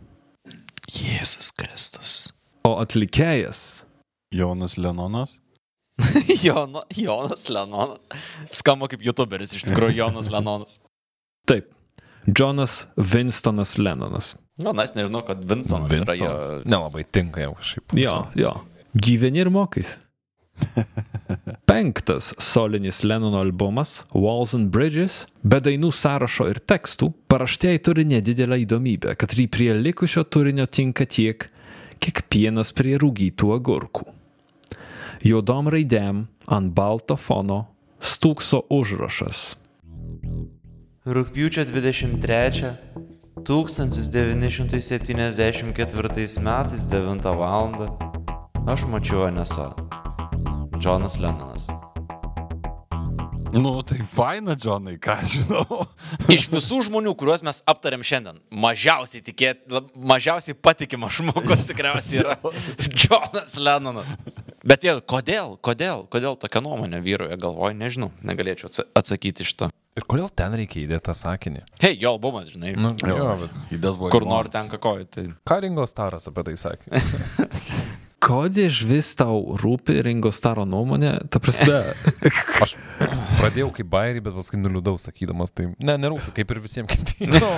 Jėzus 0.95 1.51
Kristus. 1.57 2.34
O 2.65 2.77
atlikėjas 2.81 3.85
Jonas 4.35 4.79
Lenonas. 4.81 5.39
Jono, 6.45 6.83
Jonas 6.97 7.49
Lenonas. 7.49 8.01
Skamba 8.51 8.89
kaip 8.91 9.05
youtuberis, 9.07 9.55
iš 9.55 9.67
tikrųjų 9.69 10.01
Jonas 10.01 10.31
Lenonas. 10.33 10.81
Taip. 11.47 11.71
Jonas 12.27 12.87
Winstonas 12.97 13.77
Lennonas. 13.79 14.35
Na, 14.59 14.73
nu, 14.73 14.81
aš 14.81 14.95
nežinau, 14.97 15.21
kad 15.27 15.43
Vinsonas 15.45 15.93
yra 16.01 16.17
jo. 16.17 16.31
Nelabai 16.65 17.05
tinka 17.05 17.43
jau 17.43 17.53
kažkaip. 17.59 17.95
Jo, 18.01 18.17
jo. 18.39 18.55
Gyveni 18.97 19.43
ir 19.43 19.51
mokais. 19.53 19.99
Penktas 21.69 22.31
solinis 22.39 23.03
Lennono 23.05 23.41
albumas 23.43 24.05
Walls 24.15 24.55
and 24.55 24.71
Bridges, 24.73 25.25
be 25.43 25.59
dainų 25.61 25.91
sąrašo 25.93 26.47
ir 26.53 26.63
tekstų, 26.63 27.11
paraštėje 27.29 27.83
turi 27.85 28.07
nedidelę 28.09 28.61
įdomybę, 28.63 29.17
kad 29.19 29.35
ir 29.35 29.49
prie 29.51 29.73
likusio 29.75 30.23
turinio 30.25 30.69
tinka 30.71 31.07
tiek, 31.11 31.49
kiek 32.01 32.25
pienas 32.31 32.73
prie 32.77 32.97
rūgytų 33.01 33.55
agurkų. 33.57 34.07
Juodom 35.25 35.69
raidėm 35.73 36.27
ant 36.53 36.75
balto 36.77 37.17
fono 37.17 37.65
stūkso 38.05 38.67
užrašas. 38.69 39.57
Rūpiučio 41.05 41.69
23 41.69 42.73
1974 43.45 46.41
metais 46.41 46.89
9 46.89 47.37
val. 47.37 47.93
aš 48.67 48.87
mačiau 48.89 49.31
NSO. 49.31 49.75
Džonas 50.79 51.19
Lennonas. 51.21 51.69
Nu, 53.55 53.83
tai 53.87 54.01
faina, 54.15 54.57
Džonai, 54.59 54.97
ką 55.03 55.15
žinau. 55.31 55.85
Iš 56.35 56.49
visų 56.51 56.81
žmonių, 56.89 57.13
kuriuos 57.19 57.45
mes 57.47 57.61
aptarėm 57.71 58.03
šiandien, 58.07 58.41
mažiausiai 58.51 59.23
tikėt, 59.25 59.63
mažiausiai 59.95 60.57
patikimas 60.59 61.15
žmogus 61.21 61.67
tikriausiai 61.71 62.25
yra 62.25 62.35
Jonas 62.43 63.55
Lennonas. 63.61 64.19
Bet 64.65 64.87
vėl, 64.87 65.03
kodėl, 65.05 65.55
kodėl, 65.63 66.07
kodėl 66.11 66.39
tokia 66.41 66.65
nuomonė 66.65 67.03
vyroje 67.05 67.39
galvoje, 67.39 67.77
nežinau, 67.79 68.11
negalėčiau 68.27 68.71
atsa- 68.73 68.89
atsakyti 68.99 69.47
to. 69.55 69.71
Ir 69.95 70.07
kodėl 70.11 70.31
ten 70.35 70.57
reikia 70.59 70.81
įdėti 70.83 71.07
tą 71.07 71.15
sakinį? 71.15 71.61
Hei, 71.79 71.95
jo 72.01 72.17
albumas, 72.17 72.49
žinai. 72.51 72.73
Nu, 72.75 72.97
jo, 72.99 73.29
bet 73.45 73.61
He 73.71 73.79
does 73.79 74.01
what 74.01 74.11
he 74.11 74.17
Kur 74.17 74.27
nori 74.27 74.51
ten 74.51 74.67
kakoji. 74.73 75.07
Tai... 75.07 75.29
ką 75.47 75.61
Ringo 75.63 75.87
Staras 75.87 76.27
apie 76.33 76.49
tai 76.49 76.57
sakė? 76.59 76.91
Kodėl 78.25 78.73
vis 78.89 79.11
tau 79.19 79.59
rūpi 79.61 79.99
Ringo 80.07 80.31
Staro 80.33 80.65
nuomonė? 80.65 81.13
Ta 81.29 81.37
prasme, 81.45 81.83
Aš 82.65 82.73
pradėjau 83.39 83.69
kaip 83.77 83.89
bairį, 83.93 84.21
bet 84.25 84.33
paskui 84.39 84.59
nuliūdau 84.61 84.97
sakydamas, 85.01 85.51
tai 85.53 85.65
ne, 85.77 85.95
nerūpi, 86.01 86.33
kaip 86.39 86.49
ir 86.55 86.59
visiems 86.65 86.89
kitiems. 86.95 87.45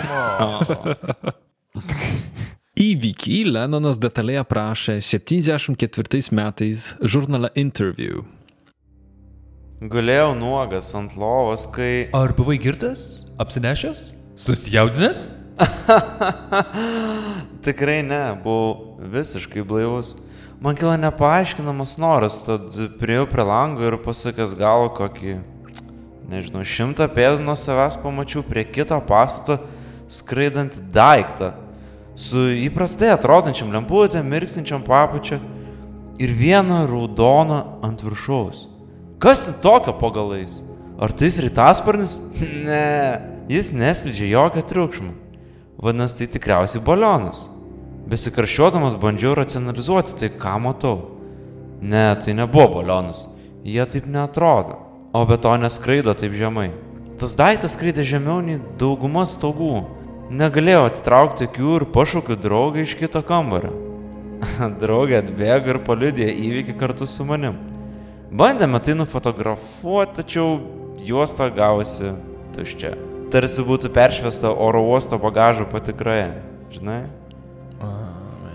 įvykį 2.77 3.39
Lennonas 3.53 4.01
detaliai 4.03 4.41
aprašė 4.43 4.99
74 5.05 6.35
metais 6.37 6.91
žurnale 7.01 7.49
Interview. 7.57 8.25
Gulėjau 9.77 10.33
nuogas 10.37 10.95
ant 10.97 11.17
lovos, 11.21 11.67
kai... 11.69 12.09
Ar 12.17 12.33
buvai 12.37 12.57
girtas? 12.61 13.27
Apsinešęs? 13.41 14.15
Susijaudinęs? 14.41 15.31
Tikrai 17.67 18.01
ne, 18.05 18.23
buvau 18.45 18.97
visiškai 19.13 19.65
blaivus. 19.69 20.17
Man 20.61 20.77
kilo 20.77 20.95
nepaaiškinamas 20.97 21.99
noras, 22.01 22.39
tad 22.47 22.73
prieėjau 22.97 23.27
prie 23.29 23.45
lango 23.45 23.85
ir 23.85 23.99
pasakęs 24.01 24.55
gal 24.57 24.89
kokį, 24.97 25.35
nežinau, 26.33 26.63
šimtą 26.65 27.11
pėdų 27.13 27.45
nuo 27.45 27.57
savęs 27.61 27.99
pamačiau 28.01 28.41
prie 28.47 28.65
kito 28.65 28.97
pastato 29.05 29.59
skraidantį 30.09 30.81
daiktą 30.95 31.51
su 32.17 32.47
įprastai 32.65 33.11
atrodančiam 33.13 33.69
lemputėm, 33.75 34.25
mirksinčiam 34.33 34.81
papučia 34.87 35.43
ir 36.17 36.33
vieną 36.33 36.87
raudoną 36.89 37.61
ant 37.85 38.01
viršaus. 38.01 38.65
Kas 39.21 39.45
ten 39.45 39.59
tokio 39.61 39.93
po 40.01 40.09
galais? 40.11 40.63
Ar 40.97 41.13
tai 41.13 41.29
sritasparnis? 41.31 42.17
Ne, 42.67 43.21
jis 43.53 43.71
neskleidžia 43.77 44.33
jokio 44.33 44.65
triukšmo. 44.67 45.13
Vadinasi, 45.77 46.23
tai 46.23 46.33
tikriausiai 46.33 46.83
balionas. 46.83 47.45
Besikarščiuodamas 48.07 48.95
bandžiau 49.03 49.35
racionalizuoti 49.35 50.15
tai, 50.21 50.31
ką 50.31 50.57
matau. 50.63 50.99
Ne, 51.83 52.15
tai 52.23 52.37
nebuvo 52.39 52.79
balionas. 52.79 53.25
Jie 53.67 53.83
taip 53.91 54.07
netrodo. 54.07 54.79
O 55.13 55.25
be 55.27 55.39
to 55.43 55.57
neskraido 55.59 56.15
taip 56.15 56.37
žemai. 56.39 56.71
Tas 57.19 57.35
daiktas 57.35 57.75
skraidė 57.75 58.05
žemiau 58.07 58.39
nei 58.45 58.61
dauguma 58.79 59.25
stogų. 59.27 59.87
Negalėjau 60.31 60.85
atitraukti 60.87 61.49
akių 61.49 61.75
ir 61.81 61.87
pašaukiu 61.95 62.39
draugą 62.39 62.85
iš 62.85 62.95
kito 63.01 63.23
kambario. 63.27 63.73
Draugė 64.83 65.21
atbėgo 65.23 65.75
ir 65.75 65.83
paliudė 65.87 66.31
įvykį 66.31 66.79
kartu 66.79 67.11
su 67.11 67.27
manim. 67.27 67.59
Bandėme 68.31 68.79
tai 68.83 68.95
nufotografuoti, 68.99 70.19
tačiau 70.21 70.59
juosta 71.03 71.51
gavosi 71.51 72.15
tuščia. 72.55 72.95
Tarsi 73.35 73.67
būtų 73.67 73.91
peršviesta 73.95 74.51
oro 74.51 74.83
uosto 74.93 75.19
bagažo 75.19 75.67
patikroje. 75.71 76.35
Žinai? 76.75 77.01
Oh, 77.89 78.49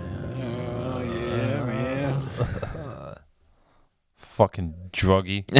oh, 0.84 1.00
yeah, 1.00 1.64
man. 1.64 2.28
Fucking 4.16 4.81
druggy. 4.92 5.42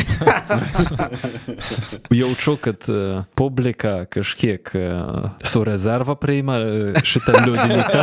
Jaučiu, 2.11 2.57
kad 2.57 2.77
e, 2.89 3.23
publika 3.35 4.05
kažkiek 4.05 4.71
e, 4.75 5.03
su 5.45 5.65
rezerva 5.65 6.15
priima 6.15 6.57
e, 6.59 6.93
šitą 7.05 7.33
liudininką. 7.47 8.03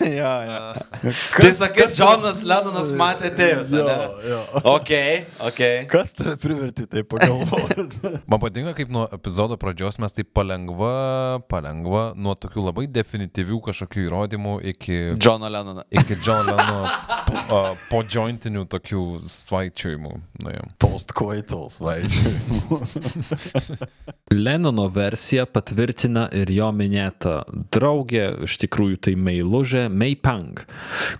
jo, 0.18 0.42
jo. 0.42 0.72
Tai 1.40 1.52
sakai, 1.52 1.86
Džonas 1.94 2.42
Lennonas 2.44 2.92
matė 2.98 3.30
tėvus, 3.36 3.70
Jo, 3.76 3.84
ne? 3.86 4.08
jo. 4.30 4.40
Ok, 4.74 4.90
ok. 5.46 5.60
Kas 5.90 6.14
tave 6.18 6.34
privertė 6.40 6.86
tai 6.90 7.02
pagalvoti? 7.06 7.86
Man 8.30 8.40
patinka, 8.42 8.74
kaip 8.76 8.90
nuo 8.92 9.06
epizodo 9.14 9.56
pradžios 9.60 9.98
mes 10.02 10.12
taip 10.16 10.28
palengva, 10.36 11.40
palengva, 11.50 12.10
nuo 12.18 12.34
tokių 12.38 12.66
labai 12.70 12.86
definityvių 12.90 13.60
kažkokių 13.70 13.98
įrodymų 14.08 14.54
iki, 14.74 14.96
Džono 15.16 15.48
Lennoną. 15.50 15.82
iki 15.90 16.14
John 16.26 16.46
Lenno 16.50 16.82
po, 17.30 17.60
po 17.90 18.02
jointinių 18.10 18.66
tokių 18.70 19.02
svaičiojimų. 19.60 20.12
nuėjom. 20.40 20.70
Post-coitals, 20.80 21.80
vaidžiai. 21.84 22.32
Lennono 24.32 24.86
versiją 24.88 25.44
patvirtina 25.50 26.28
ir 26.32 26.50
jo 26.54 26.70
minėta 26.72 27.44
draugė, 27.74 28.46
iš 28.46 28.56
tikrųjų 28.64 29.00
tai 29.04 29.14
meilužė 29.20 29.88
Mei 29.92 30.16
Pang, 30.16 30.62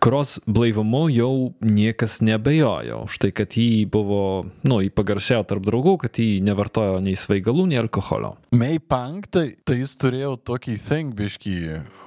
kurios 0.01 0.39
blaivumu 0.47 1.09
jau 1.13 1.53
niekas 1.61 2.21
nebejojo. 2.25 3.03
Štai, 3.13 3.33
kad 3.37 3.57
jį 3.59 3.85
buvo, 3.93 4.47
nu, 4.65 4.81
jį 4.81 4.93
pagarsėjo 4.95 5.45
tarp 5.51 5.67
draugų, 5.67 5.99
kad 6.07 6.21
jį 6.23 6.41
nevartojo 6.47 7.01
nei 7.05 7.19
svaigalų, 7.19 7.67
nei 7.73 7.81
alkoholio. 7.83 8.37
May 8.57 8.81
Punk, 8.81 9.29
tai, 9.35 9.51
tai 9.65 9.83
jis 9.83 9.97
turėjo 10.01 10.37
tokį 10.49 10.79
thing 10.81 11.17
biškį 11.19 11.57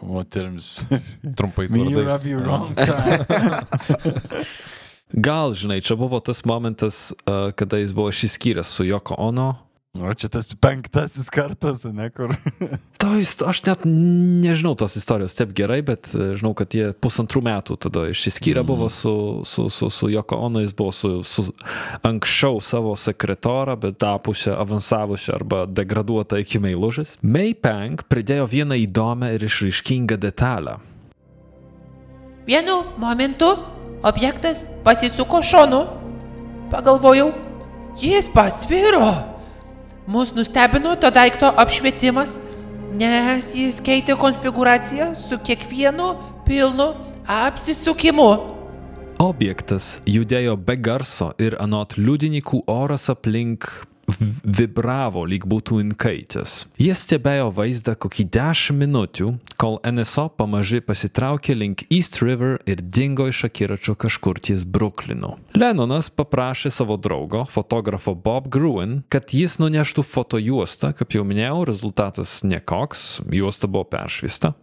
moteriams. 0.01 0.79
Trumpais 1.37 1.69
vardais. 1.77 2.25
Gal, 5.13 5.53
žinai, 5.53 5.81
čia 5.85 5.95
buvo 5.95 6.19
tas 6.19 6.41
momentas, 6.45 7.13
kada 7.55 7.77
jis 7.77 7.93
buvo 7.93 8.09
išsiskyręs 8.09 8.73
su 8.73 8.85
Joko 8.85 9.15
Ono. 9.21 9.53
O 9.93 10.13
čia 10.13 10.25
tas 10.25 10.47
penktasis 10.57 11.29
kartas, 11.29 11.83
ne 11.85 12.09
kur. 12.09 12.33
To 13.03 13.11
jis, 13.19 13.35
aš 13.45 13.59
net 13.67 13.81
nežinau 13.85 14.77
tos 14.79 14.95
istorijos 14.95 15.35
taip 15.35 15.51
gerai, 15.53 15.81
bet 15.85 16.07
e, 16.15 16.31
žinau, 16.39 16.53
kad 16.57 16.71
jie 16.73 16.93
pusantrų 17.03 17.41
metų 17.43 17.75
tada 17.83 18.05
išsiskyrę 18.09 18.63
buvo 18.65 18.87
su, 18.89 19.43
su, 19.45 19.67
su, 19.67 19.89
su 19.91 20.09
Joko 20.09 20.39
Ono, 20.47 20.63
jis 20.63 20.73
buvo 20.73 20.93
su, 20.95 21.11
su 21.27 21.45
anksčiau 22.07 22.61
savo 22.63 22.95
sekretorą, 22.97 23.75
bet 23.83 23.99
tapusią, 24.01 24.55
avansavusią 24.63 25.35
arba 25.35 25.65
degraduotą 25.67 26.39
iki 26.41 26.63
meilužės. 26.63 27.17
May 27.21 27.53
Pang 27.53 28.01
pridėjo 28.07 28.47
vieną 28.49 28.79
įdomią 28.87 29.33
ir 29.35 29.45
išraiškingą 29.45 30.17
detalę. 30.23 30.79
Vienu 32.47 32.81
momentu 32.97 33.51
objektas 34.03 34.65
pasisuko 34.83 35.41
šonu. 35.43 35.85
Pagalvojau, 36.71 37.31
jis 38.01 38.29
pasviro. 38.33 39.13
Mus 40.07 40.33
nustebino 40.35 40.95
to 40.95 41.11
daikto 41.11 41.51
apšvietimas, 41.57 42.39
nes 42.93 43.53
jis 43.55 43.79
keitė 43.83 44.17
konfiguraciją 44.19 45.13
su 45.15 45.39
kiekvienu 45.39 46.13
pilnu 46.47 46.89
apsisukimu. 47.27 48.31
Objektas 49.23 50.01
judėjo 50.09 50.57
be 50.59 50.75
garso 50.75 51.31
ir 51.39 51.55
anot 51.63 51.95
liudininkų 51.95 52.65
oras 52.67 53.07
aplink 53.13 53.69
vibravo, 54.43 55.23
lyg 55.27 55.45
būtų 55.49 55.79
inkaitęs. 55.83 56.55
Jis 56.81 57.03
stebėjo 57.05 57.49
vaizdą 57.55 57.95
kokį 57.99 58.25
10 58.35 58.77
minučių, 58.81 59.29
kol 59.61 59.79
NSO 59.87 60.27
pamažu 60.37 60.81
pasitraukė 60.83 61.55
link 61.55 61.85
East 61.93 62.19
River 62.23 62.59
ir 62.69 62.81
dingo 62.83 63.27
iš 63.31 63.45
akiračio 63.47 63.95
kažkur 63.99 64.41
ties 64.43 64.65
Brooklynu. 64.65 65.35
Lennonas 65.55 66.11
paprašė 66.13 66.73
savo 66.73 66.97
draugo, 66.97 67.45
fotografo 67.49 68.15
Bob 68.15 68.49
Gruen, 68.51 69.01
kad 69.13 69.33
jis 69.35 69.59
nuneštų 69.61 70.03
fotojuostą, 70.07 70.93
kaip 70.97 71.15
jau 71.15 71.23
minėjau, 71.27 71.63
rezultatas 71.69 72.41
nekoks, 72.47 73.23
juosta 73.31 73.71
buvo 73.71 73.87
peršvista. 73.87 74.53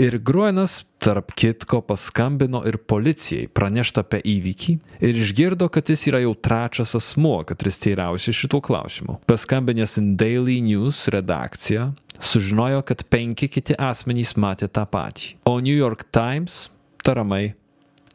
Ir 0.00 0.16
Gruenas, 0.24 0.84
tarp 1.02 1.32
kitko, 1.36 1.82
paskambino 1.84 2.62
ir 2.68 2.78
policijai 2.88 3.48
pranešta 3.52 4.04
apie 4.06 4.22
įvykį 4.32 4.76
ir 5.04 5.18
išgirdo, 5.24 5.68
kad 5.72 5.90
jis 5.90 6.06
yra 6.08 6.22
jau 6.22 6.32
trečias 6.38 6.94
asmuo, 6.96 7.42
kad 7.48 7.60
jis 7.66 7.80
teirausi 7.82 8.32
šituo 8.36 8.62
klausimu. 8.64 9.18
Paskambinęs 9.28 9.98
į 10.00 10.04
Daily 10.20 10.60
News 10.64 11.04
redakciją, 11.12 11.90
sužinojo, 12.20 12.84
kad 12.88 13.04
penki 13.12 13.50
kiti 13.52 13.76
asmenys 13.78 14.36
matė 14.40 14.70
tą 14.72 14.86
patį. 14.88 15.34
O 15.50 15.58
New 15.60 15.76
York 15.76 16.06
Times 16.14 16.70
taramai 17.04 17.52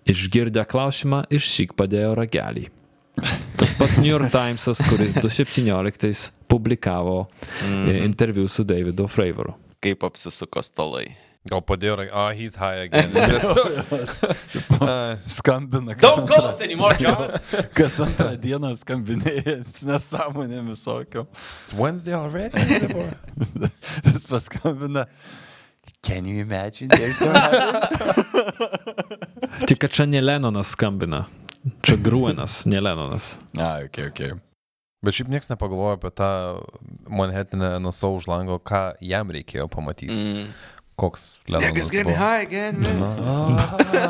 išgirdę 0.07 0.63
klausimą 0.69 1.25
išsyk 1.33 1.75
padėjo 1.77 2.15
ragelį. 2.17 2.67
Tas 3.57 3.73
pats 3.77 3.97
New 3.97 4.11
York 4.11 4.29
Timesas, 4.33 4.77
kuris 4.89 5.15
2017 5.17 6.31
publikavo 6.47 7.23
mm. 7.65 8.03
interviu 8.05 8.45
su 8.47 8.63
Davidu 8.63 9.07
Fravoru. 9.09 9.55
Kaip 9.81 10.03
apsisuko 10.07 10.61
stalai. 10.65 11.07
Gal 11.47 11.61
padėjo, 11.63 12.09
ah, 12.11 12.31
he's 12.35 12.55
high 12.55 12.87
again. 12.87 13.11
Skambina. 15.37 15.95
Don't 15.99 16.27
call 16.27 16.45
us 16.47 16.61
anymore, 16.61 16.93
John. 16.99 17.39
Kas 17.77 17.99
antrą 18.03 18.33
dieną 18.41 18.73
skambinėja, 18.81 19.61
nesąmonėm 19.87 20.67
visokio. 20.73 21.25
It's 21.63 21.73
Wednesday 21.77 22.13
already? 22.17 22.57
Jis 24.09 24.23
paskambina. 24.27 25.05
Can 26.03 26.25
you 26.25 26.41
imagine? 26.41 26.89
Tik, 29.67 29.79
kad 29.79 29.91
čia 29.91 30.05
ne 30.05 30.21
Lenonas 30.21 30.67
skambina. 30.75 31.25
Čia 31.83 31.95
Gruenas, 32.03 32.65
ne 32.67 32.79
Lenonas. 32.83 33.37
A, 33.55 33.79
ok, 33.87 33.97
ok. 34.11 34.46
Bet 35.05 35.13
šiaip 35.13 35.29
niekas 35.29 35.51
nepagalvojo 35.51 35.97
apie 35.99 36.09
tą 36.17 36.29
Manhattanę 37.09 37.75
NSO 37.79 38.15
už 38.17 38.25
lango, 38.31 38.57
ką 38.57 38.97
jam 39.05 39.29
reikėjo 39.33 39.67
pamatyti. 39.69 40.09
Mm. 40.09 40.47
Koks 40.97 41.39
Lenonas 41.45 41.93
again, 42.41 42.79
man. 42.81 42.97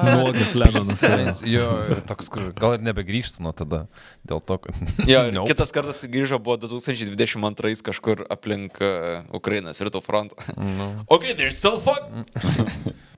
Nuogas 0.16 0.56
Lenonas. 0.56 1.42
Jo, 1.44 1.68
toks, 2.08 2.30
kur 2.32 2.46
gal 2.56 2.78
ir 2.78 2.86
nebegrįžtų 2.88 3.44
nuo 3.44 3.52
tada. 3.52 3.82
Dėl 4.24 4.40
to, 4.40 4.56
kad... 4.64 4.80
Jo, 5.12 5.26
ir 5.28 5.36
Nope. 5.36 5.52
kitas 5.52 5.76
kartas, 5.76 6.00
grįžo, 6.08 6.40
buvo 6.40 6.56
2022 6.64 7.84
kažkur 7.90 8.24
aplink 8.32 8.80
uh, 8.80 9.28
Ukrainos 9.36 9.84
rytų 9.84 10.00
frontą. 10.06 10.40
No. 10.56 10.94
Ok, 11.18 11.28
there's 11.36 11.60
still 11.60 11.82
fun. 11.84 12.24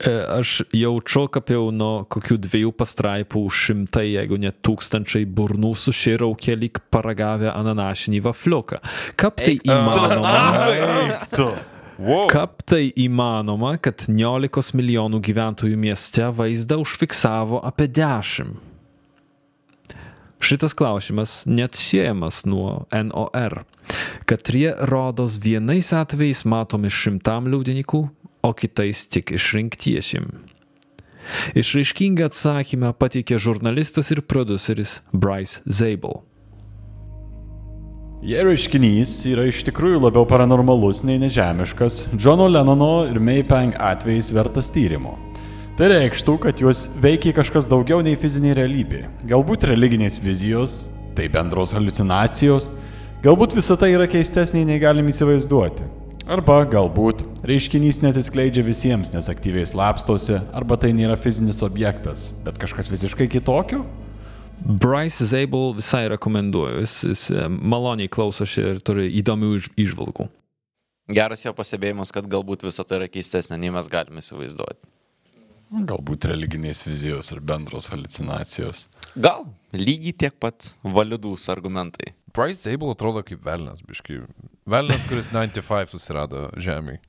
E, 0.02 0.18
Aš 0.40 0.64
jau 0.74 0.98
nuo 1.70 2.04
kokių 2.10 2.42
dviejų 2.42 2.74
pastraipų 2.74 3.46
šimtai, 3.54 4.08
jeigu 4.16 4.40
ne 4.42 4.50
tūkstančiai 4.50 5.30
burnų 5.30 5.76
suširaukė 5.78 6.58
lyg 6.58 6.82
paragavę 6.90 7.54
ananašinį 7.54 8.24
vafliuką. 8.26 8.82
Kaip 9.14 9.38
tai 9.38 9.60
įmanoma? 9.62 10.38
Eik 10.74 11.28
tu. 11.36 11.52
Wow. 12.00 12.24
Kaip 12.32 12.62
tai 12.64 12.86
įmanoma, 12.96 13.74
kad 13.76 14.06
19 14.08 14.72
milijonų 14.78 15.18
gyventojų 15.20 15.76
mieste 15.76 16.30
vaizdą 16.32 16.78
užfiksavo 16.80 17.60
apie 17.60 17.90
10? 17.92 18.54
Šitas 20.40 20.72
klausimas 20.72 21.42
net 21.44 21.76
siejamas 21.76 22.46
nuo 22.48 22.86
NOR, 22.88 23.58
kad 24.24 24.48
jie 24.48 24.72
rodos 24.88 25.36
vienais 25.44 25.92
atvejais 25.92 26.46
matomi 26.48 26.88
šimtam 26.88 27.50
liudininkų, 27.52 28.00
o 28.40 28.52
kitais 28.56 29.04
tik 29.12 29.34
išrinktiesim. 29.36 30.30
Išraiškingą 31.52 32.30
atsakymą 32.30 32.94
pateikė 32.96 33.36
žurnalistas 33.36 34.08
ir 34.14 34.24
produceris 34.24 35.02
Bryce 35.12 35.60
Zabel. 35.68 36.22
Jei 38.20 38.42
reiškinys 38.44 39.14
yra 39.30 39.46
iš 39.48 39.62
tikrųjų 39.64 40.02
labiau 40.02 40.26
paranormalus 40.28 40.98
nei 41.08 41.16
nežemiškas, 41.22 42.02
Džono 42.12 42.50
Lennono 42.52 43.06
ir 43.08 43.16
Maypang 43.16 43.78
atvejais 43.80 44.28
vertas 44.36 44.68
tyrimo. 44.68 45.14
Tai 45.78 45.88
reikštų, 45.88 46.34
kad 46.42 46.60
juos 46.60 46.82
veikia 47.00 47.32
kažkas 47.38 47.64
daugiau 47.70 48.02
nei 48.04 48.18
fizinė 48.20 48.52
realybė. 48.58 49.06
Galbūt 49.30 49.64
religinės 49.70 50.18
vizijos, 50.20 50.90
tai 51.16 51.30
bendros 51.32 51.72
halucinacijos, 51.72 52.68
galbūt 53.24 53.56
visa 53.56 53.78
tai 53.80 53.94
yra 53.94 54.04
keistesnė 54.04 54.66
nei 54.68 54.76
galim 54.84 55.08
įsivaizduoti. 55.08 55.88
Arba 56.28 56.58
galbūt 56.68 57.24
reiškinys 57.48 58.02
netiskleidžia 58.04 58.66
visiems, 58.68 59.14
nes 59.16 59.32
aktyviai 59.32 59.64
slapstosi, 59.64 60.42
arba 60.52 60.76
tai 60.76 60.92
nėra 60.92 61.16
fizinis 61.16 61.64
objektas, 61.64 62.34
bet 62.44 62.60
kažkas 62.60 62.92
visiškai 62.92 63.32
kitokio? 63.32 63.80
Bryce 64.64 65.24
Zabel 65.26 65.72
visai 65.78 66.08
rekomenduoju, 66.12 66.80
jis, 66.84 66.94
jis 67.08 67.22
e, 67.32 67.46
maloniai 67.48 68.08
klausosi 68.12 68.60
ir 68.74 68.80
turi 68.84 69.08
įdomių 69.22 69.54
iš- 69.58 69.70
išvalgų. 69.86 70.28
Geras 71.10 71.42
jo 71.44 71.52
pastebėjimas, 71.56 72.12
kad 72.14 72.28
galbūt 72.30 72.62
visą 72.68 72.84
tai 72.86 73.00
yra 73.00 73.08
keistesnė, 73.10 73.56
nei 73.58 73.72
mes 73.74 73.88
galime 73.90 74.22
įsivaizduoti. 74.22 74.78
Galbūt 75.86 76.26
religinės 76.30 76.84
vizijos 76.86 77.30
ir 77.32 77.40
bendros 77.46 77.88
halucinacijos. 77.92 78.84
Gal 79.18 79.46
lygiai 79.74 80.12
tiek 80.18 80.34
pat 80.42 80.72
validus 80.82 81.48
argumentai. 81.50 82.12
Bryce 82.34 82.66
Zabel 82.68 82.92
atrodo 82.92 83.22
kaip 83.26 83.42
velnas, 83.46 83.80
biškai. 83.86 84.20
Velnas, 84.70 85.06
kuris 85.10 85.30
95 85.32 85.94
susirado 85.96 86.48
žemėje. 86.58 87.00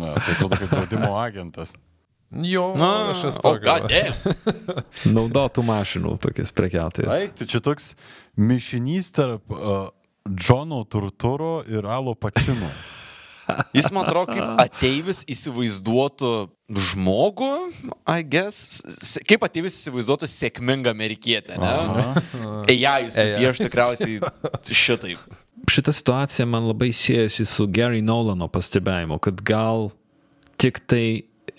Na, 0.00 0.14
tai 0.16 0.34
atrodo 0.36 0.56
kaip 0.56 0.70
draudimo 0.72 1.14
agentas. 1.20 1.74
Jo, 2.32 2.70
Na, 2.80 3.10
aš 3.12 3.24
esu 3.28 3.40
o 3.44 3.52
tokia. 3.52 3.66
god 3.66 3.90
damn. 3.92 4.86
Naudotų 5.16 5.64
mašinų 5.68 6.14
tokias 6.22 6.52
prekiautojas. 6.56 7.12
Eik, 7.18 7.34
tai 7.36 7.48
čia 7.50 7.60
toks 7.60 7.90
mišinys 8.40 9.10
tarp 9.12 9.52
uh, 9.52 9.90
Džono 10.28 10.84
Turturo 10.88 11.60
ir 11.68 11.84
Alo 11.84 12.14
Pačino. 12.16 12.70
Jis 13.76 13.90
man 13.92 14.06
atrodo, 14.06 14.32
kaip 14.32 14.60
ateivis 14.62 15.24
įsivaizduotų 15.28 16.30
žmogų, 16.72 17.48
I 18.08 18.22
guess. 18.24 18.80
Kaip 19.28 19.42
ateivis 19.44 19.76
įsivaizduotų 19.82 20.28
sėkmingą 20.30 20.92
amerikietę, 20.94 21.58
ne? 21.60 21.72
Eja, 22.72 22.94
jūs 23.02 23.18
nupieš 23.18 23.60
tikriausiai 23.66 24.72
šitaip. 24.72 25.20
Šita 25.68 25.92
situacija 25.94 26.46
man 26.48 26.70
labai 26.70 26.92
siejasi 26.96 27.44
su 27.50 27.66
Gary 27.68 28.00
Nolano 28.02 28.48
pastebėjimu, 28.48 29.18
kad 29.22 29.42
gal 29.44 29.90
tik 30.62 30.80
tai 30.88 31.04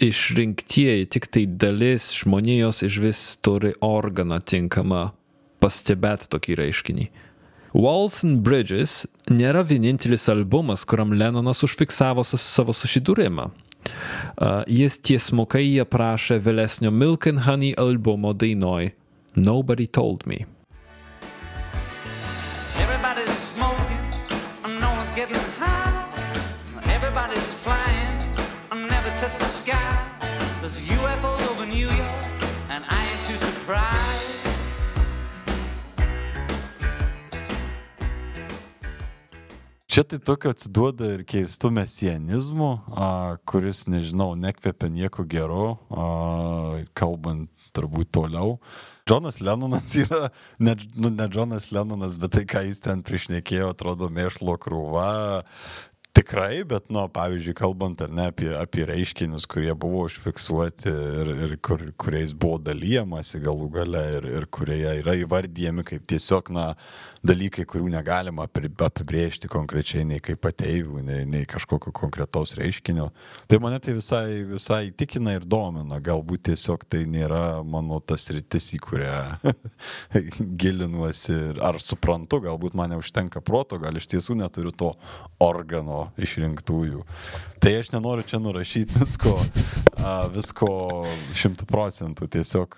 išrinktieji, 0.10 1.10
tik 1.16 1.28
tai 1.32 1.46
dalis 1.48 2.12
žmonijos 2.18 2.84
iš 2.88 3.00
vis 3.04 3.22
turi 3.44 3.74
organą 3.84 4.40
tinkamą 4.44 5.08
pastebėti 5.64 6.30
tokį 6.34 6.58
reiškinį. 6.60 7.08
Walls 7.74 8.20
and 8.26 8.44
Bridges 8.46 9.04
nėra 9.34 9.64
vienintelis 9.66 10.28
albumas, 10.30 10.84
kuriam 10.86 11.16
Lennonas 11.18 11.64
užfiksavo 11.66 12.26
su 12.28 12.38
savo 12.38 12.76
susidūrimą. 12.78 13.50
Uh, 13.84 14.62
jis 14.70 15.00
tiesmukai 15.04 15.66
aprašė 15.84 16.38
vėlesnio 16.44 16.92
Milk 16.94 17.28
and 17.28 17.44
Honey 17.48 17.74
albumo 17.76 18.32
dainoj 18.34 18.94
Nobody 19.36 19.88
Told 19.88 20.28
Me. 20.30 20.46
Čia 39.94 40.02
tai 40.10 40.18
tokio 40.26 40.50
atsiduoda 40.50 41.06
ir 41.14 41.20
keistų 41.30 41.70
mesianizmų, 41.76 42.70
a, 42.98 43.10
kuris, 43.46 43.84
nežinau, 43.86 44.32
nekvepia 44.34 44.88
nieko 44.90 45.22
gero, 45.30 45.68
a, 45.94 46.06
kalbant 46.98 47.52
turbūt 47.78 48.10
toliau. 48.18 48.56
Džonas 49.06 49.38
Lennonas 49.46 49.94
yra, 50.02 50.32
ne, 50.58 50.74
nu, 50.98 51.12
ne 51.14 51.28
Džonas 51.30 51.70
Lennonas, 51.70 52.18
bet 52.18 52.34
tai, 52.34 52.42
ką 52.50 52.64
jis 52.72 52.82
ten 52.82 53.06
priešnekėjo, 53.06 53.70
atrodo 53.76 54.10
mėšlo 54.10 54.58
krūva. 54.66 55.12
Tikrai, 56.14 56.62
bet, 56.70 56.92
nu, 56.94 57.08
pavyzdžiui, 57.10 57.56
kalbant 57.58 58.02
ar 58.06 58.12
ne 58.14 58.28
apie, 58.30 58.52
apie 58.54 58.84
reiškinius, 58.86 59.48
kurie 59.50 59.74
buvo 59.74 60.04
užfiksuoti 60.06 60.92
ir, 60.92 61.32
ir 61.48 61.56
kur, 61.66 61.82
kuriais 61.98 62.36
buvo 62.38 62.60
dalyjamasi 62.62 63.42
galų 63.42 63.70
gale 63.74 64.04
ir, 64.20 64.28
ir 64.30 64.46
kurie 64.54 64.78
yra 65.00 65.16
įvardyjami 65.18 65.82
kaip 65.90 66.06
tiesiog, 66.12 66.52
na, 66.54 66.68
dalykai, 67.26 67.66
kurių 67.66 67.90
negalima 67.96 68.46
apibrėžti 68.46 69.50
konkrečiai 69.50 70.04
nei 70.06 70.22
kaip 70.22 70.46
ateivių, 70.46 71.02
nei, 71.08 71.24
nei 71.26 71.48
kažkokio 71.50 71.90
konkretaus 71.96 72.54
reiškinio. 72.60 73.10
Tai 73.50 73.60
mane 73.64 73.82
tai 73.82 73.98
visai, 73.98 74.44
visai 74.52 74.82
įtikina 74.92 75.34
ir 75.38 75.50
domina. 75.50 75.98
Galbūt 76.04 76.46
tiesiog 76.52 76.86
tai 76.94 77.08
nėra 77.10 77.64
mano 77.66 77.98
tas 78.06 78.28
rytis, 78.30 78.70
į 78.78 78.84
kurią 78.86 79.18
gilinuosi 80.62 81.40
ar 81.58 81.82
suprantu, 81.82 82.44
galbūt 82.46 82.78
man 82.78 82.94
neužtenka 82.94 83.42
proto, 83.42 83.82
gal 83.82 83.98
iš 83.98 84.12
tiesų 84.14 84.38
neturiu 84.44 84.76
to 84.78 84.94
organo 85.42 86.03
išrinktųjų. 86.18 87.04
Tai 87.64 87.72
aš 87.80 87.94
nenoriu 87.94 88.26
čia 88.28 88.40
nurašyti 88.44 88.98
visko, 89.00 89.38
visko 90.34 90.70
šimtų 91.40 91.68
procentų. 91.70 92.28
Tiesiog 92.36 92.76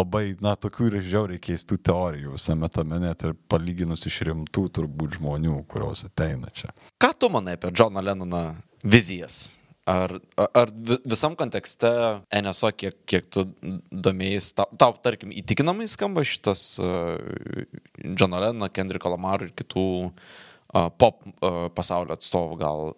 labai, 0.00 0.32
na, 0.44 0.54
tokių 0.56 0.88
ir 0.88 0.98
žiauriai 1.04 1.42
keistų 1.44 1.80
teorijų 1.84 2.34
visame 2.38 2.70
tame 2.72 3.00
net 3.02 3.26
ir 3.28 3.36
palyginus 3.52 4.06
iš 4.08 4.22
rimtų 4.30 4.64
turbūt 4.80 5.18
žmonių, 5.18 5.60
kurios 5.68 6.06
ateina 6.08 6.52
čia. 6.56 6.72
Ką 7.00 7.12
tu 7.20 7.30
manai 7.32 7.58
apie 7.58 7.72
Džoną 7.74 8.04
Lennoną 8.04 8.42
vizijas? 8.84 9.58
Ar, 9.88 10.12
ar 10.36 10.68
vi- 10.72 10.98
visam 11.08 11.32
kontekste 11.36 11.88
NSO, 12.36 12.74
kiek, 12.76 12.96
kiek 13.08 13.28
tu 13.32 13.46
domėjai, 13.88 14.42
tau, 14.58 14.66
tau, 14.76 14.96
tarkim, 15.00 15.32
įtikinamai 15.32 15.86
skamba 15.88 16.24
šitas 16.28 16.74
uh, 16.82 17.16
Džono 17.96 18.42
Lennono, 18.42 18.68
Kendriko 18.68 19.08
Lamaro 19.14 19.48
ir 19.48 19.54
kitų 19.56 19.86
uh, 20.10 20.36
pop 20.72 21.22
pasaulio 21.74 22.16
atstovų 22.18 22.58
gal 22.60 22.90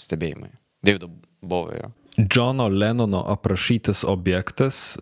stebėjimai? 0.00 0.50
Davido 0.82 1.12
Bovėjo. 1.42 1.92
Džono 2.18 2.66
Lennono 2.68 3.22
aprašytas 3.32 4.02
objektas 4.04 4.98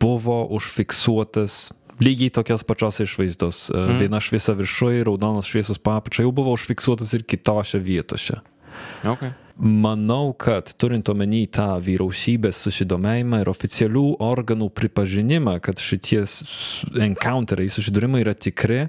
buvo 0.00 0.38
užfiksuotas 0.56 1.66
lygiai 2.00 2.30
tokios 2.30 2.64
pačios 2.64 3.00
išvaizdos. 3.00 3.68
Uh, 3.70 3.92
viena 4.00 4.20
šviesa 4.20 4.54
viršuje, 4.58 5.04
raudonas 5.04 5.48
šviesos 5.48 5.80
papačia 5.82 6.24
jau 6.24 6.32
buvo 6.32 6.54
užfiksuotas 6.56 7.12
ir 7.16 7.26
kitose 7.28 7.78
vietose. 7.78 8.40
Okay. 9.04 9.34
Manau, 9.60 10.32
kad 10.32 10.72
turint 10.80 11.08
omeny 11.12 11.44
tą 11.52 11.74
vyriausybės 11.84 12.62
susidomėjimą 12.64 13.42
ir 13.42 13.50
oficialių 13.52 14.04
organų 14.24 14.70
pripažinimą, 14.72 15.58
kad 15.60 15.82
šitie 15.82 16.22
encounteriai, 17.04 17.68
susidūrimai 17.68 18.22
yra 18.24 18.32
tikri, 18.32 18.86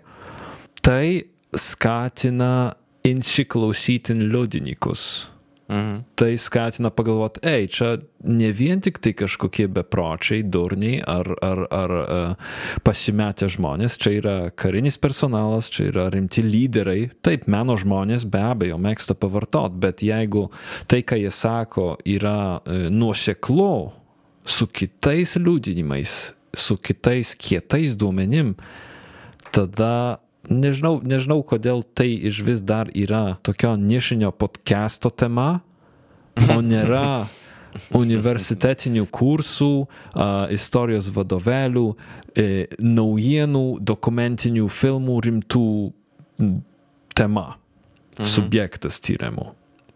tai 0.80 1.31
skatina 1.58 2.74
įsiklausyti 3.08 4.16
liudininkus. 4.16 5.32
Mhm. 5.72 5.99
tai 6.16 6.38
skatina 6.38 6.89
pagalvoti, 6.91 7.39
ei, 7.47 7.68
čia 7.72 7.93
ne 8.28 8.49
vien 8.52 8.82
tik 8.84 8.97
tai 8.99 9.14
kažkokie 9.16 9.70
bepročiai, 9.72 10.43
durniai 10.43 10.97
ar, 11.08 11.30
ar, 11.39 11.62
ar 11.72 11.93
uh, 12.02 12.49
pasimetę 12.84 13.47
žmonės, 13.47 13.95
čia 14.02 14.12
yra 14.18 14.34
karinis 14.52 14.99
personalas, 14.99 15.70
čia 15.72 15.88
yra 15.93 16.10
rimti 16.12 16.43
lyderiai. 16.43 17.08
Taip, 17.24 17.47
meno 17.47 17.78
žmonės 17.80 18.26
be 18.28 18.41
abejo 18.43 18.82
mėgsta 18.84 19.16
pavartot, 19.16 19.78
bet 19.80 20.04
jeigu 20.04 20.49
tai, 20.91 21.06
ką 21.08 21.22
jie 21.22 21.32
sako, 21.32 21.93
yra 22.04 22.60
uh, 22.60 22.89
nuoseklu 22.91 23.72
su 24.43 24.68
kitais 24.68 25.38
liudinimais, 25.39 26.34
su 26.52 26.76
kitais 26.84 27.32
kietais 27.39 27.95
duomenim, 27.95 28.58
tada 29.56 30.20
nežinau, 30.50 31.00
nežinau, 31.04 31.42
kodėl 31.46 31.84
tai 31.96 32.10
iš 32.30 32.42
vis 32.48 32.64
dar 32.66 32.89
yra 32.96 33.38
tokio 33.44 33.76
nišinio 33.78 34.32
podcast'o 34.32 35.12
tema, 35.14 35.62
o 36.50 36.60
nėra 36.64 37.28
universitetinių 38.02 39.06
kursų, 39.12 39.72
a, 40.14 40.28
istorijos 40.52 41.12
vadovėlių, 41.16 41.88
e, 42.36 42.68
naujienų, 42.80 43.66
dokumentinių 43.80 44.68
filmų 44.72 45.18
rimtų 45.28 45.66
tema, 47.16 47.48
subjektas 48.18 49.00
tyrimų. 49.04 49.52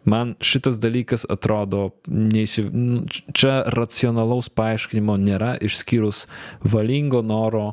Man 0.05 0.35
šitas 0.37 0.77
dalykas 0.77 1.25
atrodo, 1.29 1.89
neįsi... 2.05 2.67
n- 2.69 3.05
čia 3.09 3.63
racionalaus 3.73 4.51
paaiškinimo 4.53 5.17
nėra, 5.17 5.55
išskyrus 5.65 6.27
valingo 6.61 7.23
noro 7.25 7.71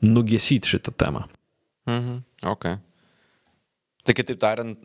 nugesyti 0.00 0.72
šitą 0.72 0.94
temą. 0.96 1.26
Mhm. 1.88 2.20
Ok. 2.52 2.68
Tai 4.08 4.14
kitaip 4.16 4.38
tariant, 4.40 4.84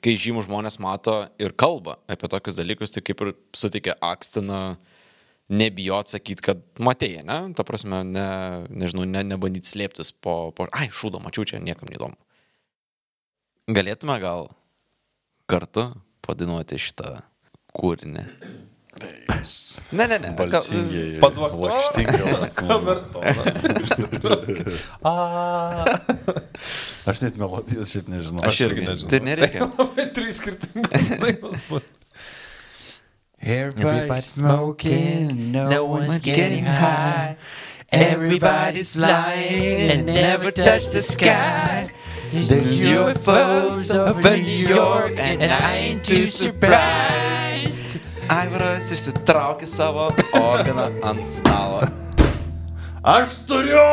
kai 0.00 0.14
žymų 0.20 0.46
žmonės 0.46 0.78
mato 0.80 1.18
ir 1.42 1.52
kalba 1.52 1.98
apie 2.08 2.30
tokius 2.32 2.56
dalykus, 2.56 2.94
tai 2.94 3.02
kaip 3.04 3.20
ir 3.20 3.32
suteikia 3.56 3.96
akstiną 4.00 4.78
nebijot 5.52 6.14
sakyti, 6.14 6.44
kad 6.46 6.62
matėjai, 6.80 7.24
ne? 7.28 7.38
Ta 7.56 7.66
prasme, 7.68 8.00
ne, 8.08 8.28
nežinau, 8.72 9.04
ne, 9.08 9.20
nebandyti 9.28 9.68
slėptis 9.68 10.14
po, 10.16 10.54
po... 10.56 10.68
Ai, 10.72 10.88
šūdo, 10.88 11.20
mačiau 11.20 11.44
čia, 11.48 11.60
niekam 11.60 11.90
neįdomu. 11.92 12.16
Galėtume 13.68 14.16
gal 14.22 14.48
kartu 15.48 15.90
padainuoti 16.24 16.80
šitą 16.80 17.18
kūrinį. 17.76 18.24
Ne, 19.92 20.06
ne, 20.08 20.18
ne. 20.18 20.30
Balsingiai. 20.38 21.20
Paduok 21.20 21.50
toną. 21.50 21.68
lakštingiai. 21.68 22.50
Kamertoną. 22.54 23.42
Aš 27.06 27.20
net 27.26 27.36
melodijos 27.40 27.92
šiaip 27.92 28.08
nežinau. 28.12 28.44
Aš 28.48 28.60
irgi 28.68 28.86
nežinau. 28.86 29.10
Tai 29.12 29.20
nereikia. 29.26 29.68
Trys 30.16 30.40
skirtingos 30.40 31.12
dainos 31.22 31.60
bus. 31.68 31.86
Everybody's 33.44 34.24
smoking, 34.24 35.52
no 35.52 35.84
one's 35.84 36.22
getting 36.22 36.64
high. 36.64 37.36
Everybody's 37.92 38.96
flying 38.96 39.90
and 39.90 40.06
never 40.06 40.50
touch 40.50 40.88
the 40.88 41.02
sky. 41.02 41.90
There's 42.32 42.80
UFOs 42.80 43.94
over 43.94 44.36
New 44.36 44.66
York 44.66 45.12
and 45.18 45.42
I 45.44 45.76
ain't 45.76 46.04
too 46.04 46.26
surprised. 46.26 47.63
Aivaras 48.32 48.86
išsitraukė 48.94 49.66
savo 49.68 50.06
organą 50.38 50.86
ant 51.04 51.26
stalo. 51.28 51.82
Aš 53.04 53.36
turiu! 53.48 53.84